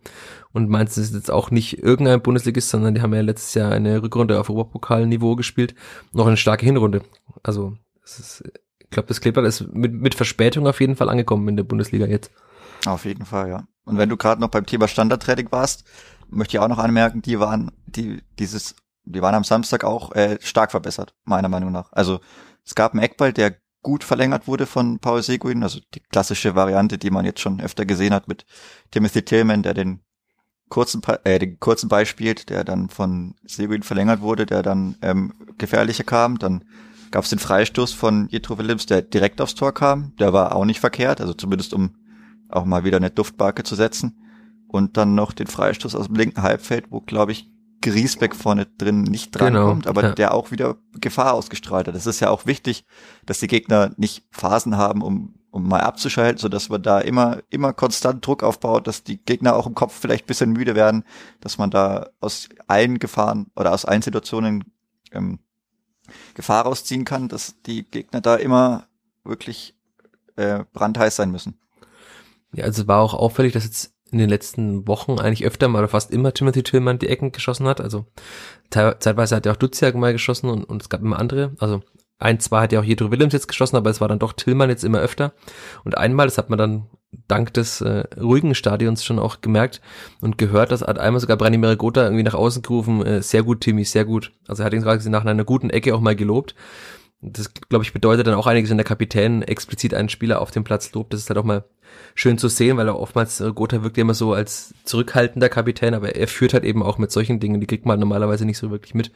Und 0.51 0.67
Mainz 0.67 0.97
ist 0.97 1.13
jetzt 1.13 1.29
auch 1.29 1.51
nicht 1.51 1.83
irgendein 1.83 2.21
Bundesligist, 2.21 2.69
sondern 2.69 2.95
die 2.95 3.01
haben 3.01 3.13
ja 3.13 3.21
letztes 3.21 3.53
Jahr 3.53 3.71
eine 3.71 4.01
Rückrunde 4.01 4.39
auf 4.39 4.49
Oberpokalniveau 4.49 5.35
gespielt. 5.35 5.75
Noch 6.13 6.25
eine 6.25 6.37
starke 6.37 6.65
Hinrunde. 6.65 7.03
Also 7.43 7.75
ist, 8.03 8.43
ich 8.79 8.89
glaube, 8.89 9.07
das 9.07 9.21
Kleeblatt 9.21 9.45
ist 9.45 9.71
mit, 9.71 9.93
mit 9.93 10.15
Verspätung 10.15 10.65
auf 10.65 10.81
jeden 10.81 10.95
Fall 10.95 11.09
angekommen 11.09 11.47
in 11.49 11.57
der 11.57 11.63
Bundesliga 11.63 12.07
jetzt. 12.07 12.31
Auf 12.87 13.05
jeden 13.05 13.25
Fall, 13.25 13.49
ja. 13.49 13.67
Und 13.85 13.97
wenn 13.97 14.09
du 14.09 14.17
gerade 14.17 14.41
noch 14.41 14.49
beim 14.49 14.65
Thema 14.65 14.87
Standardtraining 14.87 15.51
warst, 15.51 15.85
möchte 16.29 16.57
ich 16.57 16.59
auch 16.59 16.67
noch 16.67 16.79
anmerken, 16.79 17.21
die 17.21 17.39
waren, 17.39 17.71
die, 17.85 18.21
dieses, 18.39 18.75
die 19.05 19.21
waren 19.21 19.35
am 19.35 19.43
Samstag 19.43 19.83
auch 19.83 20.13
äh, 20.13 20.37
stark 20.41 20.71
verbessert, 20.71 21.15
meiner 21.23 21.49
Meinung 21.49 21.71
nach. 21.71 21.91
Also 21.91 22.19
es 22.65 22.75
gab 22.75 22.93
einen 22.93 23.03
Eckball, 23.03 23.33
der 23.33 23.55
gut 23.81 24.03
verlängert 24.03 24.47
wurde 24.47 24.65
von 24.65 24.99
Paul 24.99 25.23
Seguin, 25.23 25.63
also 25.63 25.79
die 25.93 26.01
klassische 26.01 26.55
Variante, 26.55 26.97
die 26.97 27.09
man 27.09 27.25
jetzt 27.25 27.39
schon 27.39 27.61
öfter 27.61 27.85
gesehen 27.85 28.13
hat 28.13 28.27
mit 28.27 28.45
Timothy 28.91 29.23
Tillman, 29.23 29.63
der 29.63 29.73
den 29.73 30.01
kurzen, 30.69 31.01
äh, 31.23 31.39
den 31.39 31.59
kurzen 31.59 31.87
Ball 31.87 32.05
spielt, 32.05 32.49
der 32.49 32.63
dann 32.63 32.89
von 32.89 33.35
Seguin 33.45 33.83
verlängert 33.83 34.21
wurde, 34.21 34.45
der 34.45 34.63
dann 34.63 34.97
ähm, 35.01 35.33
gefährlicher 35.57 36.03
kam. 36.03 36.39
Dann 36.39 36.65
gab 37.11 37.23
es 37.23 37.29
den 37.29 37.39
Freistoß 37.39 37.93
von 37.93 38.27
Jetro 38.29 38.57
Willems, 38.57 38.85
der 38.85 39.01
direkt 39.01 39.39
aufs 39.41 39.55
Tor 39.55 39.73
kam. 39.73 40.13
Der 40.19 40.33
war 40.33 40.55
auch 40.55 40.65
nicht 40.65 40.79
verkehrt, 40.79 41.21
also 41.21 41.33
zumindest 41.33 41.73
um 41.73 41.95
auch 42.49 42.65
mal 42.65 42.83
wieder 42.83 42.97
eine 42.97 43.11
Duftbarke 43.11 43.63
zu 43.63 43.75
setzen. 43.75 44.26
Und 44.67 44.97
dann 44.97 45.15
noch 45.15 45.31
den 45.31 45.47
Freistoß 45.47 45.95
aus 45.95 46.07
dem 46.07 46.15
linken 46.15 46.41
Halbfeld, 46.41 46.85
wo, 46.89 47.01
glaube 47.01 47.31
ich, 47.31 47.49
Griesbeck 47.81 48.35
vorne 48.35 48.65
drin 48.65 49.03
nicht 49.03 49.31
drankommt, 49.31 49.83
genau, 49.83 49.89
aber 49.89 50.09
ja. 50.09 50.11
der 50.13 50.33
auch 50.33 50.51
wieder 50.51 50.77
Gefahr 50.99 51.33
ausgestrahlt 51.33 51.87
hat. 51.87 51.95
Das 51.95 52.05
ist 52.07 52.19
ja 52.19 52.29
auch 52.29 52.45
wichtig, 52.45 52.85
dass 53.25 53.39
die 53.39 53.47
Gegner 53.47 53.91
nicht 53.97 54.25
Phasen 54.31 54.77
haben, 54.77 55.01
um, 55.01 55.35
um 55.51 55.67
mal 55.67 55.81
abzuschalten, 55.81 56.39
so 56.39 56.49
dass 56.49 56.69
man 56.69 56.81
da 56.81 56.99
immer, 56.99 57.39
immer 57.49 57.73
konstant 57.73 58.25
Druck 58.25 58.43
aufbaut, 58.43 58.87
dass 58.87 59.03
die 59.03 59.23
Gegner 59.23 59.55
auch 59.55 59.67
im 59.67 59.75
Kopf 59.75 59.97
vielleicht 59.97 60.25
bisschen 60.25 60.51
müde 60.51 60.75
werden, 60.75 61.03
dass 61.39 61.57
man 61.57 61.69
da 61.69 62.09
aus 62.19 62.49
allen 62.67 62.99
Gefahren 62.99 63.47
oder 63.55 63.73
aus 63.73 63.85
allen 63.85 64.01
Situationen 64.01 64.63
ähm, 65.11 65.39
Gefahr 66.33 66.63
rausziehen 66.63 67.05
kann, 67.05 67.27
dass 67.27 67.61
die 67.61 67.83
Gegner 67.83 68.21
da 68.21 68.35
immer 68.35 68.87
wirklich 69.23 69.75
äh, 70.35 70.63
brandheiß 70.73 71.15
sein 71.15 71.31
müssen. 71.31 71.59
Ja, 72.53 72.63
also 72.63 72.87
war 72.87 73.01
auch 73.01 73.13
auffällig, 73.13 73.53
dass 73.53 73.65
jetzt 73.65 73.93
in 74.11 74.17
den 74.17 74.29
letzten 74.29 74.87
Wochen 74.87 75.19
eigentlich 75.19 75.45
öfter 75.45 75.67
mal 75.67 75.79
oder 75.79 75.87
fast 75.87 76.11
immer 76.11 76.33
Timothy 76.33 76.63
Tillman 76.63 76.99
die 76.99 77.09
Ecken 77.09 77.31
geschossen 77.31 77.67
hat. 77.67 77.81
Also 77.81 78.05
zeitweise 78.69 79.35
hat 79.35 79.45
er 79.45 79.53
auch 79.53 79.57
Duziak 79.57 79.95
mal 79.95 80.13
geschossen 80.13 80.49
und, 80.49 80.63
und 80.63 80.81
es 80.81 80.89
gab 80.89 81.01
immer 81.01 81.19
andere. 81.19 81.53
Also 81.59 81.81
ein, 82.19 82.39
zwei 82.39 82.61
hat 82.61 82.71
ja 82.71 82.79
auch 82.79 82.83
Jedro 82.83 83.11
Willems 83.11 83.33
jetzt 83.33 83.47
geschossen, 83.47 83.75
aber 83.75 83.89
es 83.89 84.01
war 84.01 84.07
dann 84.07 84.19
doch 84.19 84.33
Tillman 84.33 84.69
jetzt 84.69 84.83
immer 84.83 84.99
öfter. 84.99 85.33
Und 85.83 85.97
einmal, 85.97 86.25
das 86.25 86.37
hat 86.37 86.49
man 86.49 86.57
dann 86.57 86.87
dank 87.27 87.53
des 87.53 87.81
äh, 87.81 88.03
ruhigen 88.19 88.55
Stadions 88.55 89.05
schon 89.05 89.19
auch 89.19 89.41
gemerkt 89.41 89.81
und 90.19 90.37
gehört, 90.37 90.71
dass 90.71 90.81
hat 90.81 90.99
einmal 90.99 91.19
sogar 91.19 91.37
Branimir 91.37 91.75
Gotha 91.75 92.03
irgendwie 92.03 92.23
nach 92.23 92.33
außen 92.33 92.63
gerufen, 92.63 93.05
äh, 93.05 93.21
sehr 93.21 93.43
gut, 93.43 93.61
Timmy, 93.61 93.85
sehr 93.85 94.05
gut. 94.05 94.31
Also 94.47 94.63
er 94.63 94.65
hat 94.65 94.73
ihn 94.73 94.81
quasi 94.81 95.09
nach 95.09 95.25
einer 95.25 95.43
guten 95.43 95.69
Ecke 95.69 95.93
auch 95.95 96.01
mal 96.01 96.15
gelobt. 96.15 96.55
Das, 97.21 97.51
glaube 97.53 97.83
ich, 97.83 97.93
bedeutet 97.93 98.27
dann 98.27 98.35
auch 98.35 98.47
einiges, 98.47 98.69
wenn 98.69 98.77
der 98.77 98.85
Kapitän 98.85 99.41
explizit 99.41 99.93
einen 99.93 100.09
Spieler 100.09 100.41
auf 100.41 100.51
dem 100.51 100.63
Platz 100.63 100.91
lobt. 100.93 101.13
Das 101.13 101.21
ist 101.21 101.29
halt 101.29 101.39
auch 101.39 101.43
mal 101.43 101.65
schön 102.15 102.37
zu 102.37 102.47
sehen, 102.47 102.77
weil 102.77 102.87
er 102.87 102.99
oftmals, 102.99 103.39
äh, 103.39 103.51
Gotha 103.51 103.83
wirkt 103.83 103.97
immer 103.97 104.13
so 104.13 104.33
als 104.33 104.73
zurückhaltender 104.83 105.49
Kapitän, 105.49 105.93
aber 105.93 106.15
er 106.15 106.27
führt 106.27 106.53
halt 106.53 106.63
eben 106.63 106.83
auch 106.83 106.97
mit 106.97 107.11
solchen 107.11 107.39
Dingen, 107.39 107.59
die 107.59 107.67
kriegt 107.67 107.85
man 107.85 107.99
normalerweise 107.99 108.45
nicht 108.45 108.57
so 108.57 108.69
wirklich 108.69 108.93
mit. 108.93 109.11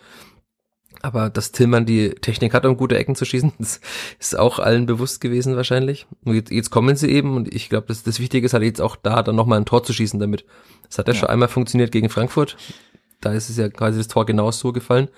Aber 1.04 1.30
dass 1.30 1.52
Tillmann 1.52 1.86
die 1.86 2.12
Technik 2.12 2.54
hat, 2.54 2.66
um 2.66 2.78
gute 2.78 2.98
Ecken 2.98 3.16
zu 3.16 3.26
schießen, 3.26 3.54
das 3.60 3.82
ist 4.20 4.38
auch 4.38 4.60
allen 4.60 4.86
bewusst 4.86 5.22
gewesen 5.22 5.56
wahrscheinlich. 5.56 6.08
Und 6.24 6.36
jetzt, 6.36 6.52
jetzt 6.52 6.70
kommen 6.70 6.96
sie 6.96 7.10
eben 7.10 7.36
und 7.36 7.54
ich 7.54 7.70
glaube, 7.70 7.88
das, 7.88 8.04
das 8.04 8.20
Wichtige 8.20 8.46
ist 8.46 8.54
halt 8.54 8.64
jetzt 8.64 8.82
auch 8.82 8.96
da 8.96 9.24
dann 9.24 9.36
nochmal 9.36 9.60
ein 9.60 9.66
Tor 9.66 9.84
zu 9.84 9.94
schießen 9.94 10.20
damit. 10.20 10.46
Das 10.88 10.98
hat 10.98 11.08
ja, 11.08 11.14
ja 11.14 11.20
schon 11.20 11.30
einmal 11.30 11.50
funktioniert 11.50 11.92
gegen 11.92 12.10
Frankfurt. 12.10 12.58
Da 13.20 13.34
ist 13.34 13.50
es 13.50 13.58
ja 13.58 13.70
quasi 13.70 13.98
das 13.98 14.08
Tor 14.08 14.26
genau 14.26 14.52
so 14.52 14.72
gefallen. 14.72 15.10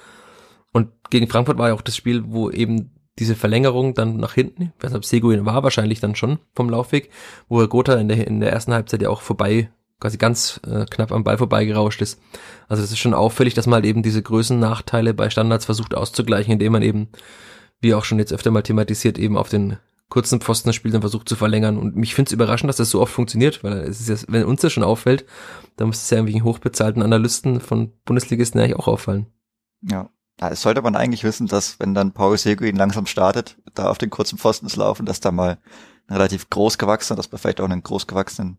Und 0.74 0.90
gegen 1.10 1.28
Frankfurt 1.28 1.58
war 1.58 1.70
ja 1.70 1.74
auch 1.74 1.82
das 1.82 1.96
Spiel, 1.96 2.24
wo 2.26 2.50
eben 2.50 2.92
diese 3.20 3.36
Verlängerung 3.36 3.94
dann 3.94 4.18
nach 4.18 4.34
hinten, 4.34 4.74
ob 4.82 5.06
Seguin 5.06 5.46
war, 5.46 5.64
wahrscheinlich 5.64 6.00
dann 6.00 6.16
schon 6.16 6.40
vom 6.56 6.70
Laufweg, 6.70 7.12
wo 7.48 7.66
Gotha 7.68 7.94
in 7.96 8.08
der, 8.08 8.28
in 8.28 8.40
der 8.40 8.52
ersten 8.52 8.74
Halbzeit 8.74 9.04
ja 9.04 9.10
auch 9.10 9.22
vorbei, 9.22 9.70
quasi 10.00 10.18
ganz 10.18 10.60
äh, 10.66 10.86
knapp 10.86 11.12
am 11.12 11.24
Ball 11.24 11.38
vorbei 11.38 11.66
gerauscht 11.66 12.02
ist. 12.02 12.20
Also 12.68 12.82
das 12.82 12.92
ist 12.92 12.98
schon 12.98 13.14
auffällig, 13.14 13.54
dass 13.54 13.68
man 13.68 13.76
halt 13.76 13.86
eben 13.86 14.02
diese 14.02 14.24
Größennachteile 14.24 15.14
bei 15.14 15.30
Standards 15.30 15.66
versucht 15.66 15.94
auszugleichen, 15.94 16.54
indem 16.54 16.74
man 16.74 16.82
eben, 16.82 17.10
wie 17.80 17.94
auch 17.94 18.04
schon 18.04 18.18
jetzt 18.20 18.34
öfter 18.34 18.50
mal 18.50 18.64
thematisiert, 18.64 19.20
eben 19.20 19.38
auf 19.38 19.50
den 19.50 19.78
kurzen 20.10 20.42
Pfosten 20.42 20.74
spielt 20.74 20.96
und 20.96 21.02
versucht 21.02 21.30
zu 21.30 21.36
verlängern. 21.36 21.78
Und 21.78 21.96
mich 21.96 22.16
finde 22.16 22.30
es 22.30 22.34
überraschend, 22.34 22.70
dass 22.70 22.78
das 22.78 22.90
so 22.90 23.00
oft 23.00 23.14
funktioniert, 23.14 23.64
weil 23.64 23.78
es 23.80 24.02
ist 24.02 24.10
ja, 24.10 24.28
wenn 24.28 24.46
uns 24.46 24.62
das 24.62 24.74
schon 24.74 24.84
auffällt, 24.84 25.26
dann 25.78 25.88
muss 25.88 26.04
es 26.04 26.10
ja 26.10 26.18
irgendwie 26.18 26.42
hochbezahlten 26.42 27.02
Analysten 27.02 27.62
von 27.62 27.94
Bundesligisten 28.06 28.60
eigentlich 28.60 28.76
auch 28.76 28.88
auffallen. 28.88 29.28
Ja, 29.82 30.10
ja, 30.42 30.50
es 30.50 30.62
sollte 30.62 30.82
man 30.82 30.96
eigentlich 30.96 31.24
wissen, 31.24 31.48
dass 31.48 31.80
wenn 31.80 31.94
dann 31.94 32.12
Paul 32.12 32.38
Seguin 32.38 32.76
langsam 32.76 33.06
startet, 33.06 33.58
da 33.76 33.90
auf 33.90 33.98
den 33.98 34.10
kurzen 34.10 34.38
Pfosten 34.38 34.68
zu 34.68 34.80
laufen, 34.80 35.06
dass 35.06 35.20
da 35.20 35.32
mal 35.32 35.60
ein 36.08 36.16
relativ 36.16 36.50
großgewachsener, 36.50 37.18
dass 37.18 37.32
man 37.32 37.40
vielleicht 37.40 37.62
auch 37.62 37.66
einen 37.66 37.84
großgewachsenen 37.84 38.58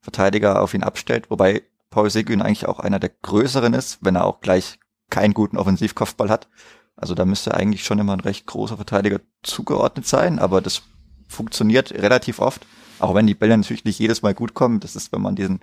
Verteidiger 0.00 0.62
auf 0.62 0.74
ihn 0.74 0.84
abstellt, 0.84 1.30
wobei 1.30 1.62
Paul 1.90 2.10
Seguin 2.10 2.42
eigentlich 2.42 2.66
auch 2.66 2.78
einer 2.78 2.98
der 2.98 3.10
größeren 3.22 3.74
ist, 3.74 3.98
wenn 4.00 4.16
er 4.16 4.26
auch 4.26 4.40
gleich 4.40 4.78
keinen 5.10 5.34
guten 5.34 5.56
Offensivkopfball 5.56 6.28
hat. 6.28 6.48
Also 6.96 7.14
da 7.14 7.24
müsste 7.24 7.54
eigentlich 7.54 7.84
schon 7.84 7.98
immer 7.98 8.12
ein 8.12 8.20
recht 8.20 8.46
großer 8.46 8.76
Verteidiger 8.76 9.20
zugeordnet 9.42 10.06
sein, 10.06 10.38
aber 10.38 10.60
das 10.60 10.82
funktioniert 11.28 11.92
relativ 11.92 12.40
oft, 12.40 12.66
auch 12.98 13.14
wenn 13.14 13.26
die 13.26 13.34
Bälle 13.34 13.56
natürlich 13.56 13.84
nicht 13.84 13.98
jedes 13.98 14.22
Mal 14.22 14.34
gut 14.34 14.54
kommen. 14.54 14.80
Das 14.80 14.96
ist, 14.96 15.12
wenn 15.12 15.22
man 15.22 15.36
diesen 15.36 15.60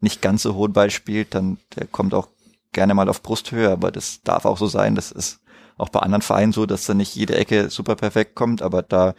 nicht 0.00 0.22
ganz 0.22 0.42
so 0.42 0.54
hohen 0.54 0.72
Ball 0.72 0.90
spielt, 0.90 1.34
dann 1.34 1.58
der 1.76 1.86
kommt 1.86 2.14
auch 2.14 2.28
gerne 2.72 2.94
mal 2.94 3.08
auf 3.08 3.22
Brusthöhe, 3.22 3.70
aber 3.70 3.90
das 3.90 4.22
darf 4.22 4.44
auch 4.44 4.58
so 4.58 4.66
sein. 4.66 4.94
Das 4.94 5.10
ist 5.12 5.40
auch 5.76 5.88
bei 5.88 6.00
anderen 6.00 6.22
Vereinen 6.22 6.52
so, 6.52 6.66
dass 6.66 6.86
da 6.86 6.94
nicht 6.94 7.14
jede 7.14 7.36
Ecke 7.36 7.70
super 7.70 7.96
perfekt 7.96 8.34
kommt, 8.34 8.62
aber 8.62 8.82
da 8.82 9.14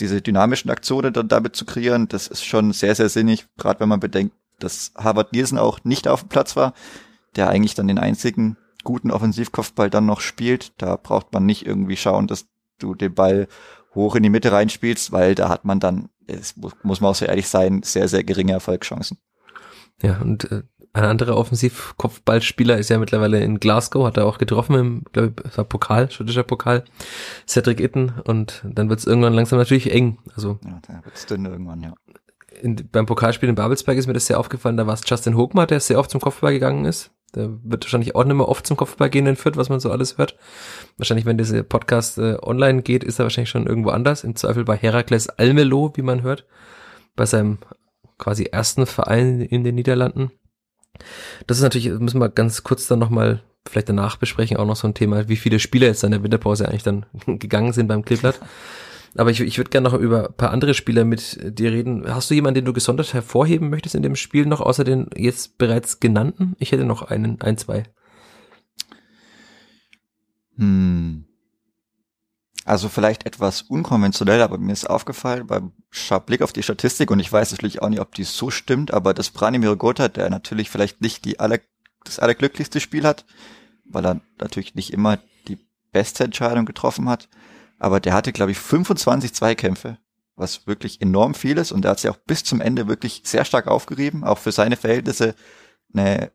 diese 0.00 0.20
dynamischen 0.20 0.70
Aktionen 0.70 1.12
dann 1.12 1.28
damit 1.28 1.56
zu 1.56 1.64
kreieren, 1.64 2.08
das 2.08 2.26
ist 2.26 2.44
schon 2.44 2.72
sehr, 2.72 2.94
sehr 2.94 3.08
sinnig, 3.08 3.46
gerade 3.56 3.80
wenn 3.80 3.88
man 3.88 4.00
bedenkt, 4.00 4.34
dass 4.58 4.92
Harvard 4.96 5.32
Nielsen 5.32 5.58
auch 5.58 5.84
nicht 5.84 6.08
auf 6.08 6.20
dem 6.20 6.28
Platz 6.28 6.56
war, 6.56 6.74
der 7.36 7.48
eigentlich 7.48 7.74
dann 7.74 7.88
den 7.88 7.98
einzigen 7.98 8.56
guten 8.84 9.10
Offensivkopfball 9.10 9.90
dann 9.90 10.06
noch 10.06 10.20
spielt. 10.20 10.72
Da 10.80 10.96
braucht 10.96 11.32
man 11.32 11.44
nicht 11.44 11.66
irgendwie 11.66 11.96
schauen, 11.96 12.26
dass 12.26 12.46
du 12.78 12.94
den 12.94 13.14
Ball 13.14 13.48
hoch 13.94 14.14
in 14.14 14.22
die 14.22 14.30
Mitte 14.30 14.52
reinspielst, 14.52 15.12
weil 15.12 15.34
da 15.34 15.48
hat 15.48 15.64
man 15.64 15.80
dann, 15.80 16.08
muss, 16.82 17.00
man 17.00 17.10
auch 17.10 17.14
sehr 17.14 17.28
ehrlich 17.28 17.48
sein, 17.48 17.82
sehr, 17.82 18.08
sehr 18.08 18.24
geringe 18.24 18.52
Erfolgschancen. 18.52 19.18
Ja, 20.02 20.20
und 20.20 20.50
äh, 20.50 20.62
ein 20.96 21.04
anderer 21.04 21.36
Offensivkopfballspieler 21.36 22.78
ist 22.78 22.88
ja 22.88 22.98
mittlerweile 22.98 23.40
in 23.40 23.60
Glasgow, 23.60 24.06
hat 24.06 24.16
er 24.16 24.26
auch 24.26 24.38
getroffen 24.38 24.74
im, 24.76 25.04
glaube 25.12 25.34
ich, 25.44 25.56
war 25.56 25.64
Pokal, 25.64 26.10
schottischer 26.10 26.42
Pokal, 26.42 26.84
Cedric 27.46 27.80
Itten 27.80 28.14
und 28.24 28.62
dann 28.64 28.88
wird 28.88 29.00
es 29.00 29.06
irgendwann 29.06 29.34
langsam 29.34 29.58
natürlich 29.58 29.92
eng. 29.92 30.18
Also 30.34 30.58
ja, 30.64 30.80
da 30.86 31.04
wird's 31.04 31.26
dünn 31.26 31.44
irgendwann, 31.44 31.82
ja. 31.82 31.94
In, 32.62 32.88
beim 32.90 33.04
Pokalspiel 33.04 33.50
in 33.50 33.54
Babelsberg 33.54 33.98
ist 33.98 34.06
mir 34.06 34.14
das 34.14 34.26
sehr 34.26 34.40
aufgefallen, 34.40 34.78
da 34.78 34.86
war 34.86 34.94
es 34.94 35.02
Justin 35.06 35.36
Hochmar, 35.36 35.66
der 35.66 35.80
sehr 35.80 35.98
oft 35.98 36.10
zum 36.10 36.20
Kopfball 36.20 36.54
gegangen 36.54 36.86
ist. 36.86 37.10
Der 37.34 37.50
wird 37.62 37.84
wahrscheinlich 37.84 38.14
auch 38.14 38.24
nicht 38.24 38.36
mehr 38.36 38.48
oft 38.48 38.66
zum 38.66 38.78
Kopfball 38.78 39.10
gehen 39.10 39.26
in 39.26 39.36
Fürth, 39.36 39.58
was 39.58 39.68
man 39.68 39.80
so 39.80 39.90
alles 39.90 40.16
hört. 40.16 40.36
Wahrscheinlich, 40.96 41.26
wenn 41.26 41.36
dieser 41.36 41.62
Podcast 41.62 42.16
äh, 42.16 42.38
online 42.40 42.80
geht, 42.80 43.04
ist 43.04 43.18
er 43.18 43.24
wahrscheinlich 43.24 43.50
schon 43.50 43.66
irgendwo 43.66 43.90
anders. 43.90 44.24
Im 44.24 44.36
Zweifel 44.36 44.64
bei 44.64 44.76
Herakles 44.76 45.28
Almelo, 45.28 45.92
wie 45.96 46.02
man 46.02 46.22
hört. 46.22 46.46
Bei 47.14 47.26
seinem 47.26 47.58
quasi 48.16 48.44
ersten 48.44 48.86
Verein 48.86 49.42
in 49.42 49.64
den 49.64 49.74
Niederlanden. 49.74 50.30
Das 51.46 51.58
ist 51.58 51.62
natürlich, 51.62 51.88
müssen 51.98 52.20
wir 52.20 52.28
ganz 52.28 52.62
kurz 52.62 52.86
dann 52.86 52.98
nochmal 52.98 53.42
vielleicht 53.68 53.88
danach 53.88 54.16
besprechen, 54.16 54.56
auch 54.56 54.66
noch 54.66 54.76
so 54.76 54.86
ein 54.86 54.94
Thema, 54.94 55.28
wie 55.28 55.36
viele 55.36 55.58
Spieler 55.58 55.88
jetzt 55.88 56.04
in 56.04 56.12
der 56.12 56.22
Winterpause 56.22 56.68
eigentlich 56.68 56.82
dann 56.82 57.06
gegangen 57.26 57.72
sind 57.72 57.88
beim 57.88 58.04
Kleeblatt. 58.04 58.40
Aber 59.16 59.30
ich, 59.30 59.40
ich 59.40 59.56
würde 59.58 59.70
gerne 59.70 59.88
noch 59.88 59.98
über 59.98 60.28
ein 60.28 60.34
paar 60.36 60.50
andere 60.50 60.74
Spieler 60.74 61.04
mit 61.04 61.38
dir 61.58 61.72
reden. 61.72 62.04
Hast 62.06 62.30
du 62.30 62.34
jemanden, 62.34 62.56
den 62.56 62.64
du 62.66 62.72
gesondert 62.72 63.14
hervorheben 63.14 63.70
möchtest 63.70 63.94
in 63.94 64.02
dem 64.02 64.16
Spiel 64.16 64.46
noch, 64.46 64.60
außer 64.60 64.84
den 64.84 65.08
jetzt 65.16 65.58
bereits 65.58 66.00
genannten? 66.00 66.54
Ich 66.58 66.72
hätte 66.72 66.84
noch 66.84 67.02
einen, 67.02 67.40
ein, 67.40 67.56
zwei. 67.56 67.84
Hm. 70.56 71.25
Also 72.66 72.88
vielleicht 72.88 73.26
etwas 73.26 73.62
unkonventionell, 73.62 74.42
aber 74.42 74.58
mir 74.58 74.72
ist 74.72 74.90
aufgefallen 74.90 75.46
beim 75.46 75.70
Blick 76.26 76.42
auf 76.42 76.52
die 76.52 76.64
Statistik 76.64 77.12
und 77.12 77.20
ich 77.20 77.32
weiß 77.32 77.52
natürlich 77.52 77.80
auch 77.80 77.88
nicht, 77.88 78.00
ob 78.00 78.12
die 78.12 78.24
so 78.24 78.50
stimmt, 78.50 78.92
aber 78.92 79.14
das 79.14 79.30
Branimir 79.30 79.76
Gotha, 79.76 80.08
der 80.08 80.28
natürlich 80.30 80.68
vielleicht 80.68 81.00
nicht 81.00 81.24
die 81.24 81.38
aller, 81.38 81.60
das 82.02 82.18
allerglücklichste 82.18 82.80
Spiel 82.80 83.04
hat, 83.06 83.24
weil 83.84 84.04
er 84.04 84.20
natürlich 84.40 84.74
nicht 84.74 84.92
immer 84.92 85.20
die 85.46 85.60
beste 85.92 86.24
Entscheidung 86.24 86.66
getroffen 86.66 87.08
hat, 87.08 87.28
aber 87.78 88.00
der 88.00 88.14
hatte, 88.14 88.32
glaube 88.32 88.50
ich, 88.50 88.58
25 88.58 89.32
Zweikämpfe, 89.32 89.98
was 90.34 90.66
wirklich 90.66 91.00
enorm 91.00 91.34
viel 91.34 91.58
ist 91.58 91.70
und 91.70 91.82
der 91.82 91.92
hat 91.92 92.00
sich 92.00 92.10
auch 92.10 92.18
bis 92.18 92.42
zum 92.42 92.60
Ende 92.60 92.88
wirklich 92.88 93.22
sehr 93.24 93.44
stark 93.44 93.68
aufgerieben, 93.68 94.24
auch 94.24 94.38
für 94.38 94.50
seine 94.50 94.76
Verhältnisse 94.76 95.36
eine 95.94 96.32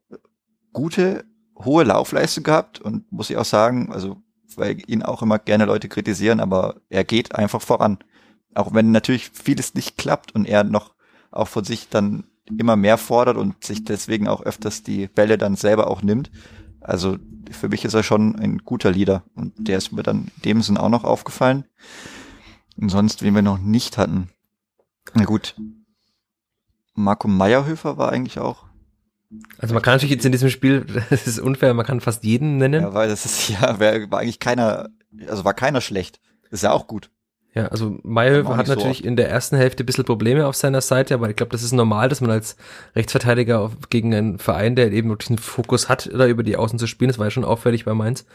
gute, 0.72 1.26
hohe 1.58 1.84
Laufleistung 1.84 2.46
gehabt 2.46 2.80
und 2.80 3.12
muss 3.12 3.30
ich 3.30 3.36
auch 3.36 3.44
sagen, 3.44 3.92
also 3.92 4.24
weil 4.58 4.78
ihn 4.88 5.04
auch 5.04 5.22
immer 5.22 5.40
gerne 5.40 5.66
Leute 5.66 5.90
kritisieren, 5.90 6.40
aber 6.40 6.76
er 6.90 7.04
geht 7.04 7.36
einfach 7.36 7.62
voran. 7.62 8.00
Auch 8.54 8.74
wenn 8.74 8.92
natürlich 8.92 9.30
vieles 9.30 9.74
nicht 9.74 9.98
klappt 9.98 10.34
und 10.34 10.46
er 10.46 10.64
noch 10.64 10.94
auch 11.32 11.48
von 11.48 11.64
sich 11.64 11.90
dann 11.90 12.26
immer 12.46 12.76
mehr 12.76 12.98
fordert 12.98 13.38
und 13.38 13.64
sich 13.64 13.86
deswegen 13.86 14.28
auch 14.28 14.42
öfters 14.42 14.84
die 14.84 15.08
Bälle 15.08 15.38
dann 15.38 15.56
selber 15.56 15.88
auch 15.88 16.02
nimmt. 16.02 16.32
Also 16.82 17.18
für 17.52 17.70
mich 17.70 17.86
ist 17.86 17.94
er 17.94 18.04
schon 18.04 18.36
ein 18.36 18.60
guter 18.60 18.92
Leader 18.92 19.24
und 19.36 19.54
der 19.58 19.78
ist 19.78 19.92
mir 19.92 20.04
dann 20.04 20.32
in 20.36 20.42
dem 20.44 20.62
Sinn 20.62 20.78
auch 20.78 20.90
noch 20.90 21.04
aufgefallen. 21.04 21.66
Und 22.78 22.90
sonst, 22.90 23.22
wen 23.22 23.36
wir 23.36 23.42
noch 23.42 23.60
nicht 23.60 23.98
hatten. 23.98 24.30
Na 25.14 25.26
gut. 25.26 25.56
Marco 26.94 27.28
Meyerhöfer 27.28 27.98
war 27.98 28.12
eigentlich 28.12 28.40
auch 28.40 28.66
also 29.58 29.74
man 29.74 29.82
kann 29.84 29.94
natürlich 29.94 30.16
jetzt 30.16 30.26
in 30.26 30.32
diesem 30.32 30.50
Spiel, 30.50 30.86
das 31.10 31.28
ist 31.28 31.40
unfair, 31.40 31.74
man 31.74 31.86
kann 31.86 32.02
fast 32.02 32.24
jeden 32.24 32.58
nennen. 32.58 32.82
Ja, 32.82 32.94
weil 32.94 33.10
das 33.10 33.26
ist 33.26 33.50
ja, 33.62 33.80
war 33.80 34.20
eigentlich 34.20 34.40
keiner, 34.40 34.90
also 35.28 35.46
war 35.46 35.54
keiner 35.54 35.82
schlecht. 35.82 36.20
ist 36.50 36.64
ja 36.64 36.72
auch 36.72 36.88
gut. 36.88 37.10
Ja, 37.54 37.68
also 37.68 38.00
Mayhöfer 38.04 38.56
hat 38.56 38.70
natürlich 38.70 39.00
so 39.00 39.04
in 39.04 39.18
der 39.18 39.30
ersten 39.30 39.58
Hälfte 39.58 39.84
ein 39.84 39.86
bisschen 39.86 40.06
Probleme 40.06 40.48
auf 40.48 40.56
seiner 40.56 40.80
Seite, 40.80 41.14
aber 41.14 41.30
ich 41.30 41.36
glaube, 41.36 41.52
das 41.52 41.64
ist 41.64 41.74
normal, 41.74 42.08
dass 42.08 42.22
man 42.22 42.32
als 42.32 42.56
Rechtsverteidiger 42.96 43.72
gegen 43.90 44.16
einen 44.16 44.40
Verein, 44.40 44.78
der 44.78 44.90
eben 44.94 45.10
wirklich 45.10 45.32
einen 45.32 45.38
Fokus 45.38 45.90
hat, 45.90 46.10
da 46.14 46.28
über 46.28 46.44
die 46.44 46.56
Außen 46.56 46.80
zu 46.80 46.88
spielen, 46.88 47.10
das 47.10 47.20
war 47.20 47.28
ja 47.28 47.32
schon 47.32 47.44
auffällig 47.44 47.84
bei 47.84 47.94
Mainz, 47.94 48.26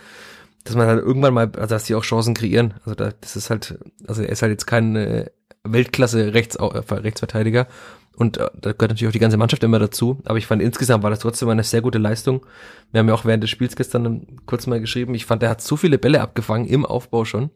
dass 0.65 0.77
man 0.77 0.87
halt 0.87 1.03
irgendwann 1.03 1.33
mal, 1.33 1.51
also 1.57 1.75
dass 1.75 1.85
die 1.85 1.95
auch 1.95 2.03
Chancen 2.03 2.35
kreieren. 2.35 2.75
Also 2.85 2.95
da, 2.95 3.13
das 3.19 3.37
ist 3.37 3.49
halt, 3.49 3.79
also 4.07 4.21
er 4.21 4.29
ist 4.29 4.43
halt 4.43 4.53
jetzt 4.53 4.67
kein 4.67 4.97
äh, 4.97 5.31
Weltklasse 5.65 6.35
Rechts, 6.35 6.57
äh, 6.57 6.65
Rechtsverteidiger, 6.65 7.69
und 8.17 8.39
äh, 8.39 8.49
da 8.55 8.73
gehört 8.73 8.91
natürlich 8.91 9.09
auch 9.09 9.13
die 9.13 9.19
ganze 9.19 9.37
Mannschaft 9.37 9.63
immer 9.63 9.79
dazu. 9.79 10.19
Aber 10.25 10.39
ich 10.39 10.47
fand 10.47 10.63
insgesamt 10.63 11.05
war 11.05 11.11
das 11.11 11.21
trotzdem 11.21 11.49
eine 11.51 11.63
sehr 11.63 11.83
gute 11.83 11.99
Leistung. 11.99 12.45
Wir 12.91 13.01
haben 13.01 13.09
ja 13.09 13.15
auch 13.15 13.25
während 13.25 13.43
des 13.43 13.51
Spiels 13.51 13.77
gestern 13.77 14.27
kurz 14.47 14.67
mal 14.67 14.81
geschrieben, 14.81 15.15
ich 15.15 15.27
fand, 15.27 15.43
er 15.43 15.51
hat 15.51 15.61
so 15.61 15.77
viele 15.77 15.99
Bälle 15.99 16.23
abgefangen 16.23 16.67
im 16.67 16.87
Aufbau 16.87 17.25
schon. 17.25 17.51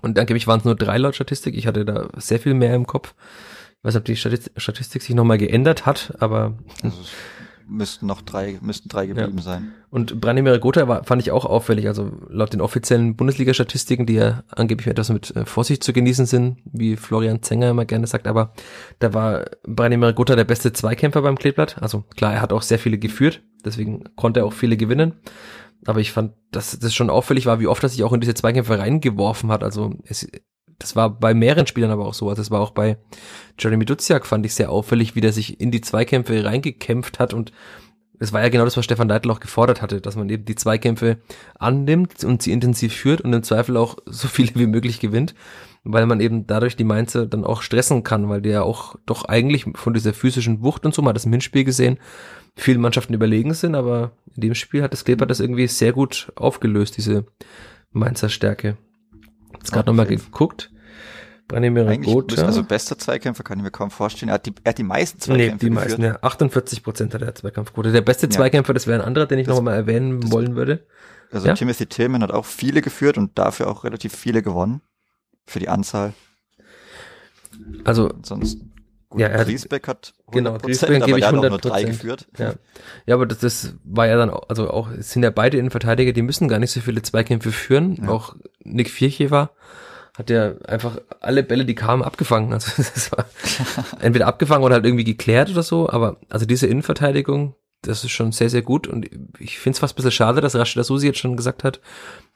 Und 0.00 0.16
angeblich 0.18 0.46
waren 0.46 0.60
es 0.60 0.64
nur 0.64 0.76
drei 0.76 0.98
laut 0.98 1.16
Statistik. 1.16 1.56
Ich 1.56 1.66
hatte 1.66 1.84
da 1.84 2.08
sehr 2.16 2.38
viel 2.38 2.54
mehr 2.54 2.74
im 2.74 2.86
Kopf. 2.86 3.14
Ich 3.78 3.84
weiß 3.84 3.94
nicht, 3.94 4.00
ob 4.00 4.04
die 4.04 4.16
Statistik 4.16 5.02
sich 5.02 5.14
nochmal 5.14 5.38
geändert 5.38 5.86
hat, 5.86 6.14
aber. 6.20 6.56
Müssten 7.68 8.06
noch 8.06 8.22
drei, 8.22 8.58
müssten 8.62 8.88
drei 8.88 9.06
geblieben 9.06 9.36
ja. 9.36 9.42
sein. 9.42 9.72
Und 9.90 10.20
Branimir 10.20 10.58
Gotha 10.58 10.88
war, 10.88 11.04
fand 11.04 11.22
ich 11.22 11.30
auch 11.30 11.44
auffällig. 11.44 11.86
Also 11.86 12.10
laut 12.28 12.52
den 12.52 12.60
offiziellen 12.60 13.14
Bundesliga-Statistiken, 13.14 14.06
die 14.06 14.14
ja 14.14 14.42
angeblich 14.48 14.86
etwas 14.86 15.10
mit 15.10 15.34
äh, 15.36 15.44
Vorsicht 15.44 15.84
zu 15.84 15.92
genießen 15.92 16.26
sind, 16.26 16.58
wie 16.64 16.96
Florian 16.96 17.42
Zenger 17.42 17.70
immer 17.70 17.84
gerne 17.84 18.06
sagt, 18.06 18.26
aber 18.26 18.52
da 18.98 19.14
war 19.14 19.44
Branimir 19.64 20.12
Gotha 20.12 20.36
der 20.36 20.44
beste 20.44 20.72
Zweikämpfer 20.72 21.22
beim 21.22 21.38
Kleeblatt. 21.38 21.80
Also 21.82 22.04
klar, 22.16 22.34
er 22.34 22.42
hat 22.42 22.52
auch 22.52 22.62
sehr 22.62 22.78
viele 22.78 22.98
geführt, 22.98 23.42
deswegen 23.64 24.04
konnte 24.16 24.40
er 24.40 24.46
auch 24.46 24.52
viele 24.52 24.76
gewinnen. 24.76 25.14
Aber 25.86 26.00
ich 26.00 26.12
fand, 26.12 26.32
dass 26.50 26.78
das 26.78 26.94
schon 26.94 27.10
auffällig 27.10 27.46
war, 27.46 27.60
wie 27.60 27.66
oft 27.66 27.82
er 27.82 27.88
sich 27.88 28.02
auch 28.02 28.12
in 28.12 28.20
diese 28.20 28.34
Zweikämpfe 28.34 28.78
reingeworfen 28.78 29.50
hat. 29.50 29.62
Also 29.62 29.94
es, 30.04 30.28
das 30.78 30.96
war 30.96 31.10
bei 31.10 31.34
mehreren 31.34 31.66
Spielern 31.66 31.90
aber 31.90 32.06
auch 32.06 32.14
so. 32.14 32.28
Also 32.28 32.40
das 32.40 32.50
war 32.50 32.60
auch 32.60 32.70
bei 32.70 32.98
Jeremy 33.58 33.84
Duziak, 33.84 34.26
fand 34.26 34.46
ich 34.46 34.54
sehr 34.54 34.70
auffällig, 34.70 35.14
wie 35.14 35.20
der 35.20 35.32
sich 35.32 35.60
in 35.60 35.70
die 35.70 35.80
Zweikämpfe 35.80 36.44
reingekämpft 36.44 37.18
hat 37.18 37.34
und 37.34 37.52
es 38.20 38.32
war 38.32 38.42
ja 38.42 38.48
genau 38.48 38.64
das, 38.64 38.76
was 38.76 38.84
Stefan 38.84 39.08
Leitl 39.08 39.30
auch 39.30 39.40
gefordert 39.40 39.80
hatte, 39.80 40.00
dass 40.00 40.16
man 40.16 40.28
eben 40.28 40.44
die 40.44 40.54
Zweikämpfe 40.54 41.18
annimmt 41.58 42.24
und 42.24 42.42
sie 42.42 42.52
intensiv 42.52 42.92
führt 42.92 43.20
und 43.20 43.32
im 43.32 43.42
Zweifel 43.42 43.76
auch 43.76 43.96
so 44.06 44.28
viele 44.28 44.54
wie 44.54 44.66
möglich 44.66 45.00
gewinnt, 45.00 45.34
weil 45.84 46.06
man 46.06 46.20
eben 46.20 46.46
dadurch 46.46 46.76
die 46.76 46.84
Mainzer 46.84 47.26
dann 47.26 47.44
auch 47.44 47.62
stressen 47.62 48.02
kann, 48.02 48.28
weil 48.28 48.42
die 48.42 48.50
ja 48.50 48.62
auch 48.62 48.96
doch 49.06 49.24
eigentlich 49.24 49.66
von 49.74 49.94
dieser 49.94 50.12
physischen 50.12 50.62
Wucht 50.62 50.84
und 50.84 50.94
so, 50.94 51.02
mal 51.02 51.12
das 51.12 51.26
im 51.26 51.32
Hinspiel 51.32 51.64
gesehen, 51.64 51.98
vielen 52.56 52.80
Mannschaften 52.80 53.14
überlegen 53.14 53.54
sind, 53.54 53.74
aber 53.74 54.12
in 54.34 54.42
dem 54.42 54.54
Spiel 54.54 54.82
hat 54.82 54.92
das 54.92 55.04
Kleber 55.04 55.26
das 55.26 55.40
irgendwie 55.40 55.66
sehr 55.68 55.92
gut 55.92 56.32
aufgelöst, 56.34 56.96
diese 56.96 57.26
Mainzer 57.92 58.28
Stärke. 58.28 58.76
Jetzt 59.58 59.72
gerade 59.72 59.86
nochmal 59.86 60.06
geguckt. 60.06 60.70
Branimir 61.48 61.96
Gotha. 61.98 62.44
Also 62.44 62.62
bester 62.62 62.98
Zweikämpfer 62.98 63.42
kann 63.42 63.58
ich 63.58 63.64
mir 63.64 63.70
kaum 63.70 63.90
vorstellen. 63.90 64.28
Er 64.28 64.34
hat 64.34 64.46
die, 64.46 64.52
er 64.64 64.70
hat 64.70 64.78
die 64.78 64.82
meisten 64.82 65.18
Zweikämpfe 65.18 65.64
Nee, 65.64 65.70
die 65.70 65.74
meisten, 65.74 66.02
ja. 66.02 66.18
48 66.20 66.82
Prozent 66.82 67.14
hat 67.14 67.22
er 67.22 67.34
Zweikampfquote. 67.34 67.90
Der 67.90 68.02
beste 68.02 68.26
ja. 68.26 68.30
Zweikämpfer, 68.30 68.74
das 68.74 68.86
wäre 68.86 69.00
ein 69.00 69.06
anderer, 69.06 69.26
den 69.26 69.38
ich 69.38 69.46
nochmal 69.46 69.74
erwähnen 69.74 70.20
das, 70.20 70.30
wollen 70.30 70.56
würde. 70.56 70.86
Also 71.32 71.46
ja? 71.46 71.54
Timothy 71.54 71.86
Tillman 71.86 72.22
hat 72.22 72.32
auch 72.32 72.44
viele 72.44 72.82
geführt 72.82 73.16
und 73.16 73.38
dafür 73.38 73.68
auch 73.68 73.84
relativ 73.84 74.14
viele 74.14 74.42
gewonnen. 74.42 74.82
Für 75.46 75.58
die 75.58 75.70
Anzahl. 75.70 76.12
Also. 77.84 78.12
sonst 78.22 78.58
Gut, 79.10 79.20
ja, 79.22 79.28
Griesbeck 79.42 79.88
hat 79.88 80.12
100%, 80.28 80.32
genau, 80.32 80.58
Griesbeck 80.58 81.04
gebe 81.04 81.18
ich 81.18 81.24
100 81.24 81.50
nur 81.50 81.58
drei 81.58 81.84
geführt. 81.84 82.28
Ja, 82.36 82.54
ja 83.06 83.14
aber 83.14 83.24
das, 83.24 83.38
das 83.38 83.74
war 83.84 84.06
ja 84.06 84.16
dann, 84.16 84.28
auch, 84.28 84.48
also 84.48 84.70
auch, 84.70 84.90
es 84.90 85.12
sind 85.12 85.22
ja 85.22 85.30
beide 85.30 85.56
Innenverteidiger, 85.56 86.12
die 86.12 86.20
müssen 86.20 86.46
gar 86.46 86.58
nicht 86.58 86.72
so 86.72 86.80
viele 86.80 87.00
Zweikämpfe 87.00 87.50
führen. 87.50 87.94
Ja. 88.02 88.08
Auch 88.08 88.36
Nick 88.64 88.90
Vierchever 88.90 89.50
hat 90.18 90.30
ja 90.30 90.54
einfach 90.66 90.98
alle 91.20 91.42
Bälle, 91.42 91.64
die 91.64 91.74
kamen, 91.74 92.02
abgefangen. 92.02 92.52
Also 92.52 92.70
das 92.76 93.10
war 93.12 93.24
entweder 94.00 94.26
abgefangen 94.26 94.64
oder 94.64 94.74
halt 94.74 94.84
irgendwie 94.84 95.04
geklärt 95.04 95.48
oder 95.50 95.62
so. 95.62 95.88
Aber 95.88 96.18
also 96.28 96.44
diese 96.44 96.66
Innenverteidigung, 96.66 97.54
das 97.82 98.04
ist 98.04 98.10
schon 98.10 98.32
sehr, 98.32 98.50
sehr 98.50 98.62
gut. 98.62 98.86
Und 98.86 99.08
ich 99.38 99.58
finde 99.58 99.76
es 99.76 99.78
fast 99.80 99.94
ein 99.94 99.96
bisschen 99.96 100.10
schade, 100.10 100.40
dass 100.40 100.54
Rashida 100.54 100.84
Susi 100.84 101.06
jetzt 101.06 101.18
schon 101.18 101.36
gesagt 101.36 101.64
hat, 101.64 101.80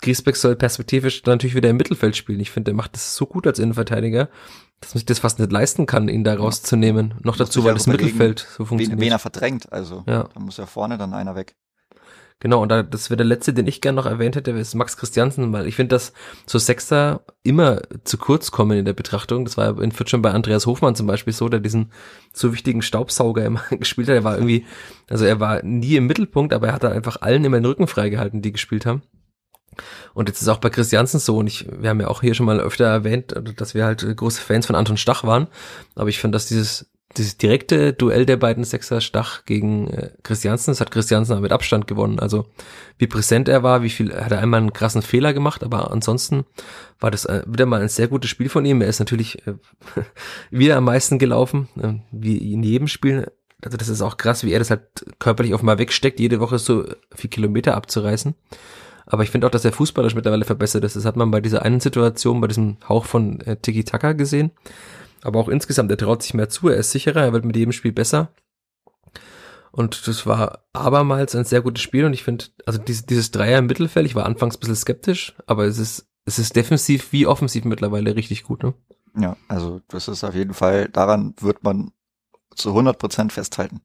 Griesbeck 0.00 0.36
soll 0.36 0.56
perspektivisch 0.56 1.22
natürlich 1.24 1.54
wieder 1.54 1.70
im 1.70 1.76
Mittelfeld 1.76 2.16
spielen. 2.16 2.40
Ich 2.40 2.50
finde, 2.50 2.70
der 2.70 2.74
macht 2.74 2.94
das 2.94 3.16
so 3.16 3.26
gut 3.26 3.46
als 3.46 3.58
Innenverteidiger, 3.58 4.28
dass 4.80 4.94
man 4.94 4.98
sich 4.98 5.06
das 5.06 5.18
fast 5.18 5.38
nicht 5.38 5.52
leisten 5.52 5.86
kann, 5.86 6.08
ihn 6.08 6.24
da 6.24 6.34
rauszunehmen. 6.34 7.14
Noch 7.22 7.36
dazu, 7.36 7.64
weil 7.64 7.74
das 7.74 7.86
Mittelfeld 7.86 8.40
so 8.40 8.64
funktioniert. 8.64 9.00
Wen, 9.00 9.06
wen 9.06 9.12
er 9.12 9.18
verdrängt, 9.18 9.72
also. 9.72 10.04
Ja. 10.06 10.28
Da 10.32 10.40
muss 10.40 10.56
ja 10.56 10.66
vorne 10.66 10.98
dann 10.98 11.14
einer 11.14 11.34
weg. 11.34 11.56
Genau, 12.40 12.62
und 12.62 12.70
da, 12.70 12.82
das 12.82 13.10
wäre 13.10 13.18
der 13.18 13.26
letzte, 13.26 13.52
den 13.52 13.66
ich 13.66 13.80
gerne 13.80 13.96
noch 13.96 14.06
erwähnt 14.06 14.36
hätte, 14.36 14.50
ist 14.50 14.74
Max 14.74 14.96
Christiansen, 14.96 15.52
weil 15.52 15.66
ich 15.66 15.76
finde, 15.76 15.94
dass 15.94 16.12
so 16.46 16.58
Sechster 16.58 17.24
immer 17.42 17.82
zu 18.04 18.18
kurz 18.18 18.50
kommen 18.50 18.78
in 18.78 18.84
der 18.84 18.94
Betrachtung. 18.94 19.44
Das 19.44 19.56
war 19.56 19.80
in 19.80 19.92
Fürth 19.92 20.10
schon 20.10 20.22
bei 20.22 20.32
Andreas 20.32 20.66
Hofmann 20.66 20.94
zum 20.94 21.06
Beispiel 21.06 21.32
so, 21.32 21.48
der 21.48 21.60
diesen 21.60 21.92
so 22.32 22.52
wichtigen 22.52 22.82
Staubsauger 22.82 23.44
immer 23.46 23.62
gespielt 23.70 24.08
hat. 24.08 24.16
Er 24.16 24.24
war 24.24 24.34
irgendwie, 24.34 24.66
also 25.08 25.24
er 25.24 25.40
war 25.40 25.62
nie 25.62 25.96
im 25.96 26.06
Mittelpunkt, 26.06 26.52
aber 26.52 26.68
er 26.68 26.72
hat 26.74 26.84
da 26.84 26.90
einfach 26.90 27.20
allen 27.20 27.44
immer 27.44 27.58
den 27.58 27.66
Rücken 27.66 27.86
freigehalten, 27.86 28.42
die 28.42 28.52
gespielt 28.52 28.86
haben. 28.86 29.02
Und 30.14 30.28
jetzt 30.28 30.42
ist 30.42 30.48
auch 30.48 30.58
bei 30.58 30.70
Christiansen 30.70 31.18
so, 31.18 31.38
und 31.38 31.46
ich, 31.46 31.66
wir 31.70 31.90
haben 31.90 32.00
ja 32.00 32.08
auch 32.08 32.20
hier 32.20 32.34
schon 32.34 32.46
mal 32.46 32.60
öfter 32.60 32.84
erwähnt, 32.84 33.34
dass 33.56 33.74
wir 33.74 33.84
halt 33.84 34.04
große 34.16 34.40
Fans 34.40 34.66
von 34.66 34.76
Anton 34.76 34.96
Stach 34.96 35.24
waren, 35.24 35.48
aber 35.94 36.08
ich 36.08 36.18
finde, 36.18 36.36
dass 36.36 36.46
dieses 36.46 36.91
das 37.14 37.36
direkte 37.36 37.92
Duell 37.92 38.26
der 38.26 38.36
beiden 38.36 38.64
Sechser 38.64 39.00
Stach 39.00 39.44
gegen 39.44 39.88
äh, 39.88 40.10
Christiansen, 40.22 40.70
das 40.70 40.80
hat 40.80 40.90
Christiansen 40.90 41.32
aber 41.32 41.42
mit 41.42 41.52
Abstand 41.52 41.86
gewonnen. 41.86 42.18
Also 42.18 42.46
wie 42.98 43.06
präsent 43.06 43.48
er 43.48 43.62
war, 43.62 43.82
wie 43.82 43.90
viel, 43.90 44.14
hat 44.14 44.32
er 44.32 44.40
einmal 44.40 44.60
einen 44.60 44.72
krassen 44.72 45.02
Fehler 45.02 45.32
gemacht, 45.32 45.62
aber 45.62 45.90
ansonsten 45.90 46.44
war 47.00 47.10
das 47.10 47.24
äh, 47.24 47.42
wieder 47.46 47.66
mal 47.66 47.82
ein 47.82 47.88
sehr 47.88 48.08
gutes 48.08 48.30
Spiel 48.30 48.48
von 48.48 48.64
ihm. 48.64 48.80
Er 48.80 48.88
ist 48.88 48.98
natürlich 48.98 49.46
äh, 49.46 49.54
wieder 50.50 50.76
am 50.76 50.84
meisten 50.84 51.18
gelaufen, 51.18 51.68
äh, 51.80 51.94
wie 52.10 52.52
in 52.52 52.62
jedem 52.62 52.88
Spiel. 52.88 53.30
Also 53.62 53.76
das 53.76 53.88
ist 53.88 54.02
auch 54.02 54.16
krass, 54.16 54.44
wie 54.44 54.52
er 54.52 54.58
das 54.58 54.70
halt 54.70 54.82
körperlich 55.18 55.54
offenbar 55.54 55.78
wegsteckt, 55.78 56.18
jede 56.18 56.40
Woche 56.40 56.58
so 56.58 56.84
viel 57.14 57.30
Kilometer 57.30 57.76
abzureißen. 57.76 58.34
Aber 59.06 59.22
ich 59.24 59.30
finde 59.30 59.46
auch, 59.46 59.50
dass 59.50 59.64
er 59.64 59.72
fußballisch 59.72 60.14
mittlerweile 60.14 60.44
verbessert 60.44 60.84
ist. 60.84 60.96
Das 60.96 61.04
hat 61.04 61.16
man 61.16 61.30
bei 61.30 61.40
dieser 61.40 61.62
einen 61.62 61.80
Situation, 61.80 62.40
bei 62.40 62.46
diesem 62.46 62.78
Hauch 62.88 63.04
von 63.04 63.40
äh, 63.40 63.56
Tiki-Taka 63.56 64.12
gesehen 64.12 64.52
aber 65.22 65.40
auch 65.40 65.48
insgesamt, 65.48 65.90
er 65.90 65.96
traut 65.96 66.22
sich 66.22 66.34
mehr 66.34 66.48
zu, 66.48 66.68
er 66.68 66.76
ist 66.76 66.90
sicherer, 66.90 67.22
er 67.22 67.32
wird 67.32 67.44
mit 67.44 67.56
jedem 67.56 67.72
Spiel 67.72 67.92
besser. 67.92 68.32
Und 69.70 70.06
das 70.06 70.26
war 70.26 70.66
abermals 70.74 71.34
ein 71.34 71.44
sehr 71.44 71.62
gutes 71.62 71.82
Spiel 71.82 72.04
und 72.04 72.12
ich 72.12 72.24
finde, 72.24 72.46
also 72.66 72.78
dieses, 72.78 73.06
dieses 73.06 73.30
Dreier 73.30 73.58
im 73.58 73.66
Mittelfeld, 73.66 74.04
ich 74.04 74.14
war 74.14 74.26
anfangs 74.26 74.56
ein 74.56 74.60
bisschen 74.60 74.76
skeptisch, 74.76 75.34
aber 75.46 75.64
es 75.64 75.78
ist, 75.78 76.08
es 76.26 76.38
ist 76.38 76.54
defensiv 76.56 77.12
wie 77.12 77.26
offensiv 77.26 77.64
mittlerweile 77.64 78.14
richtig 78.14 78.42
gut, 78.42 78.62
ne? 78.62 78.74
Ja, 79.18 79.36
also 79.48 79.80
das 79.88 80.08
ist 80.08 80.24
auf 80.24 80.34
jeden 80.34 80.54
Fall, 80.54 80.88
daran 80.88 81.34
wird 81.40 81.64
man 81.64 81.92
zu 82.54 82.70
100 82.70 82.98
Prozent 82.98 83.32
festhalten. 83.32 83.80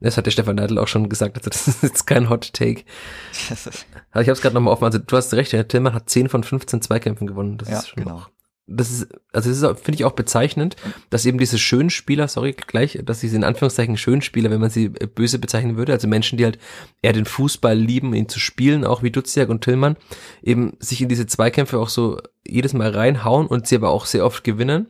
Das 0.00 0.16
hat 0.16 0.24
der 0.24 0.30
Stefan 0.30 0.56
Neidl 0.56 0.78
auch 0.78 0.88
schon 0.88 1.10
gesagt, 1.10 1.36
also 1.36 1.50
das 1.50 1.68
ist 1.68 1.82
jetzt 1.82 2.06
kein 2.06 2.30
Hot 2.30 2.54
Take. 2.54 2.84
also 3.50 3.70
ich 4.14 4.14
habe 4.14 4.32
es 4.32 4.40
gerade 4.40 4.54
nochmal 4.54 4.72
offen, 4.72 4.84
also 4.84 4.98
du 4.98 5.16
hast 5.16 5.34
recht, 5.34 5.52
der 5.52 5.68
Tillmann 5.68 5.92
hat 5.92 6.08
10 6.08 6.30
von 6.30 6.42
15 6.42 6.80
Zweikämpfen 6.80 7.26
gewonnen. 7.26 7.58
Das 7.58 7.68
ja, 7.68 7.78
ist 7.80 7.88
schon 7.88 8.04
genau. 8.04 8.16
noch 8.16 8.30
das 8.70 8.90
ist, 8.90 9.08
also 9.32 9.50
das 9.50 9.58
ist, 9.58 9.84
finde 9.84 9.96
ich 9.96 10.04
auch 10.04 10.12
bezeichnend, 10.12 10.76
dass 11.10 11.26
eben 11.26 11.38
diese 11.38 11.58
schönen 11.58 11.90
Spieler, 11.90 12.28
sorry, 12.28 12.52
gleich, 12.52 12.98
dass 13.04 13.20
diese 13.20 13.36
in 13.36 13.44
Anführungszeichen 13.44 13.96
schönen 13.96 14.22
Spieler, 14.22 14.50
wenn 14.50 14.60
man 14.60 14.70
sie 14.70 14.86
äh, 14.86 15.06
böse 15.06 15.38
bezeichnen 15.38 15.76
würde, 15.76 15.92
also 15.92 16.08
Menschen, 16.08 16.38
die 16.38 16.44
halt 16.44 16.58
eher 17.02 17.12
den 17.12 17.24
Fußball 17.24 17.76
lieben, 17.76 18.14
ihn 18.14 18.28
zu 18.28 18.38
spielen, 18.38 18.84
auch 18.84 19.02
wie 19.02 19.10
Duziak 19.10 19.48
und 19.48 19.62
Tillmann, 19.62 19.96
eben 20.42 20.76
sich 20.78 21.02
in 21.02 21.08
diese 21.08 21.26
Zweikämpfe 21.26 21.78
auch 21.78 21.88
so 21.88 22.18
jedes 22.46 22.72
Mal 22.72 22.90
reinhauen 22.90 23.46
und 23.46 23.66
sie 23.66 23.76
aber 23.76 23.90
auch 23.90 24.06
sehr 24.06 24.24
oft 24.24 24.44
gewinnen. 24.44 24.86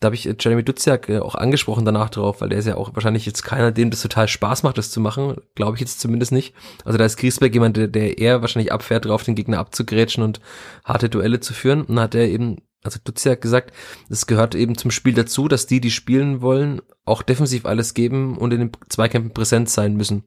Da 0.00 0.06
habe 0.06 0.14
ich 0.14 0.28
äh, 0.28 0.34
Jeremy 0.38 0.62
Duziak 0.62 1.08
äh, 1.08 1.18
auch 1.20 1.34
angesprochen 1.34 1.84
danach 1.84 2.10
drauf, 2.10 2.40
weil 2.40 2.50
der 2.50 2.58
ist 2.58 2.66
ja 2.66 2.76
auch 2.76 2.94
wahrscheinlich 2.94 3.24
jetzt 3.24 3.42
keiner, 3.42 3.72
dem 3.72 3.90
das 3.90 4.02
total 4.02 4.28
Spaß 4.28 4.62
macht, 4.62 4.76
das 4.78 4.90
zu 4.90 5.00
machen. 5.00 5.36
Glaube 5.54 5.76
ich 5.76 5.80
jetzt 5.80 6.00
zumindest 6.00 6.32
nicht. 6.32 6.54
Also 6.84 6.98
da 6.98 7.04
ist 7.04 7.16
Griesbeck 7.16 7.54
jemand, 7.54 7.76
der, 7.76 7.88
der 7.88 8.18
eher 8.18 8.42
wahrscheinlich 8.42 8.72
abfährt, 8.72 9.06
drauf 9.06 9.24
den 9.24 9.34
Gegner 9.34 9.58
abzugrätschen 9.58 10.22
und 10.22 10.40
harte 10.84 11.08
Duelle 11.08 11.40
zu 11.40 11.54
führen. 11.54 11.82
Und 11.82 11.98
hat 11.98 12.14
er 12.14 12.28
eben 12.28 12.58
also 12.86 12.98
Dutzi 13.02 13.28
hat 13.28 13.40
gesagt, 13.40 13.72
es 14.08 14.26
gehört 14.26 14.54
eben 14.54 14.78
zum 14.78 14.90
Spiel 14.90 15.14
dazu, 15.14 15.48
dass 15.48 15.66
die, 15.66 15.80
die 15.80 15.90
spielen 15.90 16.40
wollen, 16.40 16.80
auch 17.04 17.22
defensiv 17.22 17.66
alles 17.66 17.94
geben 17.94 18.38
und 18.38 18.52
in 18.52 18.60
den 18.60 18.72
Zweikämpfen 18.88 19.34
präsent 19.34 19.68
sein 19.68 19.96
müssen. 19.96 20.24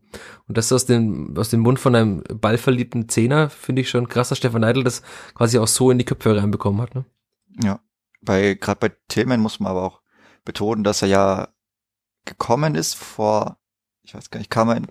Und 0.47 0.57
das 0.57 0.71
aus 0.71 0.85
dem, 0.85 1.35
aus 1.37 1.49
dem 1.49 1.61
Mund 1.61 1.79
von 1.79 1.95
einem 1.95 2.23
ballverliebten 2.23 3.09
Zehner 3.09 3.49
finde 3.49 3.81
ich 3.81 3.89
schon 3.89 4.07
krass, 4.07 4.29
dass 4.29 4.37
Stefan 4.37 4.61
Neidl 4.61 4.83
das 4.83 5.01
quasi 5.33 5.57
auch 5.57 5.67
so 5.67 5.89
in 5.89 5.97
die 5.97 6.05
Köpfe 6.05 6.35
reinbekommen 6.35 6.81
hat. 6.81 6.95
Ne? 6.95 7.05
Ja, 7.63 7.79
bei 8.21 8.53
gerade 8.53 8.79
bei 8.79 8.95
Tillman 9.07 9.39
muss 9.39 9.59
man 9.59 9.71
aber 9.71 9.83
auch 9.83 10.01
betonen, 10.45 10.83
dass 10.83 11.01
er 11.01 11.07
ja 11.07 11.47
gekommen 12.25 12.75
ist 12.75 12.95
vor, 12.95 13.57
ich 14.03 14.13
weiß 14.13 14.29
gar 14.29 14.39
nicht, 14.39 14.51
kam 14.51 14.69
er 14.69 14.77
in 14.77 14.87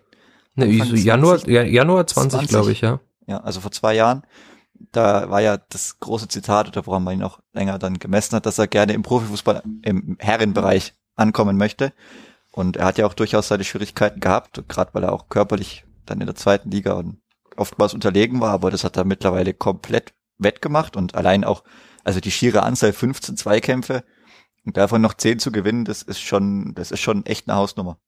ne, 0.54 0.84
so 0.84 0.96
Januar, 0.96 1.48
Januar 1.48 2.06
20, 2.06 2.30
20. 2.30 2.48
glaube 2.48 2.72
ich, 2.72 2.80
ja. 2.80 3.00
Ja, 3.26 3.38
also 3.38 3.60
vor 3.60 3.70
zwei 3.70 3.94
Jahren 3.94 4.22
da 4.92 5.30
war 5.30 5.40
ja 5.40 5.56
das 5.56 5.98
große 6.00 6.28
Zitat, 6.28 6.68
oder 6.68 6.86
woran 6.86 7.04
man 7.04 7.14
ihn 7.14 7.22
auch 7.22 7.40
länger 7.52 7.78
dann 7.78 7.98
gemessen 7.98 8.36
hat, 8.36 8.46
dass 8.46 8.58
er 8.58 8.66
gerne 8.66 8.92
im 8.92 9.02
Profifußball 9.02 9.62
im 9.82 10.16
Herrenbereich 10.18 10.94
ankommen 11.16 11.56
möchte. 11.56 11.92
Und 12.52 12.76
er 12.76 12.86
hat 12.86 12.98
ja 12.98 13.06
auch 13.06 13.14
durchaus 13.14 13.48
seine 13.48 13.64
Schwierigkeiten 13.64 14.20
gehabt, 14.20 14.62
gerade 14.68 14.94
weil 14.94 15.04
er 15.04 15.12
auch 15.12 15.28
körperlich 15.28 15.84
dann 16.06 16.20
in 16.20 16.26
der 16.26 16.34
zweiten 16.34 16.70
Liga 16.70 16.94
und 16.94 17.20
oftmals 17.56 17.94
unterlegen 17.94 18.40
war, 18.40 18.52
aber 18.52 18.70
das 18.70 18.84
hat 18.84 18.96
er 18.96 19.04
mittlerweile 19.04 19.52
komplett 19.52 20.14
wettgemacht 20.38 20.96
und 20.96 21.14
allein 21.14 21.44
auch, 21.44 21.64
also 22.04 22.20
die 22.20 22.30
schiere 22.30 22.62
Anzahl 22.62 22.92
15 22.92 23.36
Zweikämpfe 23.36 24.04
und 24.64 24.76
davon 24.76 25.02
noch 25.02 25.14
10 25.14 25.40
zu 25.40 25.52
gewinnen, 25.52 25.84
das 25.84 26.02
ist 26.02 26.20
schon, 26.20 26.74
das 26.74 26.90
ist 26.90 27.00
schon 27.00 27.26
echt 27.26 27.48
eine 27.48 27.58
Hausnummer. 27.58 27.98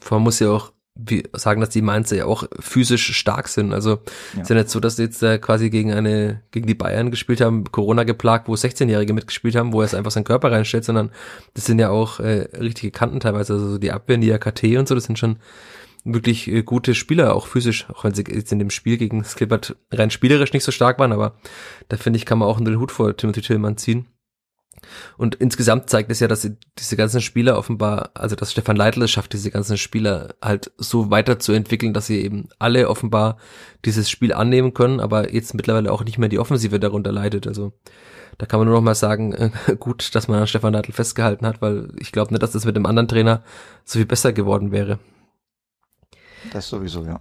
Vor 0.00 0.16
allem 0.16 0.24
muss 0.24 0.38
ja 0.38 0.50
auch 0.50 0.72
wie 0.96 1.24
sagen, 1.32 1.60
dass 1.60 1.70
die 1.70 1.82
Mainzer 1.82 2.16
ja 2.16 2.24
auch 2.26 2.44
physisch 2.60 3.16
stark 3.16 3.48
sind. 3.48 3.72
Also 3.72 3.98
ja. 4.34 4.42
ist 4.42 4.50
ja 4.50 4.54
nicht 4.54 4.70
so, 4.70 4.78
dass 4.78 4.96
sie 4.96 5.02
jetzt 5.02 5.22
äh, 5.22 5.38
quasi 5.38 5.68
gegen 5.68 5.92
eine, 5.92 6.40
gegen 6.52 6.68
die 6.68 6.74
Bayern 6.74 7.10
gespielt 7.10 7.40
haben, 7.40 7.64
Corona 7.72 8.04
geplagt, 8.04 8.46
wo 8.48 8.54
16-Jährige 8.54 9.12
mitgespielt 9.12 9.56
haben, 9.56 9.72
wo 9.72 9.80
er 9.80 9.86
es 9.86 9.94
einfach 9.94 10.12
seinen 10.12 10.24
Körper 10.24 10.52
reinstellt, 10.52 10.84
sondern 10.84 11.10
das 11.54 11.64
sind 11.64 11.80
ja 11.80 11.90
auch 11.90 12.20
äh, 12.20 12.48
richtige 12.58 12.92
Kanten 12.92 13.18
teilweise. 13.18 13.54
Also 13.54 13.70
so 13.72 13.78
die 13.78 13.90
Abwehr, 13.90 14.18
die 14.18 14.32
AKT 14.32 14.62
und 14.76 14.86
so, 14.86 14.94
das 14.94 15.04
sind 15.04 15.18
schon 15.18 15.38
wirklich 16.04 16.46
äh, 16.48 16.62
gute 16.62 16.94
Spieler, 16.94 17.34
auch 17.34 17.48
physisch, 17.48 17.88
auch 17.90 18.04
wenn 18.04 18.14
sie 18.14 18.24
jetzt 18.28 18.52
in 18.52 18.60
dem 18.60 18.70
Spiel 18.70 18.96
gegen 18.96 19.24
Sklippert 19.24 19.76
rein 19.90 20.10
spielerisch 20.10 20.52
nicht 20.52 20.64
so 20.64 20.70
stark 20.70 21.00
waren, 21.00 21.12
aber 21.12 21.34
da 21.88 21.96
finde 21.96 22.18
ich, 22.18 22.26
kann 22.26 22.38
man 22.38 22.48
auch 22.48 22.58
einen 22.58 22.78
Hut 22.78 22.92
vor 22.92 23.16
Timothy 23.16 23.40
Tillmann 23.40 23.78
ziehen. 23.78 24.06
Und 25.16 25.34
insgesamt 25.36 25.90
zeigt 25.90 26.10
es 26.10 26.20
ja, 26.20 26.28
dass 26.28 26.48
diese 26.78 26.96
ganzen 26.96 27.20
Spieler 27.20 27.58
offenbar, 27.58 28.10
also 28.14 28.36
dass 28.36 28.52
Stefan 28.52 28.76
Leitl 28.76 29.02
es 29.02 29.10
schafft, 29.10 29.32
diese 29.32 29.50
ganzen 29.50 29.76
Spieler 29.78 30.34
halt 30.42 30.72
so 30.78 31.10
weiterzuentwickeln, 31.10 31.94
dass 31.94 32.06
sie 32.06 32.20
eben 32.20 32.48
alle 32.58 32.88
offenbar 32.88 33.36
dieses 33.84 34.10
Spiel 34.10 34.32
annehmen 34.32 34.74
können, 34.74 35.00
aber 35.00 35.32
jetzt 35.32 35.54
mittlerweile 35.54 35.92
auch 35.92 36.04
nicht 36.04 36.18
mehr 36.18 36.28
die 36.28 36.38
Offensive 36.38 36.80
darunter 36.80 37.12
leidet. 37.12 37.46
Also 37.46 37.72
da 38.38 38.46
kann 38.46 38.60
man 38.60 38.66
nur 38.68 38.76
noch 38.76 38.82
mal 38.82 38.94
sagen, 38.94 39.52
gut, 39.78 40.14
dass 40.14 40.28
man 40.28 40.40
an 40.40 40.46
Stefan 40.46 40.72
Leitl 40.72 40.92
festgehalten 40.92 41.46
hat, 41.46 41.62
weil 41.62 41.88
ich 41.98 42.12
glaube 42.12 42.32
nicht, 42.32 42.42
dass 42.42 42.52
das 42.52 42.64
mit 42.64 42.76
dem 42.76 42.86
anderen 42.86 43.08
Trainer 43.08 43.42
so 43.84 43.98
viel 43.98 44.06
besser 44.06 44.32
geworden 44.32 44.72
wäre. 44.72 44.98
Das 46.52 46.68
sowieso, 46.68 47.04
ja 47.04 47.20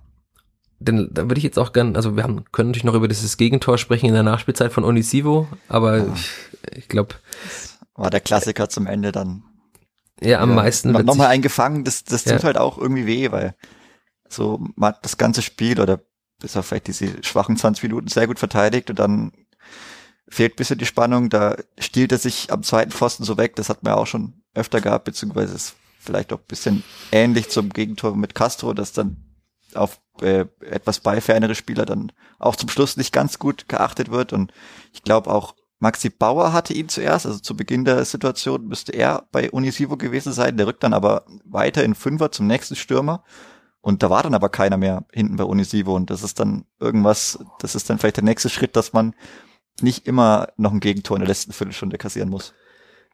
denn 0.83 1.09
da 1.11 1.23
würde 1.23 1.37
ich 1.37 1.43
jetzt 1.43 1.59
auch 1.59 1.73
gern, 1.73 1.95
also 1.95 2.15
wir 2.15 2.23
haben, 2.23 2.45
können 2.51 2.69
natürlich 2.69 2.83
noch 2.83 2.93
über 2.93 3.07
dieses 3.07 3.37
Gegentor 3.37 3.77
sprechen 3.77 4.07
in 4.07 4.13
der 4.13 4.23
Nachspielzeit 4.23 4.71
von 4.71 4.83
Onisivo, 4.83 5.47
aber 5.67 5.97
ja. 5.97 6.13
ich, 6.13 6.77
ich 6.77 6.87
glaube. 6.87 7.15
War 7.95 8.09
der 8.09 8.21
Klassiker 8.21 8.69
zum 8.69 8.87
Ende 8.87 9.11
dann. 9.11 9.43
Ja, 10.21 10.39
am 10.39 10.49
ja, 10.49 10.55
meisten. 10.55 10.91
Noch, 10.91 11.03
noch 11.03 11.15
mal 11.15 11.27
eingefangen, 11.27 11.83
das, 11.83 12.03
das 12.03 12.23
tut 12.23 12.33
ja. 12.33 12.43
halt 12.43 12.57
auch 12.57 12.77
irgendwie 12.77 13.05
weh, 13.05 13.31
weil 13.31 13.55
so 14.29 14.65
man 14.75 14.95
das 15.01 15.17
ganze 15.17 15.41
Spiel 15.41 15.79
oder 15.79 15.99
bis 16.39 16.57
auf 16.57 16.65
vielleicht 16.65 16.87
diese 16.87 17.23
schwachen 17.23 17.57
20 17.57 17.83
Minuten 17.83 18.07
sehr 18.07 18.27
gut 18.27 18.39
verteidigt 18.39 18.89
und 18.89 18.99
dann 18.99 19.31
fehlt 20.27 20.55
bisschen 20.55 20.79
die 20.79 20.85
Spannung, 20.85 21.29
da 21.29 21.55
stiehlt 21.77 22.11
er 22.11 22.17
sich 22.17 22.51
am 22.51 22.63
zweiten 22.63 22.91
Pfosten 22.91 23.23
so 23.23 23.37
weg, 23.37 23.55
das 23.55 23.69
hat 23.69 23.83
man 23.83 23.93
ja 23.93 23.97
auch 23.97 24.07
schon 24.07 24.41
öfter 24.53 24.81
gehabt, 24.81 25.05
beziehungsweise 25.05 25.53
ist 25.53 25.75
vielleicht 25.99 26.33
auch 26.33 26.39
bisschen 26.39 26.83
ähnlich 27.11 27.49
zum 27.49 27.69
Gegentor 27.69 28.15
mit 28.15 28.35
Castro, 28.35 28.73
das 28.73 28.91
dann 28.91 29.22
auf 29.75 29.99
äh, 30.21 30.45
etwas 30.61 30.99
beifernere 30.99 31.55
Spieler 31.55 31.85
dann 31.85 32.11
auch 32.39 32.55
zum 32.55 32.69
Schluss 32.69 32.97
nicht 32.97 33.13
ganz 33.13 33.39
gut 33.39 33.67
geachtet 33.67 34.11
wird. 34.11 34.33
Und 34.33 34.53
ich 34.93 35.03
glaube 35.03 35.29
auch 35.29 35.55
Maxi 35.79 36.09
Bauer 36.09 36.53
hatte 36.53 36.73
ihn 36.73 36.87
zuerst, 36.87 37.25
also 37.25 37.39
zu 37.39 37.57
Beginn 37.57 37.83
der 37.83 38.05
Situation 38.05 38.67
müsste 38.67 38.93
er 38.93 39.27
bei 39.31 39.51
Unisivo 39.51 39.97
gewesen 39.97 40.31
sein. 40.31 40.55
Der 40.55 40.65
rückt 40.65 40.83
dann 40.83 40.93
aber 40.93 41.25
weiter 41.43 41.83
in 41.83 41.93
Fünfer 41.93 42.31
zum 42.31 42.47
nächsten 42.47 42.75
Stürmer. 42.75 43.23
Und 43.81 44.01
da 44.01 44.09
war 44.09 44.23
dann 44.23 44.33
aber 44.33 44.47
keiner 44.47 44.77
mehr 44.77 45.03
hinten 45.11 45.35
bei 45.35 45.43
Unisivo. 45.43 45.93
Und 45.93 46.09
das 46.09 46.23
ist 46.23 46.39
dann 46.39 46.63
irgendwas, 46.79 47.37
das 47.59 47.75
ist 47.75 47.89
dann 47.89 47.99
vielleicht 47.99 48.15
der 48.15 48.23
nächste 48.23 48.49
Schritt, 48.49 48.77
dass 48.77 48.93
man 48.93 49.13
nicht 49.81 50.07
immer 50.07 50.47
noch 50.55 50.71
ein 50.71 50.79
Gegentor 50.79 51.17
in 51.17 51.21
der 51.21 51.27
letzten 51.27 51.51
Viertelstunde 51.51 51.97
kassieren 51.97 52.29
muss. 52.29 52.53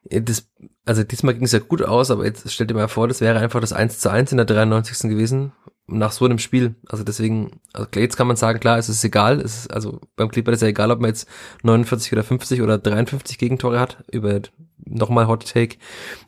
Das, 0.03 0.49
also 0.85 1.03
diesmal 1.03 1.33
ging 1.33 1.43
es 1.43 1.51
ja 1.51 1.59
gut 1.59 1.81
aus, 1.81 2.09
aber 2.09 2.25
jetzt 2.25 2.49
stellt 2.51 2.69
dir 2.69 2.73
mal 2.73 2.87
vor, 2.87 3.07
das 3.07 3.21
wäre 3.21 3.39
einfach 3.39 3.59
das 3.59 3.73
1 3.73 3.99
zu 3.99 4.09
1 4.09 4.31
in 4.31 4.37
der 4.37 4.45
93. 4.45 5.09
gewesen 5.09 5.51
nach 5.91 6.11
so 6.11 6.25
einem 6.25 6.39
Spiel. 6.39 6.75
Also 6.87 7.03
deswegen, 7.03 7.61
also 7.73 7.87
jetzt 7.95 8.15
kann 8.15 8.27
man 8.27 8.35
sagen, 8.35 8.59
klar, 8.59 8.77
es 8.77 8.89
ist 8.89 9.03
egal. 9.03 9.39
Es 9.41 9.59
ist, 9.59 9.73
also 9.73 9.99
beim 10.15 10.29
Clipper 10.29 10.51
ist 10.51 10.61
ja 10.61 10.67
egal, 10.67 10.91
ob 10.91 11.01
man 11.01 11.09
jetzt 11.09 11.27
49 11.63 12.13
oder 12.13 12.23
50 12.23 12.61
oder 12.61 12.77
53 12.77 13.37
Gegentore 13.37 13.79
hat. 13.79 14.03
Über 14.11 14.39
nochmal 14.77 15.27
Hot 15.27 15.51
Take, 15.51 15.77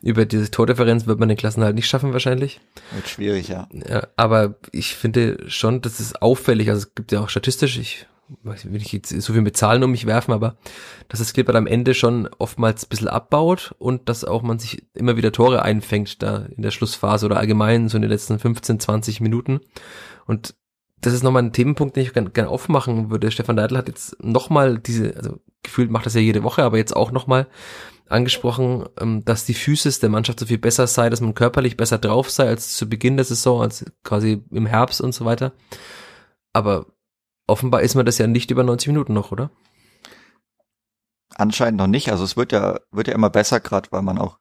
über 0.02 0.24
diese 0.24 0.50
Tordifferenz 0.50 1.06
wird 1.06 1.18
man 1.18 1.28
den 1.28 1.38
Klassen 1.38 1.64
halt 1.64 1.74
nicht 1.74 1.88
schaffen 1.88 2.12
wahrscheinlich. 2.12 2.60
Wird 2.92 3.08
schwierig, 3.08 3.48
ja. 3.48 3.68
ja. 3.88 4.06
Aber 4.16 4.56
ich 4.72 4.94
finde 4.94 5.38
schon, 5.48 5.80
das 5.80 6.00
ist 6.00 6.22
auffällig. 6.22 6.68
Also 6.70 6.86
es 6.86 6.94
gibt 6.94 7.12
ja 7.12 7.20
auch 7.20 7.28
statistisch, 7.28 7.78
ich 7.78 8.06
will 8.42 8.82
ich 8.82 8.92
jetzt 8.92 9.08
so 9.08 9.32
viel 9.32 9.42
mit 9.42 9.56
Zahlen 9.56 9.82
um 9.82 9.90
mich 9.90 10.06
werfen, 10.06 10.32
aber 10.32 10.56
dass 11.08 11.20
das 11.20 11.32
Clipper 11.32 11.54
am 11.54 11.66
Ende 11.66 11.94
schon 11.94 12.28
oftmals 12.38 12.84
ein 12.84 12.88
bisschen 12.88 13.08
abbaut 13.08 13.74
und 13.78 14.08
dass 14.08 14.24
auch 14.24 14.42
man 14.42 14.58
sich 14.58 14.84
immer 14.94 15.16
wieder 15.16 15.32
Tore 15.32 15.62
einfängt 15.62 16.22
da 16.22 16.46
in 16.54 16.62
der 16.62 16.70
Schlussphase 16.70 17.26
oder 17.26 17.38
allgemein 17.38 17.88
so 17.88 17.96
in 17.96 18.02
den 18.02 18.10
letzten 18.10 18.38
15, 18.38 18.80
20 18.80 19.20
Minuten. 19.20 19.60
Und 20.26 20.54
das 21.00 21.12
ist 21.12 21.24
nochmal 21.24 21.42
ein 21.42 21.52
Themenpunkt, 21.52 21.96
den 21.96 22.04
ich 22.04 22.12
gerne 22.12 22.30
gern 22.30 22.46
aufmachen 22.46 23.10
würde. 23.10 23.30
Stefan 23.30 23.56
Neidl 23.56 23.76
hat 23.76 23.88
jetzt 23.88 24.22
nochmal 24.22 24.78
diese, 24.78 25.16
also 25.16 25.40
gefühlt 25.62 25.90
macht 25.90 26.06
das 26.06 26.14
ja 26.14 26.20
jede 26.20 26.44
Woche, 26.44 26.62
aber 26.62 26.78
jetzt 26.78 26.94
auch 26.94 27.10
nochmal 27.10 27.48
angesprochen, 28.08 28.86
ähm, 29.00 29.24
dass 29.24 29.44
die 29.44 29.54
Physis 29.54 29.98
der 29.98 30.10
Mannschaft 30.10 30.38
so 30.38 30.46
viel 30.46 30.58
besser 30.58 30.86
sei, 30.86 31.10
dass 31.10 31.20
man 31.20 31.34
körperlich 31.34 31.76
besser 31.76 31.98
drauf 31.98 32.30
sei 32.30 32.46
als 32.46 32.76
zu 32.76 32.88
Beginn 32.88 33.16
der 33.16 33.24
Saison, 33.24 33.62
als 33.62 33.84
quasi 34.04 34.44
im 34.50 34.66
Herbst 34.66 35.00
und 35.00 35.12
so 35.12 35.24
weiter. 35.24 35.52
Aber 36.52 36.86
offenbar 37.52 37.82
ist 37.82 37.94
man 37.94 38.06
das 38.06 38.18
ja 38.18 38.26
nicht 38.26 38.50
über 38.50 38.64
90 38.64 38.88
Minuten 38.88 39.12
noch, 39.12 39.30
oder? 39.30 39.50
Anscheinend 41.34 41.78
noch 41.78 41.86
nicht. 41.86 42.10
Also 42.10 42.24
es 42.24 42.36
wird 42.36 42.52
ja, 42.52 42.80
wird 42.90 43.08
ja 43.08 43.14
immer 43.14 43.30
besser, 43.30 43.60
gerade 43.60 43.92
weil 43.92 44.02
man 44.02 44.18
auch 44.18 44.38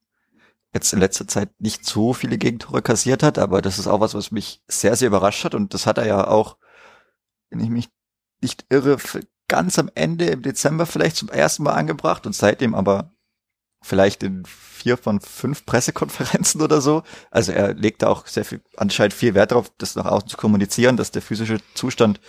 jetzt 0.73 0.93
in 0.93 0.99
letzter 0.99 1.27
Zeit 1.27 1.49
nicht 1.59 1.85
so 1.85 2.13
viele 2.13 2.37
Gegentore 2.37 2.81
kassiert 2.81 3.23
hat, 3.23 3.37
aber 3.37 3.61
das 3.61 3.77
ist 3.77 3.87
auch 3.87 3.99
was, 3.99 4.13
was 4.13 4.31
mich 4.31 4.61
sehr, 4.67 4.95
sehr 4.95 5.09
überrascht 5.09 5.43
hat 5.43 5.53
und 5.53 5.73
das 5.73 5.85
hat 5.85 5.97
er 5.97 6.07
ja 6.07 6.27
auch, 6.27 6.57
wenn 7.49 7.59
ich 7.59 7.69
mich 7.69 7.89
nicht 8.41 8.65
irre, 8.69 8.97
ganz 9.49 9.77
am 9.77 9.91
Ende 9.95 10.25
im 10.27 10.41
Dezember 10.41 10.85
vielleicht 10.85 11.17
zum 11.17 11.27
ersten 11.27 11.63
Mal 11.63 11.73
angebracht 11.73 12.25
und 12.25 12.33
seitdem 12.33 12.73
aber 12.73 13.10
vielleicht 13.81 14.23
in 14.23 14.43
vier 14.45 14.97
von 14.97 15.19
fünf 15.19 15.65
Pressekonferenzen 15.65 16.61
oder 16.61 16.81
so. 16.81 17.03
Also 17.29 17.51
er 17.51 17.73
legt 17.73 18.01
da 18.01 18.07
auch 18.07 18.27
sehr 18.27 18.45
viel, 18.45 18.61
anscheinend 18.77 19.13
viel 19.13 19.33
Wert 19.33 19.51
darauf, 19.51 19.71
das 19.77 19.95
nach 19.95 20.05
außen 20.05 20.29
zu 20.29 20.37
kommunizieren, 20.37 20.97
dass 20.97 21.11
der 21.11 21.21
physische 21.21 21.57
Zustand 21.73 22.19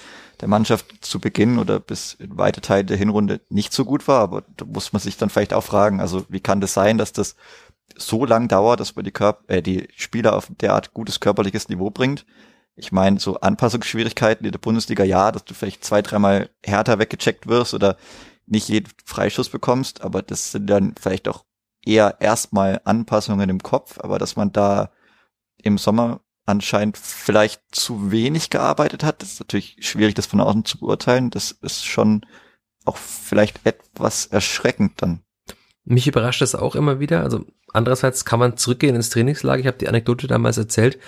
der 0.41 0.49
Mannschaft 0.49 0.87
zu 1.01 1.21
Beginn 1.21 1.59
oder 1.59 1.79
bis 1.79 2.15
in 2.15 2.37
weite 2.37 2.61
Teile 2.61 2.85
der 2.85 2.97
Hinrunde 2.97 3.41
nicht 3.49 3.73
so 3.73 3.85
gut 3.85 4.09
war. 4.09 4.21
Aber 4.21 4.45
da 4.57 4.65
muss 4.65 4.93
man 4.93 5.01
sich 5.01 5.17
dann 5.17 5.31
vielleicht 5.31 5.55
auch 5.55 5.65
fragen, 5.65 6.01
also 6.01 6.25
wie 6.29 6.41
kann 6.41 6.61
das 6.61 6.75
sein, 6.75 6.99
dass 6.99 7.13
das 7.13 7.37
so 7.97 8.25
lang 8.25 8.49
dauert, 8.49 8.81
dass 8.81 8.97
man 8.97 9.05
die, 9.05 9.13
Körper, 9.13 9.45
äh, 9.49 9.63
die 9.63 9.89
Spieler 9.97 10.35
auf 10.35 10.49
derart 10.61 10.95
gutes 10.95 11.21
körperliches 11.21 11.69
Niveau 11.69 11.91
bringt? 11.91 12.25
Ich 12.75 12.91
meine, 12.91 13.21
so 13.21 13.39
Anpassungsschwierigkeiten 13.39 14.47
in 14.47 14.53
der 14.53 14.59
Bundesliga, 14.59 15.05
ja, 15.05 15.31
dass 15.31 15.45
du 15.45 15.53
vielleicht 15.53 15.85
zwei, 15.85 16.01
dreimal 16.01 16.49
härter 16.65 16.99
weggecheckt 16.99 17.47
wirst 17.47 17.75
oder 17.75 17.99
nicht 18.47 18.69
jeden 18.69 18.91
Freischuss 19.05 19.49
bekommst, 19.49 20.03
aber 20.03 20.23
das 20.23 20.53
sind 20.53 20.67
dann 20.69 20.95
vielleicht 21.01 21.29
auch 21.29 21.45
eher 21.85 22.17
erstmal 22.21 22.81
Anpassungen 22.85 23.51
im 23.51 23.63
Kopf, 23.63 23.99
aber 23.99 24.19
dass 24.19 24.37
man 24.37 24.53
da 24.53 24.91
im 25.63 25.79
Sommer 25.79 26.21
anscheinend 26.45 26.99
vielleicht 26.99 27.63
zu 27.71 28.11
wenig 28.11 28.51
gearbeitet 28.51 29.05
hat, 29.05 29.23
das 29.23 29.35
ist 29.35 29.41
natürlich 29.41 29.77
schwierig, 29.81 30.15
das 30.15 30.27
von 30.27 30.41
außen 30.41 30.65
zu 30.65 30.79
beurteilen. 30.79 31.31
Das 31.31 31.53
ist 31.53 31.85
schon 31.85 32.27
auch 32.85 32.97
vielleicht 32.97 33.65
etwas 33.65 34.27
erschreckend 34.27 35.01
dann. 35.01 35.21
Mich 35.85 36.07
überrascht 36.07 36.43
das 36.43 36.55
auch 36.55 36.75
immer 36.75 37.01
wieder. 37.01 37.23
Also 37.23 37.45
andererseits 37.73 38.25
kann 38.25 38.41
man 38.41 38.57
zurückgehen 38.57 38.97
ins 38.97 39.11
Trainingslager. 39.11 39.61
Ich 39.61 39.67
habe 39.67 39.79
die 39.79 39.89
Anekdote 39.89 40.27
damals 40.27 40.59
erzählt 40.59 40.99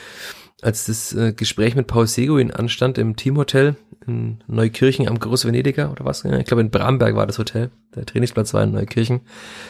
als 0.64 0.86
das 0.86 1.12
äh, 1.12 1.32
Gespräch 1.32 1.74
mit 1.74 1.86
Paul 1.86 2.06
Seguin 2.06 2.50
anstand 2.50 2.96
im 2.96 3.16
Teamhotel 3.16 3.76
in 4.06 4.38
Neukirchen 4.46 5.08
am 5.08 5.18
Großvenediger 5.18 5.90
oder 5.90 6.04
was? 6.04 6.24
Ich 6.24 6.46
glaube 6.46 6.62
in 6.62 6.70
Bramberg 6.70 7.14
war 7.16 7.26
das 7.26 7.38
Hotel. 7.38 7.70
Der 7.94 8.06
Trainingsplatz 8.06 8.54
war 8.54 8.62
in 8.64 8.72
Neukirchen. 8.72 9.20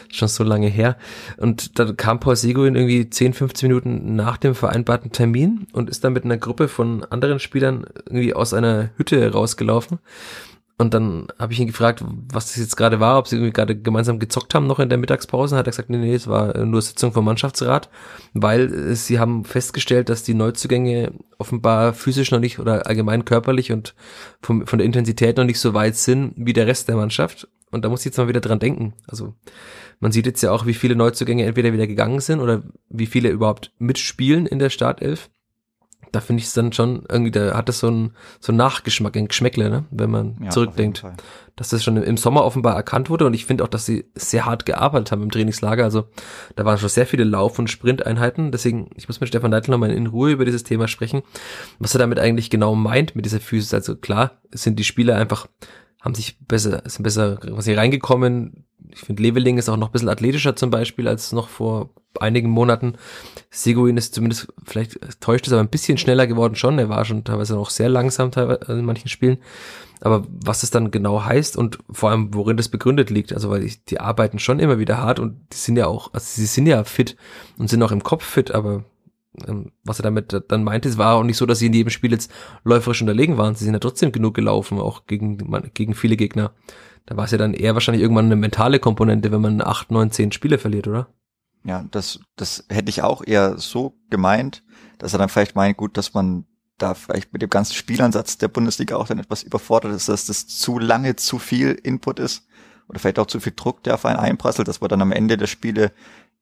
Schon 0.09 0.27
so 0.27 0.43
lange 0.43 0.67
her. 0.67 0.97
Und 1.37 1.79
da 1.79 1.91
kam 1.93 2.19
Paul 2.19 2.35
Seguin 2.35 2.75
irgendwie 2.75 3.09
10, 3.09 3.33
15 3.33 3.67
Minuten 3.67 4.15
nach 4.15 4.37
dem 4.37 4.55
vereinbarten 4.55 5.11
Termin 5.11 5.67
und 5.73 5.89
ist 5.89 6.03
dann 6.03 6.13
mit 6.13 6.23
einer 6.23 6.37
Gruppe 6.37 6.67
von 6.67 7.03
anderen 7.03 7.39
Spielern 7.39 7.85
irgendwie 8.05 8.33
aus 8.33 8.53
einer 8.53 8.89
Hütte 8.97 9.31
rausgelaufen 9.31 9.99
und 10.77 10.93
dann 10.93 11.27
habe 11.39 11.53
ich 11.53 11.59
ihn 11.59 11.67
gefragt, 11.67 12.03
was 12.33 12.47
das 12.47 12.57
jetzt 12.57 12.75
gerade 12.75 12.99
war, 12.99 13.17
ob 13.17 13.29
sie 13.29 13.37
irgendwie 13.37 13.53
gerade 13.53 13.79
gemeinsam 13.79 14.19
gezockt 14.19 14.53
haben 14.53 14.67
noch 14.67 14.79
in 14.79 14.89
der 14.89 14.97
Mittagspause. 14.97 15.55
Hat 15.55 15.67
er 15.67 15.71
gesagt, 15.71 15.89
nee, 15.89 15.97
nee, 15.97 16.13
es 16.13 16.27
war 16.27 16.65
nur 16.65 16.81
Sitzung 16.81 17.13
vom 17.13 17.23
Mannschaftsrat, 17.23 17.89
weil 18.33 18.73
äh, 18.73 18.95
sie 18.95 19.17
haben 19.17 19.45
festgestellt, 19.45 20.09
dass 20.09 20.23
die 20.23 20.33
Neuzugänge 20.33 21.13
offenbar 21.37 21.93
physisch 21.93 22.31
noch 22.31 22.41
nicht 22.41 22.59
oder 22.59 22.87
allgemein 22.87 23.23
körperlich 23.23 23.71
und 23.71 23.95
vom, 24.41 24.67
von 24.67 24.79
der 24.79 24.85
Intensität 24.85 25.37
noch 25.37 25.45
nicht 25.45 25.61
so 25.61 25.73
weit 25.73 25.95
sind 25.95 26.33
wie 26.35 26.53
der 26.53 26.67
Rest 26.67 26.89
der 26.89 26.97
Mannschaft. 26.97 27.47
Und 27.71 27.85
da 27.85 27.89
muss 27.89 28.01
ich 28.01 28.07
jetzt 28.07 28.17
mal 28.17 28.27
wieder 28.27 28.41
dran 28.41 28.59
denken. 28.59 28.93
Also 29.07 29.33
man 30.01 30.11
sieht 30.11 30.25
jetzt 30.25 30.41
ja 30.43 30.51
auch, 30.51 30.65
wie 30.65 30.73
viele 30.73 30.97
Neuzugänge 30.97 31.45
entweder 31.45 31.71
wieder 31.71 31.87
gegangen 31.87 32.19
sind 32.19 32.41
oder 32.41 32.63
wie 32.89 33.05
viele 33.05 33.29
überhaupt 33.29 33.71
mitspielen 33.79 34.45
in 34.45 34.59
der 34.59 34.69
Startelf 34.69 35.29
da 36.15 36.21
finde 36.21 36.39
ich 36.39 36.47
es 36.47 36.53
dann 36.53 36.71
schon 36.71 37.03
irgendwie, 37.09 37.31
da 37.31 37.55
hat 37.55 37.67
es 37.67 37.79
so 37.79 37.89
ein 37.89 38.11
so 38.39 38.53
ein 38.53 38.55
Nachgeschmack, 38.55 39.17
ein 39.17 39.27
Geschmäckle, 39.27 39.69
ne? 39.69 39.83
wenn 39.91 40.09
man 40.09 40.37
ja, 40.41 40.49
zurückdenkt, 40.49 41.03
dass 41.57 41.69
das 41.69 41.83
schon 41.83 41.97
im 41.97 42.17
Sommer 42.17 42.45
offenbar 42.45 42.75
erkannt 42.75 43.09
wurde 43.09 43.25
und 43.25 43.33
ich 43.33 43.45
finde 43.45 43.63
auch, 43.65 43.67
dass 43.67 43.85
sie 43.85 44.05
sehr 44.15 44.45
hart 44.45 44.65
gearbeitet 44.65 45.11
haben 45.11 45.23
im 45.23 45.31
Trainingslager, 45.31 45.83
also 45.83 46.05
da 46.55 46.63
waren 46.63 46.77
schon 46.77 46.89
sehr 46.89 47.05
viele 47.05 47.25
Lauf- 47.25 47.59
und 47.59 47.69
Sprinteinheiten, 47.69 48.51
deswegen, 48.51 48.89
ich 48.95 49.09
muss 49.09 49.19
mit 49.19 49.27
Stefan 49.27 49.51
Neidl 49.51 49.71
nochmal 49.71 49.91
in 49.91 50.07
Ruhe 50.07 50.31
über 50.31 50.45
dieses 50.45 50.63
Thema 50.63 50.87
sprechen, 50.87 51.21
was 51.79 51.93
er 51.93 51.99
damit 51.99 52.19
eigentlich 52.19 52.49
genau 52.49 52.75
meint 52.75 53.15
mit 53.15 53.25
dieser 53.25 53.41
Physis, 53.41 53.73
also 53.73 53.95
klar, 53.97 54.39
sind 54.51 54.79
die 54.79 54.85
Spieler 54.85 55.17
einfach 55.17 55.47
haben 56.05 56.15
sich 56.15 56.37
besser, 56.39 56.83
sind 56.85 57.03
besser 57.03 57.39
was 57.49 57.65
hier 57.65 57.77
reingekommen. 57.77 58.65
Ich 58.91 58.99
finde, 58.99 59.23
Leveling 59.23 59.57
ist 59.57 59.67
auch 59.67 59.75
noch 59.75 59.89
ein 59.89 59.91
bisschen 59.91 60.09
athletischer 60.09 60.55
zum 60.55 60.69
Beispiel 60.69 61.07
als 61.07 61.31
noch 61.31 61.49
vor 61.49 61.89
einigen 62.19 62.49
Monaten. 62.49 62.93
Seguin 63.49 63.97
ist 63.97 64.13
zumindest, 64.13 64.47
vielleicht 64.63 65.19
täuscht 65.19 65.47
es, 65.47 65.53
aber 65.53 65.61
ein 65.61 65.69
bisschen 65.69 65.97
schneller 65.97 66.27
geworden 66.27 66.55
schon. 66.55 66.77
Er 66.77 66.89
war 66.89 67.03
schon 67.03 67.23
teilweise 67.23 67.55
noch 67.55 67.71
sehr 67.71 67.89
langsam 67.89 68.31
teilweise 68.31 68.71
in 68.71 68.85
manchen 68.85 69.09
Spielen. 69.09 69.39
Aber 69.99 70.25
was 70.29 70.61
es 70.61 70.69
dann 70.69 70.91
genau 70.91 71.25
heißt 71.25 71.57
und 71.57 71.79
vor 71.89 72.11
allem, 72.11 72.33
worin 72.33 72.57
das 72.57 72.69
begründet 72.69 73.09
liegt, 73.09 73.33
also 73.33 73.49
weil 73.49 73.63
ich, 73.63 73.83
die 73.85 73.99
arbeiten 73.99 74.39
schon 74.39 74.59
immer 74.59 74.77
wieder 74.77 74.99
hart 74.99 75.19
und 75.19 75.37
die 75.51 75.57
sind 75.57 75.77
ja 75.77 75.87
auch, 75.87 76.13
also 76.13 76.25
sie 76.25 76.45
sind 76.45 76.67
ja 76.67 76.83
fit 76.83 77.15
und 77.57 77.69
sind 77.69 77.81
auch 77.81 77.91
im 77.91 78.03
Kopf 78.03 78.23
fit, 78.23 78.51
aber 78.51 78.83
was 79.83 79.99
er 79.99 80.03
damit 80.03 80.43
dann 80.47 80.63
meinte, 80.63 80.89
es 80.89 80.97
war 80.97 81.15
auch 81.15 81.23
nicht 81.23 81.37
so, 81.37 81.45
dass 81.45 81.59
sie 81.59 81.67
in 81.67 81.73
jedem 81.73 81.89
Spiel 81.89 82.11
jetzt 82.11 82.31
läuferisch 82.63 83.01
unterlegen 83.01 83.37
waren. 83.37 83.55
Sie 83.55 83.65
sind 83.65 83.73
ja 83.73 83.79
trotzdem 83.79 84.11
genug 84.11 84.33
gelaufen, 84.33 84.79
auch 84.79 85.05
gegen, 85.05 85.37
gegen 85.73 85.93
viele 85.93 86.17
Gegner. 86.17 86.51
Da 87.05 87.17
war 87.17 87.25
es 87.25 87.31
ja 87.31 87.37
dann 87.37 87.53
eher 87.53 87.73
wahrscheinlich 87.73 88.01
irgendwann 88.01 88.25
eine 88.25 88.35
mentale 88.35 88.79
Komponente, 88.79 89.31
wenn 89.31 89.41
man 89.41 89.61
acht, 89.61 89.91
neun, 89.91 90.11
zehn 90.11 90.31
Spiele 90.31 90.57
verliert, 90.57 90.87
oder? 90.87 91.07
Ja, 91.63 91.85
das, 91.91 92.19
das 92.35 92.65
hätte 92.69 92.89
ich 92.89 93.01
auch 93.01 93.23
eher 93.25 93.57
so 93.57 93.97
gemeint, 94.09 94.63
dass 94.97 95.13
er 95.13 95.19
dann 95.19 95.29
vielleicht 95.29 95.55
meint, 95.55 95.77
gut, 95.77 95.97
dass 95.97 96.13
man 96.13 96.45
da 96.77 96.93
vielleicht 96.93 97.33
mit 97.33 97.41
dem 97.41 97.49
ganzen 97.49 97.73
Spielansatz 97.73 98.37
der 98.37 98.49
Bundesliga 98.49 98.97
auch 98.97 99.07
dann 99.07 99.19
etwas 99.19 99.43
überfordert 99.43 99.93
ist, 99.93 100.09
dass 100.09 100.25
das 100.25 100.47
zu 100.47 100.77
lange 100.77 101.15
zu 101.15 101.39
viel 101.39 101.71
Input 101.71 102.19
ist 102.19 102.47
oder 102.87 102.99
vielleicht 102.99 103.19
auch 103.19 103.27
zu 103.27 103.39
viel 103.39 103.53
Druck, 103.55 103.83
der 103.83 103.95
auf 103.95 104.05
einen 104.05 104.19
einprasselt, 104.19 104.67
dass 104.67 104.81
man 104.81 104.89
dann 104.89 105.01
am 105.01 105.11
Ende 105.11 105.37
der 105.37 105.47
Spiele 105.47 105.91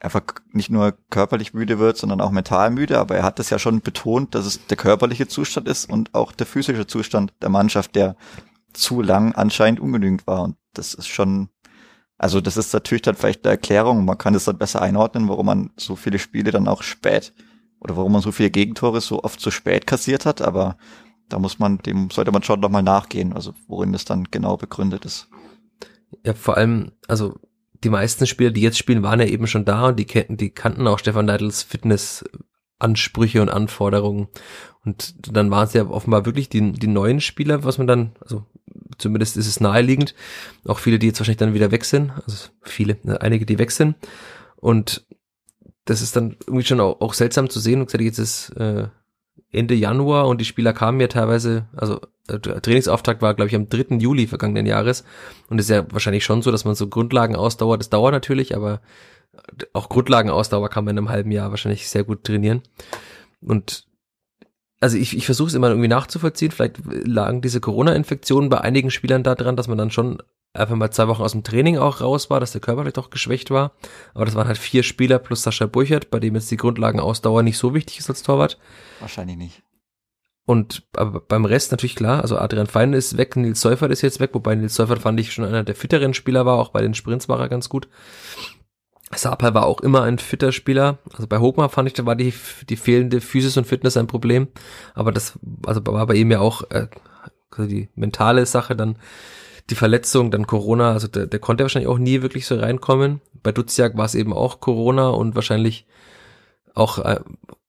einfach 0.04 0.24
nicht 0.52 0.70
nur 0.70 0.96
körperlich 1.10 1.54
müde 1.54 1.80
wird, 1.80 1.98
sondern 1.98 2.22
auch 2.22 2.32
mental 2.32 2.70
müde. 2.72 3.00
Aber 3.00 3.16
er 3.16 3.24
hat 3.24 3.40
das 3.40 3.50
ja 3.50 3.58
schon 3.58 3.82
betont, 3.82 4.36
dass 4.36 4.46
es 4.46 4.68
der 4.68 4.78
körperliche 4.78 5.28
Zustand 5.28 5.68
ist 5.68 5.90
und 5.90 6.14
auch 6.14 6.32
der 6.34 6.46
physische 6.46 6.86
Zustand 6.86 7.34
der 7.42 7.50
Mannschaft, 7.50 7.96
der 7.96 8.16
zu 8.74 9.02
lang 9.02 9.34
anscheinend 9.34 9.80
ungenügend 9.80 10.28
war. 10.28 10.44
Und 10.44 10.58
das 10.74 10.94
ist 10.94 11.08
schon, 11.08 11.50
also 12.18 12.42
das 12.42 12.58
ist 12.58 12.74
natürlich 12.74 13.04
dann 13.04 13.16
vielleicht 13.16 13.46
eine 13.46 13.52
Erklärung. 13.52 14.04
Man 14.04 14.18
kann 14.18 14.36
es 14.36 14.46
dann 14.46 14.58
besser 14.58 14.82
einordnen, 14.82 15.30
warum 15.30 15.46
man 15.46 15.70
so 15.78 15.96
viele 15.96 16.20
Spiele 16.20 16.52
dann 16.52 16.68
auch 16.68 16.84
spät 16.84 17.34
oder 17.80 17.96
warum 17.96 18.12
man 18.12 18.22
so 18.22 18.32
viele 18.32 18.52
Gegentore 18.52 19.00
so 19.00 19.24
oft 19.24 19.40
zu 19.40 19.52
spät 19.52 19.88
kassiert 19.88 20.26
hat. 20.26 20.42
Aber 20.42 20.78
da 21.30 21.40
muss 21.40 21.60
man, 21.60 21.78
dem 21.80 22.10
sollte 22.10 22.32
man 22.32 22.44
schon 22.44 22.60
nochmal 22.60 22.84
nachgehen, 22.84 23.32
also 23.32 23.54
worin 23.68 23.94
das 23.94 24.04
dann 24.04 24.26
genau 24.32 24.58
begründet 24.58 25.06
ist. 25.06 25.30
Ja, 26.26 26.34
vor 26.34 26.58
allem, 26.58 26.92
also 27.08 27.40
die 27.84 27.90
meisten 27.90 28.28
Spieler, 28.28 28.52
die 28.52 28.62
jetzt 28.62 28.78
spielen, 28.78 29.04
waren 29.04 29.20
ja 29.20 29.26
eben 29.26 29.48
schon 29.48 29.66
da 29.66 29.88
und 29.88 30.00
die, 30.00 30.06
die 30.06 30.50
kannten 30.50 30.88
auch 30.88 31.00
Stefan 31.00 31.26
Neidls 31.26 31.64
Fitnessansprüche 31.64 33.42
und 33.42 33.50
Anforderungen. 33.50 34.28
Und 34.86 35.36
dann 35.36 35.52
waren 35.52 35.68
es 35.68 35.74
ja 35.74 35.86
offenbar 35.88 36.26
wirklich 36.26 36.50
die, 36.50 36.72
die 36.72 36.88
neuen 36.88 37.22
Spieler, 37.22 37.64
was 37.64 37.78
man 37.78 37.88
dann, 37.88 38.12
also 38.22 38.46
zumindest 38.98 39.38
ist 39.38 39.48
es 39.48 39.60
naheliegend, 39.60 40.14
auch 40.66 40.80
viele, 40.80 41.00
die 41.00 41.08
jetzt 41.08 41.20
wahrscheinlich 41.20 41.38
dann 41.38 41.54
wieder 41.54 41.72
weg 41.72 41.86
sind, 41.86 42.12
also 42.26 42.50
viele, 42.62 42.98
ne, 43.04 43.22
einige, 43.22 43.46
die 43.46 43.60
weg 43.60 43.72
sind. 43.72 43.96
Und 44.58 45.06
das 45.86 46.02
ist 46.02 46.16
dann 46.16 46.38
irgendwie 46.48 46.66
schon 46.66 46.80
auch, 46.80 47.02
auch 47.02 47.14
seltsam 47.14 47.50
zu 47.50 47.60
sehen. 47.60 47.80
Und 47.80 47.88
gesagt, 47.88 48.04
jetzt 48.04 48.20
ist 48.20 48.50
äh, 48.52 48.88
Ende 49.54 49.76
Januar 49.76 50.28
und 50.28 50.42
die 50.42 50.46
Spieler 50.46 50.74
kamen 50.74 51.00
ja 51.00 51.08
teilweise, 51.08 51.68
also 51.76 52.02
äh, 52.28 52.40
Trainingsauftakt 52.40 53.22
war, 53.22 53.34
glaube 53.34 53.50
ich, 53.50 53.56
am 53.56 53.70
3. 53.70 53.98
Juli 53.98 54.28
vergangenen 54.28 54.66
Jahres. 54.66 55.04
Und 55.50 55.60
es 55.60 55.66
ist 55.66 55.70
ja 55.70 55.86
wahrscheinlich 55.92 56.26
schon 56.26 56.42
so, 56.42 56.52
dass 56.52 56.66
man 56.66 56.76
so 56.76 56.88
Grundlagenausdauer, 56.88 57.78
das 57.78 57.90
dauert 57.90 58.14
natürlich, 58.14 58.56
aber 58.56 58.82
auch 59.74 59.90
Grundlagenausdauer 59.90 60.70
kann 60.70 60.86
man 60.86 60.96
in 60.96 61.00
einem 61.00 61.10
halben 61.10 61.32
Jahr 61.32 61.50
wahrscheinlich 61.50 61.90
sehr 61.90 62.04
gut 62.04 62.24
trainieren. 62.24 62.62
Und 63.42 63.88
also 64.80 64.98
ich, 64.98 65.16
ich 65.16 65.26
versuche 65.26 65.48
es 65.48 65.54
immer 65.54 65.70
irgendwie 65.70 65.88
nachzuvollziehen. 65.88 66.52
Vielleicht 66.52 66.78
lagen 66.86 67.42
diese 67.42 67.62
Corona-Infektionen 67.62 68.50
bei 68.50 68.60
einigen 68.60 68.92
Spielern 68.92 69.24
da 69.24 69.36
dran, 69.36 69.56
dass 69.56 69.68
man 69.68 69.78
dann 69.78 69.92
schon 69.92 70.22
einfach 70.54 70.76
mal 70.76 70.92
zwei 70.92 71.08
Wochen 71.08 71.24
aus 71.24 71.32
dem 71.32 71.44
Training 71.44 71.78
auch 71.78 72.02
raus 72.02 72.30
war, 72.30 72.40
dass 72.40 72.52
der 72.52 72.62
Körper 72.62 72.82
vielleicht 72.82 73.00
auch 73.00 73.10
geschwächt 73.10 73.52
war. 73.52 73.72
Aber 74.14 74.26
das 74.26 74.36
waren 74.36 74.48
halt 74.48 74.58
vier 74.58 74.84
Spieler 74.84 75.20
plus 75.20 75.44
Sascha 75.44 75.66
Burchert, 75.66 76.12
bei 76.12 76.20
dem 76.20 76.36
jetzt 76.36 76.52
die 76.52 76.58
Grundlagenausdauer 76.58 77.44
nicht 77.44 77.58
so 77.58 77.74
wichtig 77.74 78.00
ist 78.00 78.10
als 78.10 78.24
Torwart. 78.24 78.60
Wahrscheinlich 79.00 79.38
nicht. 79.38 79.64
Und 80.46 80.84
aber 80.96 81.22
beim 81.22 81.46
Rest 81.46 81.72
natürlich 81.72 81.96
klar, 81.96 82.22
also 82.22 82.38
Adrian 82.38 82.68
Fein 82.68 82.92
ist 82.94 83.18
weg, 83.18 83.38
Nils 83.38 83.62
Seufert 83.62 83.92
ist 83.92 84.02
jetzt 84.02 84.20
weg, 84.20 84.32
wobei 84.34 84.56
Nils 84.56 84.76
Seufert 84.76 85.00
fand 85.00 85.20
ich 85.20 85.32
schon 85.32 85.46
einer 85.46 85.64
der 85.64 85.76
fitteren 85.76 86.14
Spieler 86.14 86.46
war, 86.46 86.60
auch 86.60 86.70
bei 86.70 86.82
den 86.82 86.94
Sprints 86.94 87.30
war 87.30 87.40
er 87.40 87.48
ganz 87.48 87.70
gut. 87.70 87.88
Sapal 89.16 89.54
war 89.54 89.66
auch 89.66 89.80
immer 89.82 90.04
ein 90.04 90.18
fitter 90.18 90.52
Spieler. 90.52 90.98
Also 91.14 91.28
bei 91.28 91.38
Hochmar 91.38 91.70
fand 91.70 91.88
ich, 91.88 91.94
da 91.94 92.06
war 92.06 92.16
die, 92.16 92.34
die 92.68 92.76
fehlende 92.76 93.22
Physis 93.22 93.58
und 93.58 93.68
Fitness 93.68 93.96
ein 93.96 94.08
Problem. 94.08 94.48
Aber 94.96 95.12
das, 95.12 95.38
also 95.66 95.86
war 95.86 96.08
bei 96.08 96.16
ihm 96.16 96.32
ja 96.32 96.40
auch 96.40 96.64
äh, 96.72 96.88
die 97.58 97.90
mentale 97.96 98.46
Sache, 98.46 98.76
dann 98.76 98.98
die 99.70 99.76
Verletzung, 99.76 100.32
dann 100.32 100.48
Corona, 100.48 100.92
also 100.92 101.08
der, 101.08 101.28
der 101.28 101.40
konnte 101.40 101.64
wahrscheinlich 101.64 101.90
auch 101.90 101.98
nie 101.98 102.22
wirklich 102.22 102.46
so 102.46 102.56
reinkommen. 102.56 103.22
Bei 103.42 103.52
Duziak 103.52 103.98
war 103.98 104.06
es 104.06 104.16
eben 104.16 104.34
auch 104.34 104.60
Corona 104.60 105.10
und 105.10 105.36
wahrscheinlich 105.36 105.86
auch 106.74 107.00
äh, 107.00 107.20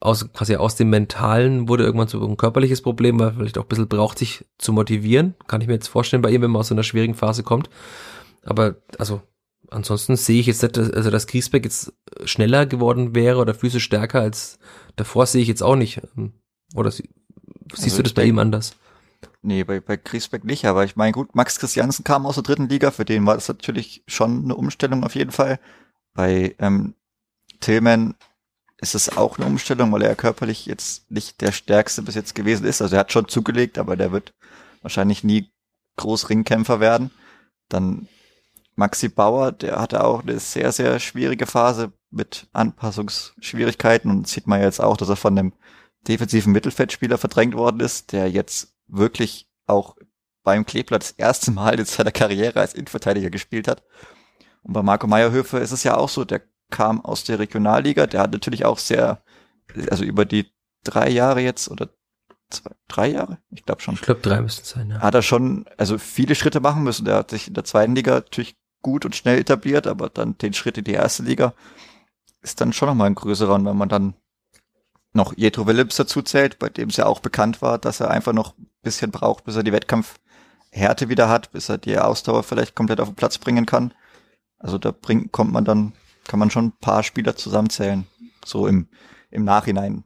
aus, 0.00 0.32
quasi 0.32 0.56
aus 0.56 0.76
dem 0.76 0.90
Mentalen 0.90 1.68
wurde 1.68 1.84
irgendwann 1.84 2.08
so 2.08 2.24
ein 2.26 2.36
körperliches 2.36 2.82
Problem, 2.82 3.18
weil 3.20 3.32
vielleicht 3.32 3.58
auch 3.58 3.64
ein 3.64 3.68
bisschen 3.68 3.88
braucht, 3.88 4.18
sich 4.18 4.44
zu 4.58 4.72
motivieren. 4.72 5.34
Kann 5.46 5.60
ich 5.60 5.66
mir 5.66 5.74
jetzt 5.74 5.88
vorstellen 5.88 6.22
bei 6.22 6.30
ihm, 6.30 6.42
wenn 6.42 6.50
man 6.50 6.60
aus 6.60 6.68
so 6.68 6.74
einer 6.74 6.82
schwierigen 6.82 7.14
Phase 7.14 7.42
kommt. 7.42 7.70
Aber 8.42 8.76
also 8.98 9.22
ansonsten 9.70 10.16
sehe 10.16 10.40
ich 10.40 10.46
jetzt 10.46 10.62
nicht, 10.62 10.78
also 10.78 11.10
dass 11.10 11.26
Griesbeck 11.26 11.64
jetzt 11.64 11.92
schneller 12.24 12.66
geworden 12.66 13.14
wäre 13.14 13.38
oder 13.38 13.54
physisch 13.54 13.84
stärker 13.84 14.20
als 14.20 14.58
davor 14.96 15.26
sehe 15.26 15.42
ich 15.42 15.48
jetzt 15.48 15.62
auch 15.62 15.76
nicht. 15.76 16.00
Oder 16.74 16.90
sie, 16.90 17.08
siehst 17.72 17.84
also 17.84 17.96
du 17.98 18.02
das 18.04 18.12
bei 18.14 18.24
ihm 18.24 18.38
anders? 18.38 18.76
Nee, 19.46 19.62
bei, 19.62 19.78
bei 19.78 19.98
Griesbeck 19.98 20.42
nicht, 20.42 20.64
aber 20.64 20.84
ich 20.84 20.96
meine, 20.96 21.12
gut, 21.12 21.34
Max 21.34 21.58
Christiansen 21.58 22.02
kam 22.02 22.24
aus 22.24 22.36
der 22.36 22.44
dritten 22.44 22.66
Liga, 22.66 22.90
für 22.90 23.04
den 23.04 23.26
war 23.26 23.34
das 23.34 23.46
natürlich 23.46 24.02
schon 24.06 24.44
eine 24.44 24.56
Umstellung 24.56 25.04
auf 25.04 25.14
jeden 25.14 25.32
Fall. 25.32 25.60
Bei 26.14 26.54
ähm, 26.58 26.94
Tillman 27.60 28.14
ist 28.78 28.94
es 28.94 29.18
auch 29.18 29.36
eine 29.36 29.46
Umstellung, 29.46 29.92
weil 29.92 30.00
er 30.00 30.16
körperlich 30.16 30.64
jetzt 30.64 31.10
nicht 31.10 31.42
der 31.42 31.52
stärkste 31.52 32.00
bis 32.00 32.14
jetzt 32.14 32.34
gewesen 32.34 32.64
ist. 32.64 32.80
Also 32.80 32.96
er 32.96 33.00
hat 33.00 33.12
schon 33.12 33.28
zugelegt, 33.28 33.76
aber 33.76 33.96
der 33.96 34.12
wird 34.12 34.32
wahrscheinlich 34.80 35.24
nie 35.24 35.50
groß 35.96 36.30
Ringkämpfer 36.30 36.80
werden. 36.80 37.10
Dann 37.68 38.08
Maxi 38.76 39.08
Bauer, 39.08 39.52
der 39.52 39.78
hatte 39.78 40.04
auch 40.04 40.22
eine 40.22 40.38
sehr, 40.38 40.72
sehr 40.72 40.98
schwierige 41.00 41.46
Phase 41.46 41.92
mit 42.10 42.46
Anpassungsschwierigkeiten 42.54 44.10
und 44.10 44.26
sieht 44.26 44.46
man 44.46 44.62
jetzt 44.62 44.80
auch, 44.80 44.96
dass 44.96 45.10
er 45.10 45.16
von 45.16 45.38
einem 45.38 45.52
defensiven 46.08 46.52
Mittelfeldspieler 46.52 47.18
verdrängt 47.18 47.54
worden 47.54 47.80
ist, 47.80 48.12
der 48.12 48.30
jetzt 48.30 48.73
wirklich 48.86 49.48
auch 49.66 49.96
beim 50.42 50.66
Kleeblatt 50.66 51.02
das 51.02 51.10
erste 51.12 51.50
Mal 51.50 51.78
in 51.78 51.86
seiner 51.86 52.12
Karriere 52.12 52.60
als 52.60 52.74
Innenverteidiger 52.74 53.30
gespielt 53.30 53.66
hat. 53.66 53.82
Und 54.62 54.74
bei 54.74 54.82
Marco 54.82 55.06
Meyerhöfe 55.06 55.58
ist 55.58 55.72
es 55.72 55.84
ja 55.84 55.96
auch 55.96 56.08
so, 56.08 56.24
der 56.24 56.42
kam 56.70 57.00
aus 57.04 57.24
der 57.24 57.38
Regionalliga, 57.38 58.06
der 58.06 58.20
hat 58.20 58.32
natürlich 58.32 58.64
auch 58.64 58.78
sehr, 58.78 59.22
also 59.90 60.04
über 60.04 60.24
die 60.24 60.50
drei 60.82 61.08
Jahre 61.10 61.40
jetzt 61.40 61.70
oder 61.70 61.88
zwei, 62.50 62.70
drei 62.88 63.08
Jahre? 63.08 63.38
Ich 63.50 63.64
glaube 63.64 63.82
schon. 63.82 63.94
Ich 63.94 64.02
glaube, 64.02 64.20
drei 64.20 64.40
müssten 64.40 64.64
sein, 64.64 64.90
ja. 64.90 65.00
Hat 65.00 65.14
er 65.14 65.22
schon, 65.22 65.66
also 65.76 65.98
viele 65.98 66.34
Schritte 66.34 66.60
machen 66.60 66.82
müssen. 66.84 67.04
Der 67.04 67.16
hat 67.16 67.30
sich 67.30 67.48
in 67.48 67.54
der 67.54 67.64
zweiten 67.64 67.94
Liga 67.94 68.14
natürlich 68.14 68.56
gut 68.82 69.04
und 69.04 69.16
schnell 69.16 69.38
etabliert, 69.38 69.86
aber 69.86 70.10
dann 70.10 70.36
den 70.38 70.52
Schritt 70.52 70.78
in 70.78 70.84
die 70.84 70.92
erste 70.92 71.22
Liga 71.22 71.54
ist 72.42 72.60
dann 72.60 72.72
schon 72.72 72.88
nochmal 72.88 73.06
ein 73.06 73.14
größerer. 73.14 73.54
Und 73.54 73.64
wenn 73.64 73.76
man 73.76 73.88
dann 73.88 74.14
noch 75.14 75.34
Jetro 75.36 75.66
Willems 75.66 75.96
dazu 75.96 76.22
zählt, 76.22 76.58
bei 76.58 76.68
dem 76.68 76.88
es 76.88 76.96
ja 76.96 77.06
auch 77.06 77.20
bekannt 77.20 77.62
war, 77.62 77.78
dass 77.78 78.00
er 78.00 78.10
einfach 78.10 78.32
noch 78.32 78.58
ein 78.58 78.66
bisschen 78.82 79.10
braucht, 79.10 79.44
bis 79.44 79.56
er 79.56 79.62
die 79.62 79.72
Wettkampfhärte 79.72 81.08
wieder 81.08 81.28
hat, 81.28 81.52
bis 81.52 81.68
er 81.68 81.78
die 81.78 81.98
Ausdauer 81.98 82.42
vielleicht 82.42 82.74
komplett 82.74 83.00
auf 83.00 83.08
den 83.08 83.14
Platz 83.14 83.38
bringen 83.38 83.66
kann. 83.66 83.94
Also 84.58 84.78
da 84.78 84.90
bringt, 84.92 85.32
kommt 85.32 85.52
man 85.52 85.64
dann, 85.64 85.92
kann 86.26 86.40
man 86.40 86.50
schon 86.50 86.66
ein 86.66 86.78
paar 86.80 87.02
Spieler 87.02 87.36
zusammenzählen. 87.36 88.06
So 88.44 88.66
im, 88.66 88.88
im 89.30 89.44
Nachhinein. 89.44 90.04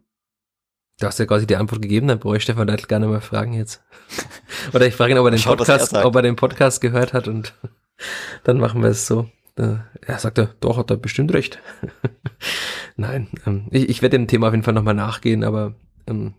Du 1.01 1.07
hast 1.07 1.19
ja 1.19 1.27
quasi 1.27 1.47
die 1.47 1.57
Antwort 1.57 1.81
gegeben, 1.81 2.09
dann 2.09 2.19
brauche 2.19 2.37
ich 2.37 2.43
Stefan 2.43 2.67
Leitl 2.67 2.87
gerne 2.87 3.07
mal 3.07 3.21
fragen 3.21 3.53
jetzt. 3.53 3.83
Oder 4.75 4.87
ich 4.87 4.97
frage 4.97 5.13
ihn, 5.13 5.19
ob 5.19 5.27
er 5.27 5.31
den 5.31 5.43
Podcast, 5.43 5.95
ob 5.95 6.15
er 6.17 6.23
den 6.23 6.37
Podcast 6.37 6.81
gehört 6.81 7.13
hat 7.13 7.29
und 7.29 7.55
dann 8.45 8.59
machen 8.59 8.83
wir 8.83 8.91
es 8.91 9.07
so. 9.07 9.31
Er 9.59 10.19
sagte, 10.19 10.55
doch, 10.61 10.77
hat 10.77 10.91
er 10.91 10.97
bestimmt 10.97 11.33
recht. 11.33 11.61
Nein, 12.97 13.29
ähm, 13.47 13.67
ich, 13.71 13.89
ich 13.89 14.03
werde 14.03 14.19
dem 14.19 14.29
Thema 14.29 14.49
auf 14.49 14.53
jeden 14.53 14.65
Fall 14.65 14.75
nochmal 14.75 14.95
nachgehen, 14.95 15.45
aber 15.45 15.75
ähm, 16.07 16.35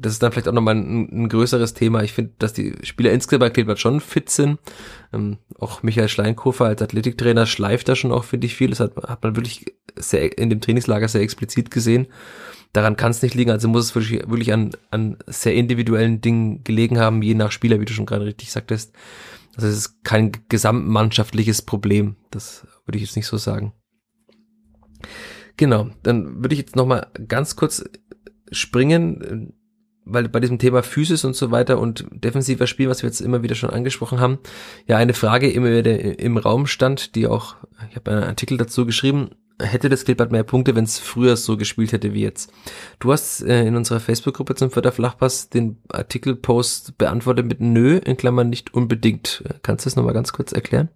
das 0.00 0.12
ist 0.14 0.22
dann 0.22 0.32
vielleicht 0.32 0.48
auch 0.48 0.52
nochmal 0.52 0.76
ein, 0.76 1.08
ein 1.24 1.28
größeres 1.28 1.74
Thema. 1.74 2.02
Ich 2.02 2.12
finde, 2.12 2.32
dass 2.38 2.52
die 2.52 2.74
Spieler 2.82 3.12
insgesamt 3.12 3.40
bei 3.40 3.50
Kleeblatt 3.50 3.78
schon 3.78 4.00
fit 4.00 4.30
sind. 4.30 4.58
Ähm, 5.12 5.38
auch 5.58 5.82
Michael 5.82 6.08
Schleinkofer 6.08 6.66
als 6.66 6.82
Athletiktrainer 6.82 7.46
schleift 7.46 7.88
da 7.88 7.96
schon 7.96 8.12
auch, 8.12 8.24
finde 8.24 8.46
ich, 8.46 8.54
viel. 8.54 8.70
Das 8.70 8.80
hat, 8.80 8.96
hat 8.96 9.22
man 9.22 9.36
wirklich 9.36 9.66
sehr 9.96 10.36
in 10.38 10.50
dem 10.50 10.60
Trainingslager 10.60 11.08
sehr 11.08 11.22
explizit 11.22 11.70
gesehen. 11.70 12.06
Daran 12.72 12.96
kann 12.96 13.10
es 13.10 13.22
nicht 13.22 13.34
liegen, 13.34 13.50
also 13.50 13.68
muss 13.68 13.86
es 13.86 13.94
wirklich, 13.94 14.30
wirklich 14.30 14.52
an, 14.52 14.70
an 14.90 15.16
sehr 15.26 15.54
individuellen 15.54 16.20
Dingen 16.20 16.62
gelegen 16.62 16.98
haben, 16.98 17.20
je 17.20 17.34
nach 17.34 17.50
Spieler, 17.50 17.80
wie 17.80 17.84
du 17.84 17.92
schon 17.92 18.06
gerade 18.06 18.24
richtig 18.24 18.52
sagtest. 18.52 18.94
Also 19.56 19.68
es 19.68 19.76
ist 19.76 20.04
kein 20.04 20.32
gesamtmannschaftliches 20.48 21.62
Problem. 21.62 22.16
Das 22.30 22.66
würde 22.84 22.98
ich 22.98 23.04
jetzt 23.04 23.16
nicht 23.16 23.26
so 23.26 23.36
sagen. 23.36 23.72
Genau, 25.56 25.90
dann 26.02 26.42
würde 26.42 26.54
ich 26.54 26.60
jetzt 26.60 26.76
nochmal 26.76 27.08
ganz 27.28 27.56
kurz 27.56 27.84
springen, 28.50 29.52
weil 30.04 30.28
bei 30.28 30.40
diesem 30.40 30.58
Thema 30.58 30.82
Physis 30.82 31.24
und 31.24 31.36
so 31.36 31.50
weiter 31.50 31.78
und 31.78 32.06
defensiver 32.10 32.66
Spiel, 32.66 32.88
was 32.88 33.02
wir 33.02 33.08
jetzt 33.08 33.20
immer 33.20 33.42
wieder 33.42 33.54
schon 33.54 33.70
angesprochen 33.70 34.20
haben, 34.20 34.38
ja 34.86 34.96
eine 34.96 35.14
Frage 35.14 35.50
immer 35.50 35.70
wieder 35.70 36.18
im 36.18 36.36
Raum 36.36 36.66
stand, 36.66 37.14
die 37.14 37.26
auch, 37.26 37.56
ich 37.90 37.96
habe 37.96 38.10
einen 38.10 38.24
Artikel 38.24 38.56
dazu 38.56 38.86
geschrieben, 38.86 39.30
hätte 39.60 39.88
das 39.88 40.04
Kleeblatt 40.04 40.32
mehr 40.32 40.42
Punkte, 40.42 40.74
wenn 40.74 40.84
es 40.84 40.98
früher 40.98 41.36
so 41.36 41.56
gespielt 41.56 41.92
hätte 41.92 42.14
wie 42.14 42.22
jetzt. 42.22 42.52
Du 42.98 43.12
hast 43.12 43.42
äh, 43.42 43.66
in 43.66 43.76
unserer 43.76 44.00
Facebook-Gruppe 44.00 44.54
zum 44.54 44.70
Vierter 44.70 44.92
Flachpass 44.92 45.48
den 45.48 45.82
Artikelpost 45.88 46.98
beantwortet 46.98 47.46
mit 47.46 47.60
Nö, 47.60 47.98
in 47.98 48.16
Klammern 48.16 48.48
nicht 48.48 48.74
unbedingt. 48.74 49.44
Kannst 49.62 49.84
du 49.84 49.88
das 49.88 49.96
nochmal 49.96 50.14
ganz 50.14 50.32
kurz 50.32 50.52
erklären? 50.52 50.88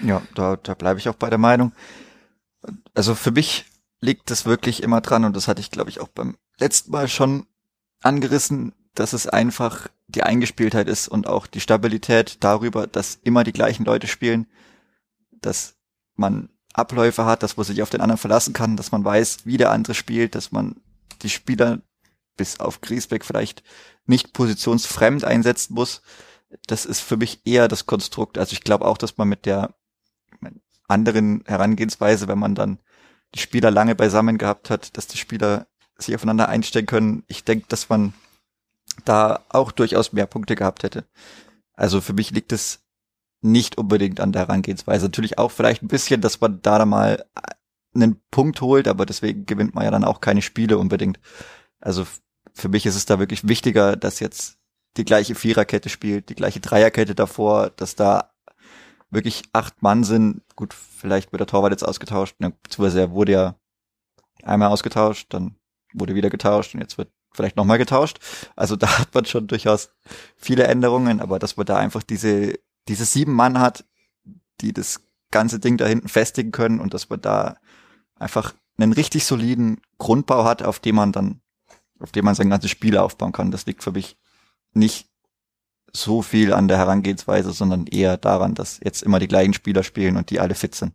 Ja, 0.00 0.22
da, 0.34 0.56
da 0.56 0.74
bleibe 0.74 1.00
ich 1.00 1.08
auch 1.08 1.14
bei 1.14 1.30
der 1.30 1.38
Meinung. 1.38 1.72
Also 2.94 3.14
für 3.14 3.30
mich 3.30 3.66
liegt 4.00 4.30
es 4.30 4.46
wirklich 4.46 4.82
immer 4.82 5.00
dran 5.00 5.24
und 5.24 5.34
das 5.34 5.48
hatte 5.48 5.60
ich, 5.60 5.70
glaube 5.70 5.90
ich, 5.90 6.00
auch 6.00 6.08
beim 6.08 6.36
letzten 6.58 6.92
Mal 6.92 7.08
schon 7.08 7.46
angerissen, 8.02 8.74
dass 8.94 9.12
es 9.12 9.26
einfach 9.26 9.88
die 10.08 10.22
Eingespieltheit 10.22 10.88
ist 10.88 11.08
und 11.08 11.26
auch 11.26 11.46
die 11.46 11.60
Stabilität 11.60 12.38
darüber, 12.40 12.86
dass 12.86 13.18
immer 13.22 13.44
die 13.44 13.52
gleichen 13.52 13.84
Leute 13.84 14.06
spielen, 14.06 14.46
dass 15.40 15.76
man 16.16 16.48
Abläufe 16.78 17.24
hat, 17.24 17.42
dass 17.42 17.56
man 17.56 17.66
sich 17.66 17.82
auf 17.82 17.90
den 17.90 18.00
anderen 18.00 18.18
verlassen 18.18 18.52
kann, 18.52 18.76
dass 18.76 18.92
man 18.92 19.04
weiß, 19.04 19.44
wie 19.44 19.56
der 19.56 19.70
andere 19.70 19.94
spielt, 19.94 20.34
dass 20.34 20.52
man 20.52 20.76
die 21.22 21.30
Spieler 21.30 21.80
bis 22.36 22.60
auf 22.60 22.80
Griesbeck 22.80 23.24
vielleicht 23.24 23.62
nicht 24.06 24.32
positionsfremd 24.32 25.24
einsetzen 25.24 25.74
muss. 25.74 26.02
Das 26.66 26.86
ist 26.86 27.00
für 27.00 27.16
mich 27.16 27.42
eher 27.44 27.68
das 27.68 27.86
Konstrukt. 27.86 28.38
Also 28.38 28.52
ich 28.52 28.62
glaube 28.62 28.86
auch, 28.86 28.96
dass 28.96 29.18
man 29.18 29.28
mit 29.28 29.44
der 29.44 29.74
anderen 30.86 31.42
Herangehensweise, 31.46 32.28
wenn 32.28 32.38
man 32.38 32.54
dann 32.54 32.78
die 33.34 33.40
Spieler 33.40 33.70
lange 33.70 33.94
beisammen 33.94 34.38
gehabt 34.38 34.70
hat, 34.70 34.96
dass 34.96 35.06
die 35.06 35.18
Spieler 35.18 35.66
sich 35.98 36.14
aufeinander 36.14 36.48
einstellen 36.48 36.86
können. 36.86 37.24
Ich 37.26 37.44
denke, 37.44 37.66
dass 37.68 37.88
man 37.88 38.14
da 39.04 39.44
auch 39.48 39.72
durchaus 39.72 40.12
mehr 40.12 40.26
Punkte 40.26 40.56
gehabt 40.56 40.82
hätte. 40.82 41.04
Also 41.74 42.00
für 42.00 42.14
mich 42.14 42.30
liegt 42.30 42.52
es 42.52 42.80
nicht 43.40 43.78
unbedingt 43.78 44.20
an 44.20 44.32
der 44.32 44.42
Herangehensweise. 44.42 45.06
Natürlich 45.06 45.38
auch 45.38 45.50
vielleicht 45.50 45.82
ein 45.82 45.88
bisschen, 45.88 46.20
dass 46.20 46.40
man 46.40 46.60
da 46.62 46.84
mal 46.84 47.24
einen 47.94 48.20
Punkt 48.30 48.60
holt, 48.60 48.88
aber 48.88 49.06
deswegen 49.06 49.46
gewinnt 49.46 49.74
man 49.74 49.84
ja 49.84 49.90
dann 49.90 50.04
auch 50.04 50.20
keine 50.20 50.42
Spiele 50.42 50.78
unbedingt. 50.78 51.18
Also 51.80 52.06
für 52.54 52.68
mich 52.68 52.86
ist 52.86 52.96
es 52.96 53.06
da 53.06 53.18
wirklich 53.18 53.46
wichtiger, 53.46 53.96
dass 53.96 54.20
jetzt 54.20 54.58
die 54.96 55.04
gleiche 55.04 55.34
Viererkette 55.34 55.88
spielt, 55.88 56.28
die 56.28 56.34
gleiche 56.34 56.60
Dreierkette 56.60 57.14
davor, 57.14 57.70
dass 57.70 57.94
da 57.94 58.32
wirklich 59.10 59.44
acht 59.52 59.82
Mann 59.82 60.04
sind. 60.04 60.42
Gut, 60.56 60.74
vielleicht 60.74 61.32
wird 61.32 61.40
der 61.40 61.46
Torwart 61.46 61.72
jetzt 61.72 61.84
ausgetauscht, 61.84 62.36
beziehungsweise 62.38 63.00
er 63.00 63.10
wurde 63.12 63.32
ja 63.32 63.54
einmal 64.42 64.68
ausgetauscht, 64.68 65.32
dann 65.32 65.56
wurde 65.94 66.14
wieder 66.14 66.30
getauscht 66.30 66.74
und 66.74 66.80
jetzt 66.80 66.98
wird 66.98 67.10
vielleicht 67.32 67.56
nochmal 67.56 67.78
getauscht. 67.78 68.18
Also 68.56 68.76
da 68.76 68.86
hat 68.98 69.14
man 69.14 69.24
schon 69.24 69.46
durchaus 69.46 69.90
viele 70.36 70.64
Änderungen, 70.64 71.20
aber 71.20 71.38
dass 71.38 71.56
man 71.56 71.66
da 71.66 71.76
einfach 71.76 72.02
diese 72.02 72.54
diese 72.88 73.04
sieben 73.04 73.32
Mann 73.32 73.60
hat, 73.60 73.84
die 74.60 74.72
das 74.72 75.00
ganze 75.30 75.60
Ding 75.60 75.76
da 75.76 75.86
hinten 75.86 76.08
festigen 76.08 76.52
können 76.52 76.80
und 76.80 76.94
dass 76.94 77.10
man 77.10 77.20
da 77.20 77.58
einfach 78.16 78.54
einen 78.78 78.92
richtig 78.92 79.24
soliden 79.24 79.80
Grundbau 79.98 80.44
hat, 80.44 80.62
auf 80.62 80.78
dem 80.78 80.96
man 80.96 81.12
dann, 81.12 81.40
auf 82.00 82.12
dem 82.12 82.24
man 82.24 82.34
sein 82.34 82.50
ganzes 82.50 82.70
Spiel 82.70 82.96
aufbauen 82.96 83.32
kann. 83.32 83.50
Das 83.50 83.66
liegt 83.66 83.82
für 83.82 83.92
mich 83.92 84.16
nicht 84.72 85.08
so 85.92 86.22
viel 86.22 86.52
an 86.52 86.68
der 86.68 86.78
Herangehensweise, 86.78 87.52
sondern 87.52 87.86
eher 87.86 88.16
daran, 88.16 88.54
dass 88.54 88.80
jetzt 88.82 89.02
immer 89.02 89.18
die 89.18 89.28
gleichen 89.28 89.54
Spieler 89.54 89.82
spielen 89.82 90.16
und 90.16 90.30
die 90.30 90.40
alle 90.40 90.54
fit 90.54 90.74
sind. 90.74 90.92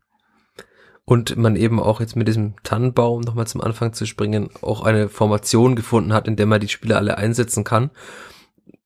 Und 1.05 1.35
man 1.35 1.57
eben 1.57 1.81
auch 1.81 1.99
jetzt 1.99 2.15
mit 2.15 2.29
diesem 2.29 2.55
Tannenbaum 2.63 3.21
nochmal 3.21 3.47
zum 3.47 3.59
Anfang 3.59 3.91
zu 3.91 4.05
springen, 4.05 4.49
auch 4.61 4.83
eine 4.83 5.09
Formation 5.09 5.75
gefunden 5.75 6.13
hat, 6.13 6.27
in 6.27 6.37
der 6.37 6.45
man 6.45 6.61
die 6.61 6.69
Spieler 6.69 6.97
alle 6.97 7.17
einsetzen 7.17 7.65
kann 7.65 7.91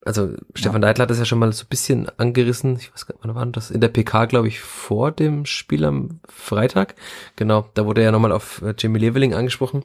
also 0.08 0.34
Stefan 0.56 0.82
ja. 0.82 0.88
Neidl 0.88 1.02
hat 1.02 1.10
das 1.10 1.20
ja 1.20 1.26
schon 1.26 1.40
mal 1.40 1.52
so 1.52 1.66
ein 1.66 1.70
bisschen 1.70 2.08
angerissen, 2.18 2.78
ich 2.78 2.92
weiß 2.94 3.06
gar 3.06 3.16
nicht, 3.16 3.26
wann 3.26 3.36
war 3.36 3.46
das? 3.48 3.70
In 3.70 3.82
der 3.82 3.90
PK, 3.90 4.26
glaube 4.26 4.48
ich, 4.48 4.62
vor 4.62 5.12
dem 5.12 5.46
Spiel 5.46 5.84
am 5.84 6.22
Freitag. 6.28 6.96
Genau, 7.36 7.70
da 7.74 7.86
wurde 7.86 8.02
ja 8.02 8.12
nochmal 8.12 8.32
auf 8.32 8.62
äh, 8.62 8.74
Jamie 8.78 9.00
Leveling 9.00 9.34
angesprochen, 9.34 9.84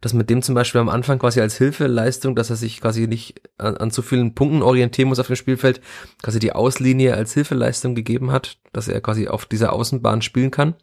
dass 0.00 0.14
mit 0.14 0.30
dem 0.30 0.42
zum 0.42 0.54
Beispiel 0.54 0.80
am 0.80 0.88
Anfang 0.88 1.18
quasi 1.18 1.40
als 1.40 1.58
Hilfeleistung, 1.58 2.36
dass 2.36 2.50
er 2.50 2.56
sich 2.56 2.80
quasi 2.80 3.08
nicht 3.08 3.40
an, 3.58 3.76
an 3.76 3.90
zu 3.90 4.02
vielen 4.02 4.34
Punkten 4.34 4.62
orientieren 4.62 5.08
muss 5.08 5.18
auf 5.18 5.26
dem 5.26 5.36
Spielfeld, 5.36 5.80
quasi 6.22 6.38
die 6.38 6.52
Auslinie 6.52 7.14
als 7.14 7.34
Hilfeleistung 7.34 7.94
gegeben 7.94 8.30
hat, 8.30 8.58
dass 8.72 8.88
er 8.88 9.00
quasi 9.00 9.28
auf 9.28 9.44
dieser 9.44 9.72
Außenbahn 9.72 10.22
spielen 10.22 10.52
kann. 10.52 10.74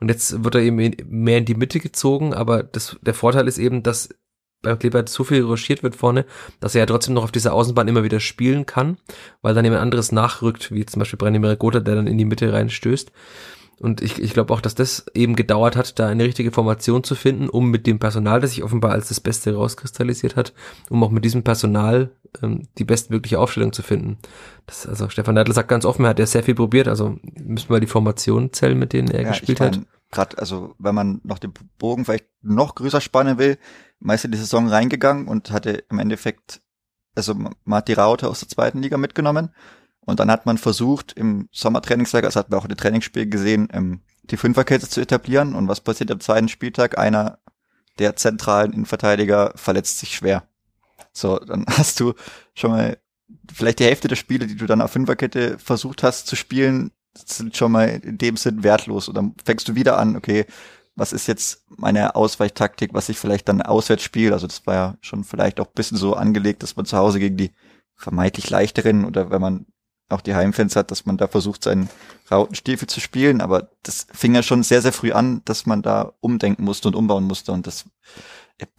Und 0.00 0.08
jetzt 0.08 0.44
wird 0.44 0.54
er 0.54 0.60
eben 0.60 0.76
mehr 1.08 1.38
in 1.38 1.46
die 1.46 1.54
Mitte 1.54 1.80
gezogen, 1.80 2.34
aber 2.34 2.62
das, 2.62 2.96
der 3.00 3.14
Vorteil 3.14 3.48
ist 3.48 3.58
eben, 3.58 3.82
dass 3.82 4.10
bei 4.64 4.76
Kleber 4.76 5.04
so 5.06 5.24
viel 5.24 5.42
ruschiert 5.42 5.82
wird 5.82 5.96
vorne, 5.96 6.24
dass 6.60 6.74
er 6.74 6.80
ja 6.80 6.86
trotzdem 6.86 7.14
noch 7.14 7.24
auf 7.24 7.32
dieser 7.32 7.52
Außenbahn 7.54 7.88
immer 7.88 8.02
wieder 8.02 8.20
spielen 8.20 8.66
kann, 8.66 8.98
weil 9.42 9.54
dann 9.54 9.64
jemand 9.64 9.82
anderes 9.82 10.12
nachrückt, 10.12 10.72
wie 10.72 10.84
zum 10.86 11.00
Beispiel 11.00 11.18
Branimir 11.18 11.56
Gotha, 11.56 11.80
der 11.80 11.94
dann 11.94 12.06
in 12.06 12.18
die 12.18 12.24
Mitte 12.24 12.52
reinstößt. 12.52 13.12
Und 13.80 14.02
ich, 14.02 14.22
ich 14.22 14.32
glaube 14.32 14.52
auch, 14.54 14.60
dass 14.60 14.74
das 14.74 15.06
eben 15.14 15.34
gedauert 15.36 15.76
hat, 15.76 15.98
da 15.98 16.06
eine 16.06 16.24
richtige 16.24 16.52
Formation 16.52 17.02
zu 17.02 17.14
finden, 17.14 17.48
um 17.48 17.70
mit 17.70 17.86
dem 17.86 17.98
Personal, 17.98 18.40
das 18.40 18.50
sich 18.50 18.62
offenbar 18.62 18.92
als 18.92 19.08
das 19.08 19.20
Beste 19.20 19.54
rauskristallisiert 19.54 20.36
hat, 20.36 20.52
um 20.90 21.02
auch 21.02 21.10
mit 21.10 21.24
diesem 21.24 21.42
Personal 21.42 22.10
ähm, 22.42 22.68
die 22.78 22.84
bestmögliche 22.84 23.38
Aufstellung 23.38 23.72
zu 23.72 23.82
finden. 23.82 24.18
Das, 24.66 24.86
also 24.86 25.08
Stefan 25.08 25.34
Neidl 25.34 25.52
sagt 25.52 25.68
ganz 25.68 25.84
offen, 25.84 26.04
er 26.04 26.10
hat 26.10 26.18
ja 26.18 26.26
sehr 26.26 26.42
viel 26.42 26.54
probiert, 26.54 26.88
also 26.88 27.18
müssen 27.34 27.70
wir 27.70 27.80
die 27.80 27.86
Formationen 27.86 28.52
zählen, 28.52 28.78
mit 28.78 28.92
denen 28.92 29.10
er 29.10 29.22
ja, 29.22 29.28
gespielt 29.28 29.58
ich 29.58 29.60
mein, 29.60 29.74
hat. 29.74 29.80
Gerade, 30.10 30.38
also 30.38 30.74
wenn 30.78 30.94
man 30.94 31.20
noch 31.24 31.38
den 31.38 31.52
Bogen 31.78 32.04
vielleicht 32.04 32.26
noch 32.42 32.76
größer 32.76 33.00
spannen 33.00 33.38
will, 33.38 33.58
meist 34.04 34.24
in 34.24 34.32
die 34.32 34.38
Saison 34.38 34.68
reingegangen 34.68 35.26
und 35.26 35.50
hatte 35.50 35.84
im 35.90 35.98
Endeffekt, 35.98 36.60
also 37.14 37.34
man 37.34 37.54
hat 37.70 37.88
die 37.88 37.94
Raute 37.94 38.28
aus 38.28 38.40
der 38.40 38.48
zweiten 38.48 38.82
Liga 38.82 38.96
mitgenommen 38.96 39.50
und 40.00 40.20
dann 40.20 40.30
hat 40.30 40.46
man 40.46 40.58
versucht, 40.58 41.12
im 41.12 41.48
Sommertrainingslager, 41.52 42.28
das 42.28 42.36
hat 42.36 42.50
man 42.50 42.60
auch 42.60 42.64
in 42.64 42.68
den 42.68 42.78
Trainingsspielen 42.78 43.30
gesehen, 43.30 43.68
ähm, 43.72 44.02
die 44.24 44.36
Fünferkette 44.36 44.88
zu 44.88 45.00
etablieren. 45.00 45.54
Und 45.54 45.68
was 45.68 45.80
passiert 45.80 46.10
am 46.10 46.20
zweiten 46.20 46.48
Spieltag? 46.48 46.98
Einer 46.98 47.38
der 47.98 48.16
zentralen 48.16 48.72
Innenverteidiger 48.72 49.52
verletzt 49.56 49.98
sich 49.98 50.14
schwer. 50.14 50.44
So, 51.12 51.38
dann 51.38 51.64
hast 51.70 52.00
du 52.00 52.14
schon 52.54 52.70
mal 52.70 52.98
vielleicht 53.52 53.78
die 53.78 53.84
Hälfte 53.84 54.08
der 54.08 54.16
Spiele, 54.16 54.46
die 54.46 54.56
du 54.56 54.66
dann 54.66 54.82
auf 54.82 54.92
Fünferkette 54.92 55.58
versucht 55.58 56.02
hast 56.02 56.26
zu 56.26 56.36
spielen, 56.36 56.90
sind 57.14 57.56
schon 57.56 57.72
mal 57.72 57.88
in 57.88 58.18
dem 58.18 58.36
Sinn 58.36 58.62
wertlos. 58.62 59.08
Und 59.08 59.16
dann 59.16 59.34
fängst 59.44 59.68
du 59.68 59.74
wieder 59.74 59.98
an, 59.98 60.16
okay, 60.16 60.46
was 60.96 61.12
ist 61.12 61.26
jetzt 61.26 61.64
meine 61.68 62.14
Ausweichtaktik, 62.14 62.94
was 62.94 63.08
ich 63.08 63.18
vielleicht 63.18 63.48
dann 63.48 63.62
auswärts 63.62 64.02
spiele. 64.02 64.32
Also 64.32 64.46
das 64.46 64.66
war 64.66 64.74
ja 64.74 64.96
schon 65.00 65.24
vielleicht 65.24 65.60
auch 65.60 65.66
bisschen 65.66 65.98
so 65.98 66.14
angelegt, 66.14 66.62
dass 66.62 66.76
man 66.76 66.86
zu 66.86 66.96
Hause 66.96 67.18
gegen 67.18 67.36
die 67.36 67.50
vermeintlich 67.96 68.50
leichteren 68.50 69.04
oder 69.04 69.30
wenn 69.30 69.40
man 69.40 69.66
auch 70.08 70.20
die 70.20 70.34
Heimfans 70.34 70.76
hat, 70.76 70.90
dass 70.90 71.06
man 71.06 71.16
da 71.16 71.28
versucht, 71.28 71.64
seinen 71.64 71.88
Rautenstiefel 72.30 72.88
zu 72.88 73.00
spielen. 73.00 73.40
Aber 73.40 73.70
das 73.82 74.06
fing 74.12 74.34
ja 74.34 74.42
schon 74.42 74.62
sehr, 74.62 74.82
sehr 74.82 74.92
früh 74.92 75.12
an, 75.12 75.42
dass 75.44 75.66
man 75.66 75.82
da 75.82 76.12
umdenken 76.20 76.64
musste 76.64 76.88
und 76.88 76.94
umbauen 76.94 77.24
musste. 77.24 77.52
Und 77.52 77.66
das 77.66 77.86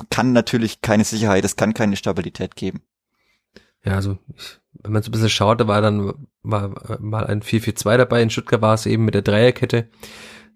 kann 0.10 0.32
natürlich 0.32 0.82
keine 0.82 1.04
Sicherheit, 1.04 1.44
das 1.44 1.56
kann 1.56 1.74
keine 1.74 1.98
Stabilität 1.98 2.56
geben. 2.56 2.82
Ja, 3.84 3.96
also 3.96 4.18
ich, 4.36 4.60
wenn 4.74 4.94
man 4.94 5.04
so 5.04 5.10
ein 5.10 5.12
bisschen 5.12 5.30
schaut, 5.30 5.62
da 5.62 5.68
war 5.68 5.82
dann 5.82 6.28
war 6.42 7.00
mal 7.00 7.26
ein 7.26 7.42
4-4-2 7.42 7.98
dabei. 7.98 8.22
In 8.22 8.30
Stuttgart 8.30 8.62
war 8.62 8.74
es 8.74 8.86
eben 8.86 9.06
mit 9.06 9.14
der 9.14 9.22
Dreierkette. 9.22 9.90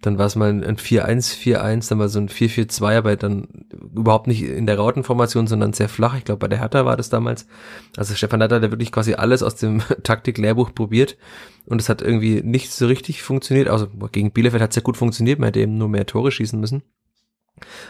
Dann 0.02 0.18
war 0.18 0.26
es 0.28 0.36
mal 0.36 0.50
ein 0.50 0.78
4-1-4-1, 0.78 1.89
dann 1.89 2.00
war 2.00 2.08
so 2.08 2.20
ein 2.20 2.30
4-4-2, 2.30 2.97
aber 2.97 3.16
dann 3.18 3.47
überhaupt 3.93 4.28
nicht 4.28 4.43
in 4.43 4.66
der 4.66 4.78
Rautenformation, 4.78 5.47
sondern 5.47 5.74
sehr 5.74 5.89
flach. 5.89 6.16
Ich 6.18 6.24
glaube, 6.24 6.39
bei 6.39 6.47
der 6.47 6.60
Hertha 6.60 6.86
war 6.86 6.95
das 6.95 7.10
damals. 7.10 7.47
Also 7.97 8.16
Stefan 8.16 8.39
Hertha, 8.39 8.60
der 8.60 8.72
wirklich 8.72 8.91
quasi 8.91 9.16
alles 9.16 9.43
aus 9.43 9.56
dem 9.56 9.82
Taktik-Lehrbuch 10.04 10.74
probiert 10.74 11.18
und 11.66 11.82
es 11.82 11.89
hat 11.89 12.02
irgendwie 12.02 12.41
nicht 12.41 12.72
so 12.72 12.88
richtig 12.88 13.24
funktioniert. 13.24 13.68
Also 13.68 13.88
gegen 14.12 14.32
Bielefeld 14.32 14.64
hat 14.64 14.70
es 14.72 14.78
ja 14.78 14.82
gut 14.82 14.97
funktioniert, 14.97 15.39
man 15.39 15.47
hätte 15.47 15.60
eben 15.60 15.78
nur 15.78 15.89
mehr 15.89 16.06
Tore 16.06 16.32
schießen 16.32 16.60
müssen. 16.60 16.84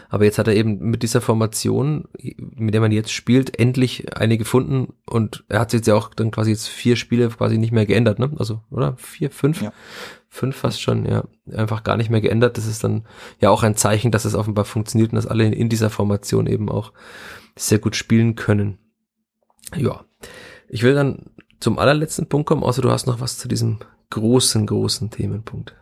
Aber 0.08 0.24
jetzt 0.24 0.38
hat 0.38 0.48
er 0.48 0.54
eben 0.54 0.78
mit 0.78 1.02
dieser 1.02 1.20
Formation, 1.20 2.04
mit 2.38 2.74
der 2.74 2.80
man 2.80 2.92
jetzt 2.92 3.12
spielt, 3.12 3.58
endlich 3.58 4.16
eine 4.16 4.38
gefunden 4.38 4.94
und 5.06 5.44
er 5.48 5.60
hat 5.60 5.72
jetzt 5.72 5.86
ja 5.86 5.94
auch 5.94 6.14
dann 6.14 6.30
quasi 6.30 6.50
jetzt 6.50 6.68
vier 6.68 6.96
Spiele 6.96 7.28
quasi 7.28 7.58
nicht 7.58 7.72
mehr 7.72 7.86
geändert, 7.86 8.18
ne? 8.18 8.30
Also, 8.38 8.62
oder? 8.70 8.96
Vier, 8.96 9.30
fünf? 9.30 9.62
Ja. 9.62 9.72
Fünf 10.28 10.56
fast 10.56 10.80
schon, 10.80 11.06
ja. 11.06 11.24
Einfach 11.52 11.82
gar 11.82 11.96
nicht 11.96 12.10
mehr 12.10 12.20
geändert. 12.20 12.56
Das 12.56 12.66
ist 12.66 12.84
dann 12.84 13.04
ja 13.40 13.50
auch 13.50 13.62
ein 13.62 13.76
Zeichen, 13.76 14.12
dass 14.12 14.24
es 14.24 14.34
offenbar 14.34 14.64
funktioniert 14.64 15.12
und 15.12 15.16
dass 15.16 15.26
alle 15.26 15.46
in 15.46 15.68
dieser 15.68 15.90
Formation 15.90 16.46
eben 16.46 16.68
auch 16.68 16.92
sehr 17.56 17.78
gut 17.78 17.96
spielen 17.96 18.36
können. 18.36 18.78
Ja. 19.76 20.04
Ich 20.68 20.82
will 20.82 20.94
dann 20.94 21.30
zum 21.58 21.78
allerletzten 21.78 22.28
Punkt 22.28 22.46
kommen, 22.46 22.62
außer 22.62 22.82
du 22.82 22.90
hast 22.90 23.06
noch 23.06 23.20
was 23.20 23.38
zu 23.38 23.48
diesem 23.48 23.78
großen, 24.10 24.66
großen 24.66 25.10
Themenpunkt. 25.10 25.74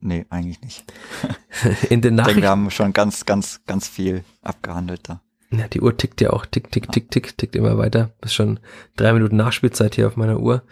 Nee, 0.00 0.26
eigentlich 0.30 0.60
nicht. 0.60 0.84
In 1.90 2.00
den 2.00 2.14
Nachrichten. 2.14 2.38
Ich 2.38 2.42
denke, 2.42 2.42
wir 2.42 2.50
haben 2.50 2.70
schon 2.70 2.92
ganz, 2.92 3.24
ganz, 3.24 3.60
ganz 3.66 3.88
viel 3.88 4.24
abgehandelt 4.42 5.08
da. 5.08 5.20
Ja, 5.50 5.68
die 5.68 5.80
Uhr 5.80 5.96
tickt 5.96 6.20
ja 6.20 6.30
auch, 6.30 6.44
tick, 6.44 6.72
tick, 6.72 6.90
tick, 6.90 7.10
tick, 7.10 7.38
tickt 7.38 7.54
immer 7.54 7.78
weiter. 7.78 8.10
Bis 8.20 8.34
schon 8.34 8.58
drei 8.96 9.12
Minuten 9.12 9.36
Nachspielzeit 9.36 9.94
hier 9.94 10.08
auf 10.08 10.16
meiner 10.16 10.40
Uhr 10.40 10.62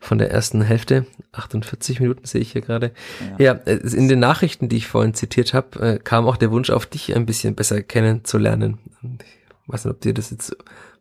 von 0.00 0.18
der 0.18 0.30
ersten 0.30 0.60
Hälfte. 0.60 1.06
48 1.32 2.00
Minuten 2.00 2.26
sehe 2.26 2.40
ich 2.40 2.52
hier 2.52 2.60
gerade. 2.60 2.92
Ja. 3.38 3.54
ja, 3.54 3.74
in 3.74 4.08
den 4.08 4.18
Nachrichten, 4.18 4.68
die 4.68 4.76
ich 4.76 4.88
vorhin 4.88 5.14
zitiert 5.14 5.54
habe, 5.54 5.80
äh, 5.80 5.98
kam 5.98 6.26
auch 6.26 6.36
der 6.36 6.50
Wunsch 6.50 6.70
auf 6.70 6.86
dich 6.86 7.14
ein 7.14 7.26
bisschen 7.26 7.54
besser 7.54 7.80
kennenzulernen. 7.82 8.78
Ich 9.02 9.72
weiß 9.72 9.84
nicht, 9.84 9.94
ob 9.94 10.00
dir 10.00 10.14
das 10.14 10.30
jetzt 10.30 10.56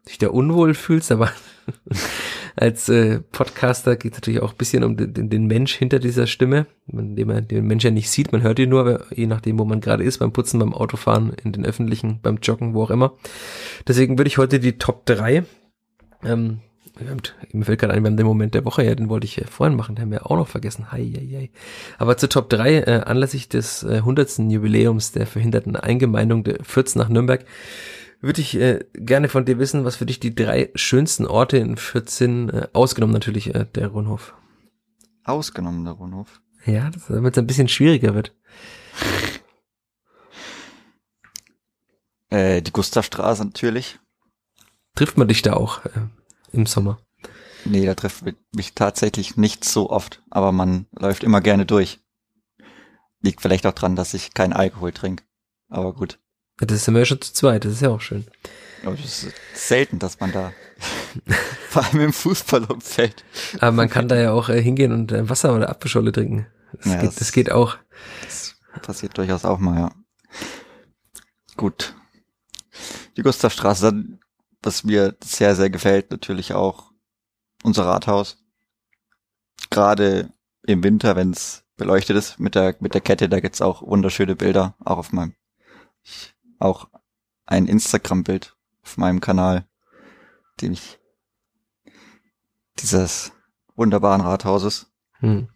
dich 0.07 0.17
da 0.17 0.29
unwohl 0.29 0.73
fühlst, 0.73 1.11
aber 1.11 1.31
als 2.55 2.89
äh, 2.89 3.19
Podcaster 3.19 3.95
geht 3.95 4.13
es 4.13 4.17
natürlich 4.17 4.41
auch 4.41 4.51
ein 4.51 4.57
bisschen 4.57 4.83
um 4.83 4.97
den, 4.97 5.29
den 5.29 5.47
Mensch 5.47 5.73
hinter 5.75 5.99
dieser 5.99 6.27
Stimme, 6.27 6.65
den 6.87 7.27
man 7.27 7.47
den 7.47 7.65
Mensch 7.65 7.83
ja 7.83 7.91
nicht 7.91 8.09
sieht, 8.09 8.31
man 8.31 8.41
hört 8.41 8.59
ihn 8.59 8.69
nur, 8.69 9.05
je 9.11 9.27
nachdem, 9.27 9.59
wo 9.59 9.65
man 9.65 9.81
gerade 9.81 10.03
ist, 10.03 10.19
beim 10.19 10.33
Putzen, 10.33 10.59
beim 10.59 10.73
Autofahren, 10.73 11.33
in 11.43 11.53
den 11.53 11.65
Öffentlichen, 11.65 12.19
beim 12.21 12.37
Joggen, 12.37 12.73
wo 12.73 12.83
auch 12.83 12.91
immer. 12.91 13.13
Deswegen 13.87 14.17
würde 14.17 14.27
ich 14.27 14.37
heute 14.37 14.59
die 14.59 14.77
Top 14.77 15.05
3 15.05 15.45
ähm, 16.23 16.59
mir 17.51 17.65
fällt 17.65 17.79
gerade 17.79 17.93
ein, 17.93 18.03
wir 18.03 18.09
haben 18.09 18.17
den 18.17 18.25
Moment 18.25 18.53
der 18.53 18.65
Woche, 18.65 18.83
ja, 18.83 18.93
den 18.93 19.09
wollte 19.09 19.25
ich 19.25 19.39
äh, 19.39 19.45
vorhin 19.45 19.75
machen, 19.75 19.95
den 19.95 20.03
haben 20.03 20.11
wir 20.11 20.29
auch 20.29 20.37
noch 20.37 20.47
vergessen. 20.47 20.91
Hei, 20.91 21.11
hei, 21.15 21.27
hei. 21.31 21.49
Aber 21.97 22.17
zur 22.17 22.29
Top 22.29 22.49
3, 22.49 22.79
äh, 22.79 23.01
anlässlich 23.05 23.49
des 23.49 23.83
äh, 23.83 23.97
100. 23.97 24.39
Jubiläums 24.49 25.11
der 25.11 25.25
verhinderten 25.25 25.75
Eingemeindung 25.75 26.43
der 26.43 26.63
Fürth 26.63 26.95
nach 26.95 27.09
Nürnberg, 27.09 27.45
würde 28.23 28.41
ich 28.41 28.55
äh, 28.55 28.85
gerne 28.93 29.27
von 29.27 29.45
dir 29.45 29.59
wissen, 29.59 29.83
was 29.83 29.97
für 29.97 30.05
dich 30.05 30.19
die 30.19 30.33
drei 30.33 30.71
schönsten 30.75 31.27
Orte 31.27 31.57
in 31.57 31.75
14, 31.75 32.49
äh, 32.49 32.67
ausgenommen 32.71 33.13
natürlich 33.13 33.53
äh, 33.53 33.65
der 33.75 33.89
Rundhof. 33.89 34.33
Ausgenommen 35.25 35.83
der 35.83 35.93
Rundhof? 35.93 36.41
Ja, 36.65 36.89
damit 37.09 37.33
es 37.33 37.37
ein 37.37 37.47
bisschen 37.47 37.67
schwieriger 37.67 38.15
wird. 38.15 38.33
Äh, 42.29 42.63
die 42.63 42.71
Gustavstraße 42.71 43.45
natürlich. 43.45 43.99
Trifft 44.95 45.19
man 45.19 45.27
dich 45.27 45.43
da 45.43 45.53
auch 45.53 45.85
äh, 45.85 46.07
im 46.51 46.65
Sommer? 46.65 46.97
Nee, 47.63 47.85
da 47.85 47.93
trifft 47.93 48.23
mich 48.55 48.73
tatsächlich 48.73 49.37
nicht 49.37 49.63
so 49.63 49.91
oft, 49.91 50.23
aber 50.31 50.51
man 50.51 50.87
läuft 50.97 51.23
immer 51.23 51.41
gerne 51.41 51.67
durch. 51.67 51.99
Liegt 53.21 53.39
vielleicht 53.39 53.67
auch 53.67 53.73
dran, 53.73 53.95
dass 53.95 54.15
ich 54.15 54.33
keinen 54.33 54.53
Alkohol 54.53 54.91
trinke. 54.91 55.23
Aber 55.69 55.93
gut. 55.93 56.17
Ja, 56.63 56.67
das 56.67 56.85
sind 56.85 56.93
wir 56.93 56.99
ja 56.99 57.05
schon 57.05 57.19
zu 57.19 57.33
zweit, 57.33 57.65
das 57.65 57.73
ist 57.73 57.81
ja 57.81 57.89
auch 57.89 57.99
schön. 57.99 58.25
Aber 58.85 58.95
das 58.95 59.25
ist 59.25 59.35
selten, 59.53 59.99
dass 59.99 60.21
man 60.21 60.31
da, 60.31 60.53
vor 61.69 61.83
allem 61.83 61.99
im 61.99 62.13
Fußballumfeld. 62.13 63.25
Aber 63.59 63.73
man 63.73 63.89
kann 63.89 64.07
da 64.07 64.15
ja 64.15 64.31
auch 64.31 64.47
äh, 64.47 64.61
hingehen 64.61 64.93
und 64.93 65.11
äh, 65.11 65.29
Wasser 65.29 65.53
oder 65.53 65.67
Apfelscholle 65.69 66.13
trinken. 66.13 66.47
Das, 66.71 66.85
ja, 66.85 67.01
geht, 67.01 67.09
das, 67.09 67.15
das 67.15 67.31
geht 67.33 67.51
auch. 67.51 67.75
Das 68.23 68.55
passiert 68.81 69.17
durchaus 69.17 69.43
auch 69.43 69.59
mal, 69.59 69.77
ja. 69.77 69.91
Gut. 71.57 71.95
Die 73.17 73.23
Gustavstraße, 73.23 74.05
was 74.61 74.85
mir 74.85 75.17
sehr, 75.21 75.57
sehr 75.57 75.69
gefällt, 75.69 76.11
natürlich 76.11 76.53
auch 76.53 76.93
unser 77.61 77.83
Rathaus. 77.83 78.37
Gerade 79.69 80.31
im 80.65 80.81
Winter, 80.81 81.17
wenn 81.17 81.31
es 81.31 81.65
beleuchtet 81.75 82.15
ist 82.15 82.39
mit 82.39 82.55
der, 82.55 82.77
mit 82.79 82.93
der 82.93 83.01
Kette, 83.01 83.27
da 83.27 83.41
gibt's 83.41 83.61
auch 83.61 83.81
wunderschöne 83.81 84.37
Bilder, 84.37 84.75
auch 84.79 84.99
auf 84.99 85.11
meinem 85.11 85.35
auch 86.63 86.87
ein 87.45 87.67
Instagram-Bild 87.67 88.55
auf 88.83 88.97
meinem 88.97 89.21
Kanal, 89.21 89.65
dem 90.61 90.73
ich 90.73 90.99
dieses 92.79 93.31
wunderbaren 93.75 94.21
Rathauses. 94.21 94.87
Hm. 95.19 95.49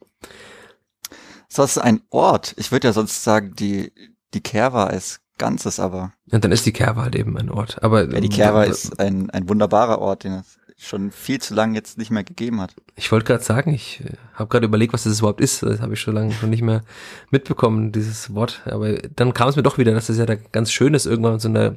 Das 1.53 1.71
ist 1.71 1.81
ein 1.81 2.01
Ort. 2.09 2.53
Ich 2.57 2.71
würde 2.71 2.87
ja 2.87 2.93
sonst 2.93 3.23
sagen, 3.23 3.55
die, 3.55 3.91
die 4.33 4.41
Kerwa 4.41 4.85
als 4.85 5.21
Ganzes, 5.37 5.79
aber. 5.79 6.13
Ja, 6.25 6.39
dann 6.39 6.51
ist 6.51 6.65
die 6.65 6.73
Kerwa 6.73 7.03
halt 7.03 7.15
eben 7.15 7.37
ein 7.37 7.49
Ort. 7.49 7.81
Aber 7.83 8.07
ja, 8.11 8.19
die 8.19 8.29
Kerwa 8.29 8.63
ist 8.63 8.99
ein, 8.99 9.29
ein 9.31 9.49
wunderbarer 9.49 9.99
Ort, 9.99 10.23
den 10.23 10.33
es 10.33 10.56
schon 10.77 11.11
viel 11.11 11.41
zu 11.41 11.55
lange 11.55 11.75
jetzt 11.75 11.97
nicht 11.97 12.11
mehr 12.11 12.23
gegeben 12.23 12.61
hat. 12.61 12.75
Ich 12.95 13.11
wollte 13.11 13.25
gerade 13.25 13.43
sagen, 13.43 13.73
ich 13.73 14.01
äh, 14.01 14.13
habe 14.33 14.47
gerade 14.47 14.67
überlegt, 14.67 14.93
was 14.93 15.03
das 15.03 15.19
überhaupt 15.19 15.41
ist. 15.41 15.63
Das 15.63 15.81
habe 15.81 15.95
ich 15.95 15.99
schon 15.99 16.13
lange 16.13 16.31
schon 16.31 16.51
nicht 16.51 16.61
mehr 16.61 16.83
mitbekommen, 17.31 17.91
dieses 17.91 18.33
Wort. 18.35 18.61
Aber 18.65 18.93
dann 18.93 19.33
kam 19.33 19.49
es 19.49 19.55
mir 19.55 19.63
doch 19.63 19.79
wieder, 19.79 19.93
dass 19.93 20.07
das 20.07 20.17
ja 20.17 20.25
da 20.25 20.35
ganz 20.35 20.71
schön 20.71 20.93
ist, 20.93 21.07
irgendwann 21.07 21.33
in 21.33 21.39
so 21.39 21.49
einer 21.49 21.75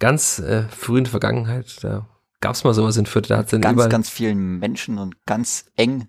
ganz 0.00 0.40
äh, 0.40 0.64
frühen 0.64 1.06
Vergangenheit. 1.06 1.82
Da 1.82 2.08
gab 2.40 2.54
es 2.54 2.64
mal 2.64 2.74
sowas 2.74 2.96
in 2.96 3.06
Fürth. 3.06 3.30
Da 3.30 3.38
hat 3.38 3.52
dann 3.52 3.60
ganz, 3.60 3.74
überall 3.74 3.88
ganz 3.88 4.10
vielen 4.10 4.58
Menschen 4.58 4.98
und 4.98 5.24
ganz 5.24 5.66
eng. 5.76 6.08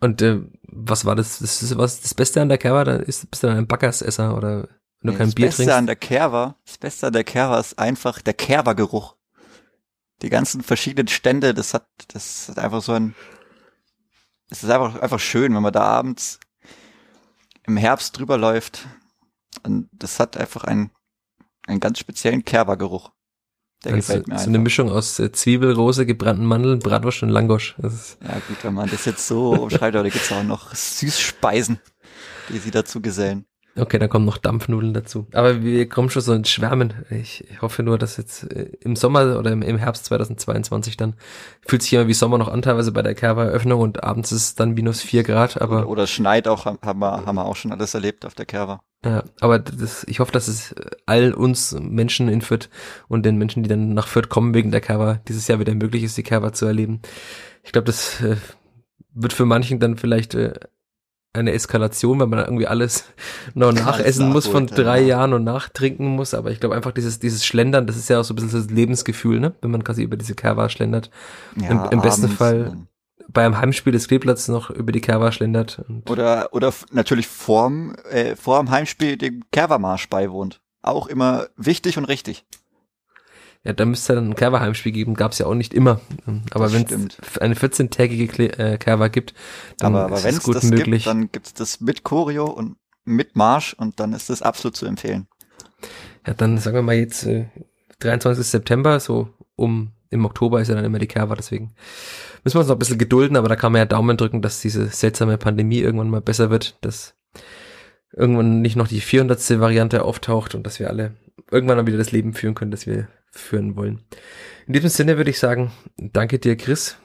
Und 0.00 0.20
äh, 0.20 0.40
was 0.64 1.06
war 1.06 1.16
das? 1.16 1.38
Das 1.38 1.62
ist 1.62 1.78
was 1.78 2.02
das 2.02 2.12
Beste 2.12 2.42
an 2.42 2.50
der 2.50 2.58
Kerwa? 2.58 2.84
Da 2.84 2.96
ist 2.96 3.30
bist 3.30 3.42
du 3.42 3.46
dann 3.46 3.56
ein 3.56 3.66
Backersesser 3.66 4.36
oder 4.36 4.68
wenn 5.00 5.06
du 5.06 5.12
nee, 5.12 5.16
kein 5.16 5.32
Bier 5.32 5.46
trinkst? 5.46 5.60
Das 5.60 5.66
Beste 5.66 5.74
an 5.74 5.86
der 5.86 5.96
Kerwa, 5.96 6.56
das 6.66 6.78
Beste 6.78 7.06
an 7.06 7.12
der 7.14 7.24
Kerwa 7.24 7.58
ist 7.58 7.78
einfach 7.78 8.20
der 8.20 8.34
Kerwa-Geruch 8.34 9.16
die 10.22 10.30
ganzen 10.30 10.62
verschiedenen 10.62 11.08
Stände, 11.08 11.52
das 11.52 11.74
hat, 11.74 11.86
das 12.08 12.48
hat 12.48 12.58
einfach 12.58 12.82
so 12.82 12.92
ein, 12.92 13.14
es 14.48 14.62
ist 14.62 14.70
einfach, 14.70 15.00
einfach 15.00 15.20
schön, 15.20 15.54
wenn 15.54 15.62
man 15.62 15.72
da 15.72 15.82
abends 15.82 16.38
im 17.64 17.76
Herbst 17.76 18.18
drüber 18.18 18.38
läuft. 18.38 18.86
Und 19.64 19.88
das 19.92 20.18
hat 20.20 20.36
einfach 20.36 20.64
einen, 20.64 20.90
einen 21.66 21.80
ganz 21.80 21.98
speziellen 21.98 22.44
Kerbergeruch. 22.44 23.10
Der 23.84 23.94
also 23.94 24.06
gefällt 24.06 24.28
mir 24.28 24.38
So 24.38 24.48
eine 24.48 24.58
Mischung 24.58 24.90
aus 24.90 25.18
äh, 25.18 25.32
Zwiebel, 25.32 25.72
Rose, 25.72 26.06
gebrannten 26.06 26.46
Mandeln, 26.46 26.78
Bratwurst 26.78 27.22
und 27.22 27.30
Langosch. 27.30 27.74
ja 27.78 28.40
gut, 28.48 28.62
wenn 28.62 28.74
man 28.74 28.88
das 28.88 29.04
jetzt 29.04 29.26
so 29.26 29.50
umschreibt, 29.54 29.96
aber 29.96 30.04
da 30.04 30.10
gibt's 30.10 30.30
auch 30.30 30.44
noch 30.44 30.74
Süßspeisen. 30.74 31.80
die 32.48 32.58
sie 32.58 32.70
dazu 32.70 33.00
gesellen. 33.00 33.46
Okay, 33.74 33.98
dann 33.98 34.10
kommen 34.10 34.26
noch 34.26 34.36
Dampfnudeln 34.36 34.92
dazu. 34.92 35.26
Aber 35.32 35.62
wir 35.62 35.88
kommen 35.88 36.10
schon 36.10 36.20
so 36.20 36.34
ins 36.34 36.50
Schwärmen. 36.50 36.92
Ich, 37.08 37.48
ich 37.50 37.62
hoffe 37.62 37.82
nur, 37.82 37.96
dass 37.96 38.18
jetzt 38.18 38.44
äh, 38.52 38.70
im 38.80 38.96
Sommer 38.96 39.38
oder 39.38 39.50
im, 39.50 39.62
im, 39.62 39.78
Herbst 39.78 40.04
2022 40.06 40.98
dann 40.98 41.14
fühlt 41.66 41.82
sich 41.82 41.94
immer 41.94 42.06
wie 42.06 42.12
Sommer 42.12 42.36
noch 42.36 42.48
an, 42.48 42.60
teilweise 42.60 42.92
bei 42.92 43.00
der 43.00 43.14
Kerber-Eröffnung 43.14 43.80
und 43.80 44.04
abends 44.04 44.30
ist 44.30 44.42
es 44.42 44.54
dann 44.56 44.72
minus 44.74 45.00
vier 45.00 45.22
Grad. 45.22 45.60
Aber 45.62 45.80
oder, 45.80 45.88
oder 45.88 46.06
schneit 46.06 46.48
auch, 46.48 46.66
haben 46.66 46.98
wir, 46.98 47.24
haben 47.24 47.34
wir 47.34 47.46
auch 47.46 47.56
schon 47.56 47.72
alles 47.72 47.94
erlebt 47.94 48.26
auf 48.26 48.34
der 48.34 48.44
Kerber. 48.44 48.82
Ja, 49.04 49.24
aber 49.40 49.58
das, 49.58 50.04
ich 50.04 50.20
hoffe, 50.20 50.32
dass 50.32 50.48
es 50.48 50.74
all 51.06 51.32
uns 51.32 51.72
Menschen 51.72 52.28
in 52.28 52.42
Fürth 52.42 52.68
und 53.08 53.24
den 53.24 53.36
Menschen, 53.36 53.62
die 53.62 53.70
dann 53.70 53.94
nach 53.94 54.06
Fürth 54.06 54.28
kommen 54.28 54.54
wegen 54.54 54.70
der 54.70 54.82
Kerber, 54.82 55.20
dieses 55.28 55.48
Jahr 55.48 55.58
wieder 55.58 55.74
möglich 55.74 56.02
ist, 56.02 56.16
die 56.18 56.22
Kerber 56.22 56.52
zu 56.52 56.66
erleben. 56.66 57.00
Ich 57.64 57.72
glaube, 57.72 57.86
das 57.86 58.20
äh, 58.20 58.36
wird 59.14 59.32
für 59.32 59.46
manchen 59.46 59.80
dann 59.80 59.96
vielleicht 59.96 60.34
äh, 60.34 60.52
eine 61.34 61.52
Eskalation, 61.52 62.20
weil 62.20 62.26
man 62.26 62.38
dann 62.38 62.46
irgendwie 62.46 62.66
alles 62.66 63.04
noch 63.54 63.72
nachessen 63.72 64.30
muss 64.30 64.46
von 64.46 64.66
drei 64.66 65.00
ja. 65.00 65.06
Jahren 65.18 65.32
und 65.32 65.44
nachtrinken 65.44 66.08
muss. 66.08 66.34
Aber 66.34 66.50
ich 66.50 66.60
glaube 66.60 66.74
einfach 66.74 66.92
dieses, 66.92 67.18
dieses 67.18 67.44
Schlendern, 67.44 67.86
das 67.86 67.96
ist 67.96 68.08
ja 68.08 68.20
auch 68.20 68.24
so 68.24 68.34
ein 68.34 68.36
bisschen 68.36 68.52
das 68.52 68.70
Lebensgefühl, 68.70 69.40
ne? 69.40 69.54
Wenn 69.62 69.70
man 69.70 69.84
quasi 69.84 70.02
über 70.02 70.16
diese 70.16 70.34
Kerwa 70.34 70.68
schlendert. 70.68 71.10
Ja, 71.56 71.70
Im, 71.70 71.90
Im 71.90 72.00
besten 72.02 72.28
Fall 72.28 72.76
bei 73.28 73.44
einem 73.44 73.58
Heimspiel 73.58 73.92
des 73.92 74.08
Kleeblatts 74.08 74.48
noch 74.48 74.70
über 74.70 74.92
die 74.92 75.00
Kerwa 75.00 75.32
schlendert. 75.32 75.82
oder, 76.08 76.48
oder 76.52 76.72
natürlich 76.90 77.26
vorm, 77.28 77.94
äh, 78.10 78.36
vorm 78.36 78.70
Heimspiel 78.70 79.16
dem 79.16 79.44
Kerwa-Marsch 79.52 80.08
beiwohnt. 80.08 80.60
Auch 80.82 81.06
immer 81.06 81.46
wichtig 81.56 81.96
und 81.96 82.04
richtig. 82.04 82.44
Ja, 83.64 83.72
da 83.72 83.84
müsste 83.84 84.12
es 84.12 84.16
dann 84.16 84.30
ein 84.30 84.34
Kerwa-Heimspiel 84.34 84.90
geben, 84.90 85.14
gab 85.14 85.32
es 85.32 85.38
ja 85.38 85.46
auch 85.46 85.54
nicht 85.54 85.72
immer. 85.72 86.00
Aber 86.50 86.72
wenn 86.72 86.84
es 86.84 87.38
eine 87.38 87.54
14-tägige 87.54 88.58
äh, 88.58 88.76
Kerwa 88.76 89.08
gibt, 89.08 89.34
dann 89.78 89.94
aber, 89.94 90.06
aber 90.06 90.16
ist 90.16 90.24
es 90.24 90.42
gut 90.42 90.56
das 90.56 90.64
möglich. 90.64 91.04
Gibt, 91.04 91.06
dann 91.06 91.30
gibt's 91.30 91.54
das 91.54 91.80
mit 91.80 92.02
Choreo 92.02 92.46
und 92.46 92.76
mit 93.04 93.36
Marsch 93.36 93.74
und 93.74 94.00
dann 94.00 94.12
ist 94.14 94.30
das 94.30 94.42
absolut 94.42 94.76
zu 94.76 94.86
empfehlen. 94.86 95.28
Ja, 96.26 96.34
dann 96.34 96.58
sagen 96.58 96.76
wir 96.76 96.82
mal 96.82 96.96
jetzt 96.96 97.24
äh, 97.24 97.46
23. 98.00 98.44
September, 98.44 98.98
so 98.98 99.28
um 99.54 99.92
im 100.10 100.24
Oktober 100.24 100.60
ist 100.60 100.68
ja 100.68 100.74
dann 100.74 100.84
immer 100.84 100.98
die 100.98 101.06
Kerwa, 101.06 101.34
deswegen 101.34 101.74
müssen 102.44 102.56
wir 102.56 102.60
uns 102.60 102.68
noch 102.68 102.76
ein 102.76 102.80
bisschen 102.80 102.98
gedulden, 102.98 103.36
aber 103.36 103.48
da 103.48 103.56
kann 103.56 103.72
man 103.72 103.78
ja 103.78 103.86
Daumen 103.86 104.16
drücken, 104.16 104.42
dass 104.42 104.60
diese 104.60 104.88
seltsame 104.88 105.38
Pandemie 105.38 105.78
irgendwann 105.78 106.10
mal 106.10 106.20
besser 106.20 106.50
wird, 106.50 106.76
dass 106.82 107.14
irgendwann 108.12 108.60
nicht 108.60 108.76
noch 108.76 108.88
die 108.88 109.00
400. 109.00 109.60
Variante 109.60 110.04
auftaucht 110.04 110.54
und 110.54 110.64
dass 110.66 110.78
wir 110.78 110.88
alle 110.88 111.14
irgendwann 111.50 111.78
mal 111.78 111.86
wieder 111.86 111.98
das 111.98 112.12
Leben 112.12 112.34
führen 112.34 112.54
können, 112.54 112.70
das 112.70 112.86
wir 112.86 113.08
führen 113.32 113.76
wollen. 113.76 114.04
In 114.66 114.74
diesem 114.74 114.90
Sinne 114.90 115.16
würde 115.16 115.30
ich 115.30 115.38
sagen, 115.38 115.72
danke 115.96 116.38
dir, 116.38 116.56
Chris. 116.56 116.96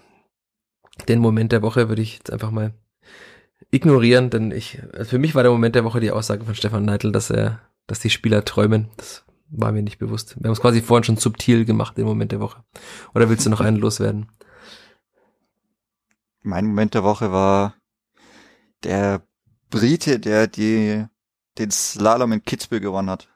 Den 1.08 1.20
Moment 1.20 1.52
der 1.52 1.62
Woche 1.62 1.90
würde 1.90 2.02
ich 2.02 2.18
jetzt 2.18 2.32
einfach 2.32 2.52
mal 2.52 2.74
ignorieren, 3.72 4.30
denn 4.30 4.52
ich, 4.52 4.82
also 4.94 5.12
für 5.12 5.20
mich 5.20 5.36
war 5.36 5.44
der 5.44 5.52
Moment 5.52 5.76
der 5.76 5.84
Woche 5.84 6.00
die 6.00 6.12
Aussage 6.12 6.44
von 6.44 6.56
Stefan 6.56 6.86
Neidl, 6.86 7.12
dass 7.12 7.30
er, 7.30 7.62
dass 7.88 8.00
die 8.00 8.10
Spieler 8.10 8.46
träumen. 8.46 8.90
Das 8.98 9.26
war 9.50 9.72
mir 9.72 9.82
nicht 9.82 10.00
bewusst. 10.00 10.36
Wir 10.40 10.48
haben 10.48 10.54
es 10.54 10.62
quasi 10.62 10.82
vorhin 10.82 11.04
schon 11.04 11.18
subtil 11.18 11.66
gemacht, 11.66 11.98
den 11.98 12.06
Moment 12.06 12.32
der 12.32 12.40
Woche. 12.40 12.64
Oder 13.14 13.30
willst 13.30 13.46
du 13.46 13.50
noch 13.50 13.62
einen 13.62 13.78
loswerden? 13.78 14.30
Mein 16.42 16.66
Moment 16.66 16.94
der 16.94 17.04
Woche 17.04 17.32
war 17.32 17.76
der 18.84 19.22
Brite, 19.70 20.20
der 20.20 20.48
die, 20.48 21.06
den 21.58 21.72
Slalom 21.72 22.32
in 22.32 22.44
Kitzbühel 22.44 22.82
gewonnen 22.82 23.10
hat. 23.10 23.30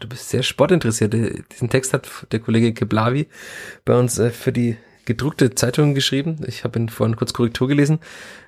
Du 0.00 0.08
bist 0.08 0.28
sehr 0.28 0.42
sportinteressiert. 0.42 1.12
Diesen 1.12 1.70
Text 1.70 1.92
hat 1.92 2.08
der 2.32 2.40
Kollege 2.40 2.72
Keblavi 2.72 3.28
bei 3.84 3.98
uns 3.98 4.18
äh, 4.18 4.30
für 4.30 4.52
die 4.52 4.76
gedruckte 5.04 5.54
Zeitung 5.54 5.94
geschrieben. 5.94 6.40
Ich 6.46 6.64
habe 6.64 6.78
ihn 6.78 6.88
vorhin 6.88 7.16
kurz 7.16 7.32
Korrektur 7.32 7.68
gelesen. 7.68 7.98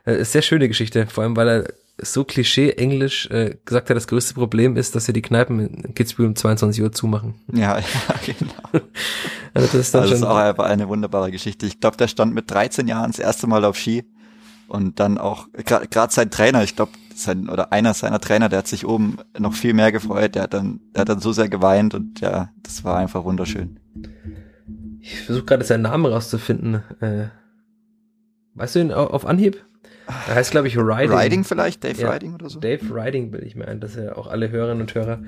Äh, 0.04 0.24
sehr 0.24 0.42
schöne 0.42 0.68
Geschichte, 0.68 1.06
vor 1.06 1.24
allem 1.24 1.36
weil 1.36 1.48
er 1.48 1.64
so 1.98 2.24
klischee 2.24 2.70
englisch 2.72 3.30
äh, 3.30 3.56
gesagt 3.64 3.88
hat, 3.88 3.96
das 3.96 4.06
größte 4.06 4.34
Problem 4.34 4.76
ist, 4.76 4.94
dass 4.94 5.06
wir 5.06 5.14
die 5.14 5.22
Kneipen 5.22 5.60
in 5.60 5.94
Kitzbühel 5.94 6.28
um 6.28 6.36
22 6.36 6.82
Uhr 6.82 6.92
zumachen. 6.92 7.34
Ja, 7.52 7.78
ja, 7.78 7.84
genau. 8.26 8.84
also 9.54 9.68
das 9.68 9.74
ist, 9.74 9.94
dann 9.94 10.02
also 10.02 10.12
das 10.12 10.20
ist 10.20 10.26
auch 10.26 10.36
einfach 10.36 10.66
eine 10.66 10.88
wunderbare 10.88 11.30
Geschichte. 11.30 11.66
Ich 11.66 11.80
glaube, 11.80 11.96
der 11.96 12.08
stand 12.08 12.34
mit 12.34 12.50
13 12.50 12.86
Jahren 12.86 13.12
das 13.12 13.18
erste 13.18 13.46
Mal 13.46 13.64
auf 13.64 13.76
Ski 13.76 14.04
und 14.68 15.00
dann 15.00 15.16
auch 15.16 15.46
gerade 15.64 16.12
sein 16.12 16.30
Trainer, 16.30 16.62
ich 16.62 16.76
glaube, 16.76 16.92
sein 17.18 17.48
oder 17.48 17.72
einer 17.72 17.94
seiner 17.94 18.20
Trainer, 18.20 18.48
der 18.48 18.60
hat 18.60 18.66
sich 18.66 18.86
oben 18.86 19.18
noch 19.38 19.54
viel 19.54 19.74
mehr 19.74 19.92
gefreut, 19.92 20.34
der 20.34 20.42
hat 20.44 20.54
dann, 20.54 20.80
der 20.94 21.02
hat 21.02 21.08
dann 21.08 21.20
so 21.20 21.32
sehr 21.32 21.48
geweint 21.48 21.94
und 21.94 22.20
ja, 22.20 22.50
das 22.62 22.84
war 22.84 22.96
einfach 22.98 23.24
wunderschön. 23.24 23.80
Ich 25.00 25.20
versuche 25.20 25.44
gerade 25.44 25.64
seinen 25.64 25.82
Namen 25.82 26.06
rauszufinden. 26.06 26.82
Äh, 27.00 27.26
weißt 28.54 28.74
du 28.74 28.80
ihn 28.80 28.92
auf 28.92 29.24
Anhieb? 29.24 29.64
Er 30.06 30.36
heißt, 30.36 30.52
glaube 30.52 30.68
ich, 30.68 30.76
Riding. 30.76 31.16
Riding 31.16 31.44
vielleicht? 31.44 31.82
Dave 31.82 32.00
ja, 32.00 32.10
Riding 32.10 32.34
oder 32.34 32.48
so? 32.48 32.60
Dave 32.60 32.80
Riding 32.92 33.30
bilde 33.30 33.46
ich 33.46 33.56
mir 33.56 33.66
ein, 33.66 33.80
dass 33.80 33.96
ja 33.96 34.16
auch 34.16 34.28
alle 34.28 34.50
Hörerinnen 34.50 34.80
und 34.80 34.94
Hörer 34.94 35.20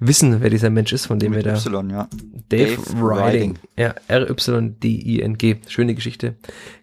wissen, 0.00 0.42
wer 0.42 0.50
dieser 0.50 0.70
Mensch 0.70 0.92
ist, 0.92 1.06
von 1.06 1.18
dem 1.18 1.32
Mit 1.32 1.44
wir 1.44 1.52
da. 1.52 1.58
Y, 1.58 1.90
ja. 1.90 2.08
Dave, 2.48 2.76
Dave 2.76 2.92
Riding. 2.94 3.32
Riding. 3.32 3.58
Ja, 3.76 3.94
R-Y-D-I-N-G. 4.08 5.56
Schöne 5.68 5.94
Geschichte. 5.94 6.34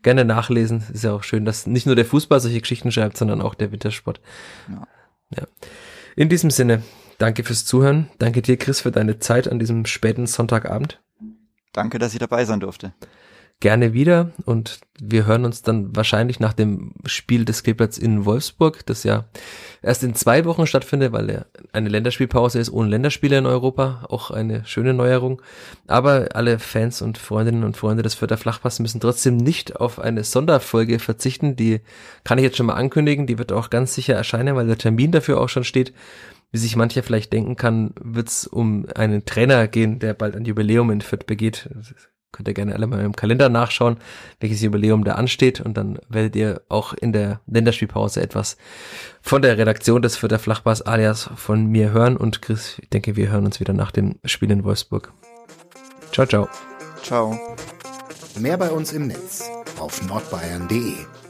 Gerne 0.02 0.24
nachlesen. 0.24 0.84
Ist 0.94 1.04
ja 1.04 1.14
auch 1.14 1.24
schön, 1.24 1.44
dass 1.44 1.68
nicht 1.68 1.86
nur 1.86 1.96
der 1.96 2.06
Fußball 2.06 2.40
solche 2.40 2.62
Geschichten 2.62 2.92
schreibt, 2.92 3.18
sondern 3.18 3.42
auch 3.42 3.56
der 3.56 3.72
Wintersport. 3.72 4.22
Ja. 4.70 4.88
ja. 5.38 5.48
In 6.16 6.30
diesem 6.30 6.52
Sinne, 6.52 6.84
danke 7.18 7.44
fürs 7.44 7.66
Zuhören. 7.66 8.10
Danke 8.18 8.42
dir, 8.42 8.58
Chris, 8.58 8.82
für 8.82 8.92
deine 8.92 9.20
Zeit 9.20 9.50
an 9.50 9.60
diesem 9.60 9.86
späten 9.86 10.26
Sonntagabend. 10.26 11.02
Danke, 11.74 12.00
dass 12.00 12.14
ich 12.14 12.20
dabei 12.20 12.46
sein 12.46 12.60
durfte 12.62 12.94
gerne 13.62 13.94
wieder 13.94 14.32
und 14.46 14.82
wir 15.00 15.26
hören 15.26 15.46
uns 15.46 15.62
dann 15.62 15.96
wahrscheinlich 15.96 16.40
nach 16.40 16.54
dem 16.54 16.94
Spiel 17.06 17.46
des 17.46 17.64
Kleeblatts 17.64 17.98
in 17.98 18.26
Wolfsburg, 18.26 18.86
das 18.86 19.04
ja 19.04 19.26
erst 19.82 20.04
in 20.04 20.16
zwei 20.16 20.46
Wochen 20.46 20.68
stattfindet, 20.68 21.14
weil 21.14 21.46
eine 21.72 21.90
Länderspielpause 21.90 22.60
ist, 22.60 22.72
ohne 22.72 22.90
Länderspiele 22.90 23.38
in 23.38 23.46
Europa, 23.46 24.06
auch 24.10 24.32
eine 24.32 24.66
schöne 24.66 24.94
Neuerung. 24.94 25.42
Aber 25.88 26.30
alle 26.34 26.60
Fans 26.60 27.02
und 27.02 27.18
Freundinnen 27.18 27.64
und 27.64 27.78
Freunde 27.78 28.04
des 28.04 28.16
Vierter 28.16 28.38
Flachpass 28.38 28.80
müssen 28.80 29.00
trotzdem 29.00 29.38
nicht 29.38 29.78
auf 29.78 30.00
eine 30.00 30.24
Sonderfolge 30.24 31.00
verzichten, 31.00 31.56
die 31.56 31.82
kann 32.24 32.40
ich 32.40 32.44
jetzt 32.44 32.58
schon 32.58 32.66
mal 32.66 32.74
ankündigen, 32.74 33.28
die 33.28 33.38
wird 33.38 33.52
auch 33.52 33.70
ganz 33.70 33.94
sicher 33.94 34.16
erscheinen, 34.16 34.56
weil 34.56 34.68
der 34.68 34.78
Termin 34.78 35.12
dafür 35.12 35.40
auch 35.40 35.50
schon 35.50 35.64
steht. 35.64 35.94
Wie 36.52 36.58
sich 36.58 36.76
mancher 36.76 37.02
vielleicht 37.02 37.32
denken 37.32 37.56
kann, 37.56 37.94
wird 38.02 38.28
es 38.28 38.46
um 38.46 38.86
einen 38.94 39.24
Trainer 39.24 39.68
gehen, 39.68 40.00
der 40.00 40.14
bald 40.14 40.36
ein 40.36 40.46
Jubiläum 40.46 40.92
in 40.92 41.02
Fürth 41.02 41.26
begeht 41.26 41.70
Könnt 42.32 42.48
ihr 42.48 42.54
gerne 42.54 42.74
alle 42.74 42.88
mal 42.88 43.02
im 43.02 43.16
Kalender 43.16 43.50
nachschauen, 43.50 43.98
welches 44.40 44.62
Jubiläum 44.62 45.04
da 45.04 45.14
ansteht. 45.14 45.60
Und 45.60 45.76
dann 45.76 46.00
werdet 46.08 46.36
ihr 46.36 46.62
auch 46.70 46.94
in 46.94 47.12
der 47.12 47.42
Länderspielpause 47.48 48.22
etwas 48.22 48.58
von 49.22 49.42
der 49.42 49.58
Redaktion 49.58 50.02
des 50.02 50.18
Vierter 50.18 50.40
Flachbars 50.40 50.82
alias 50.82 51.30
von 51.36 51.66
mir 51.66 51.92
hören. 51.92 52.18
Und 52.18 52.42
Chris, 52.42 52.78
ich 52.82 52.90
denke, 52.90 53.16
wir 53.16 53.30
hören 53.30 53.46
uns 53.46 53.60
wieder 53.60 53.74
nach 53.74 53.92
dem 53.92 54.16
Spiel 54.26 54.52
in 54.52 54.64
Wolfsburg. 54.64 55.12
Ciao, 56.12 56.26
ciao. 56.26 56.48
Ciao. 57.04 57.38
Mehr 58.40 58.58
bei 58.58 58.70
uns 58.70 58.94
im 58.94 59.08
Netz 59.08 59.50
auf 59.80 60.02
nordbayern.de 60.08 61.21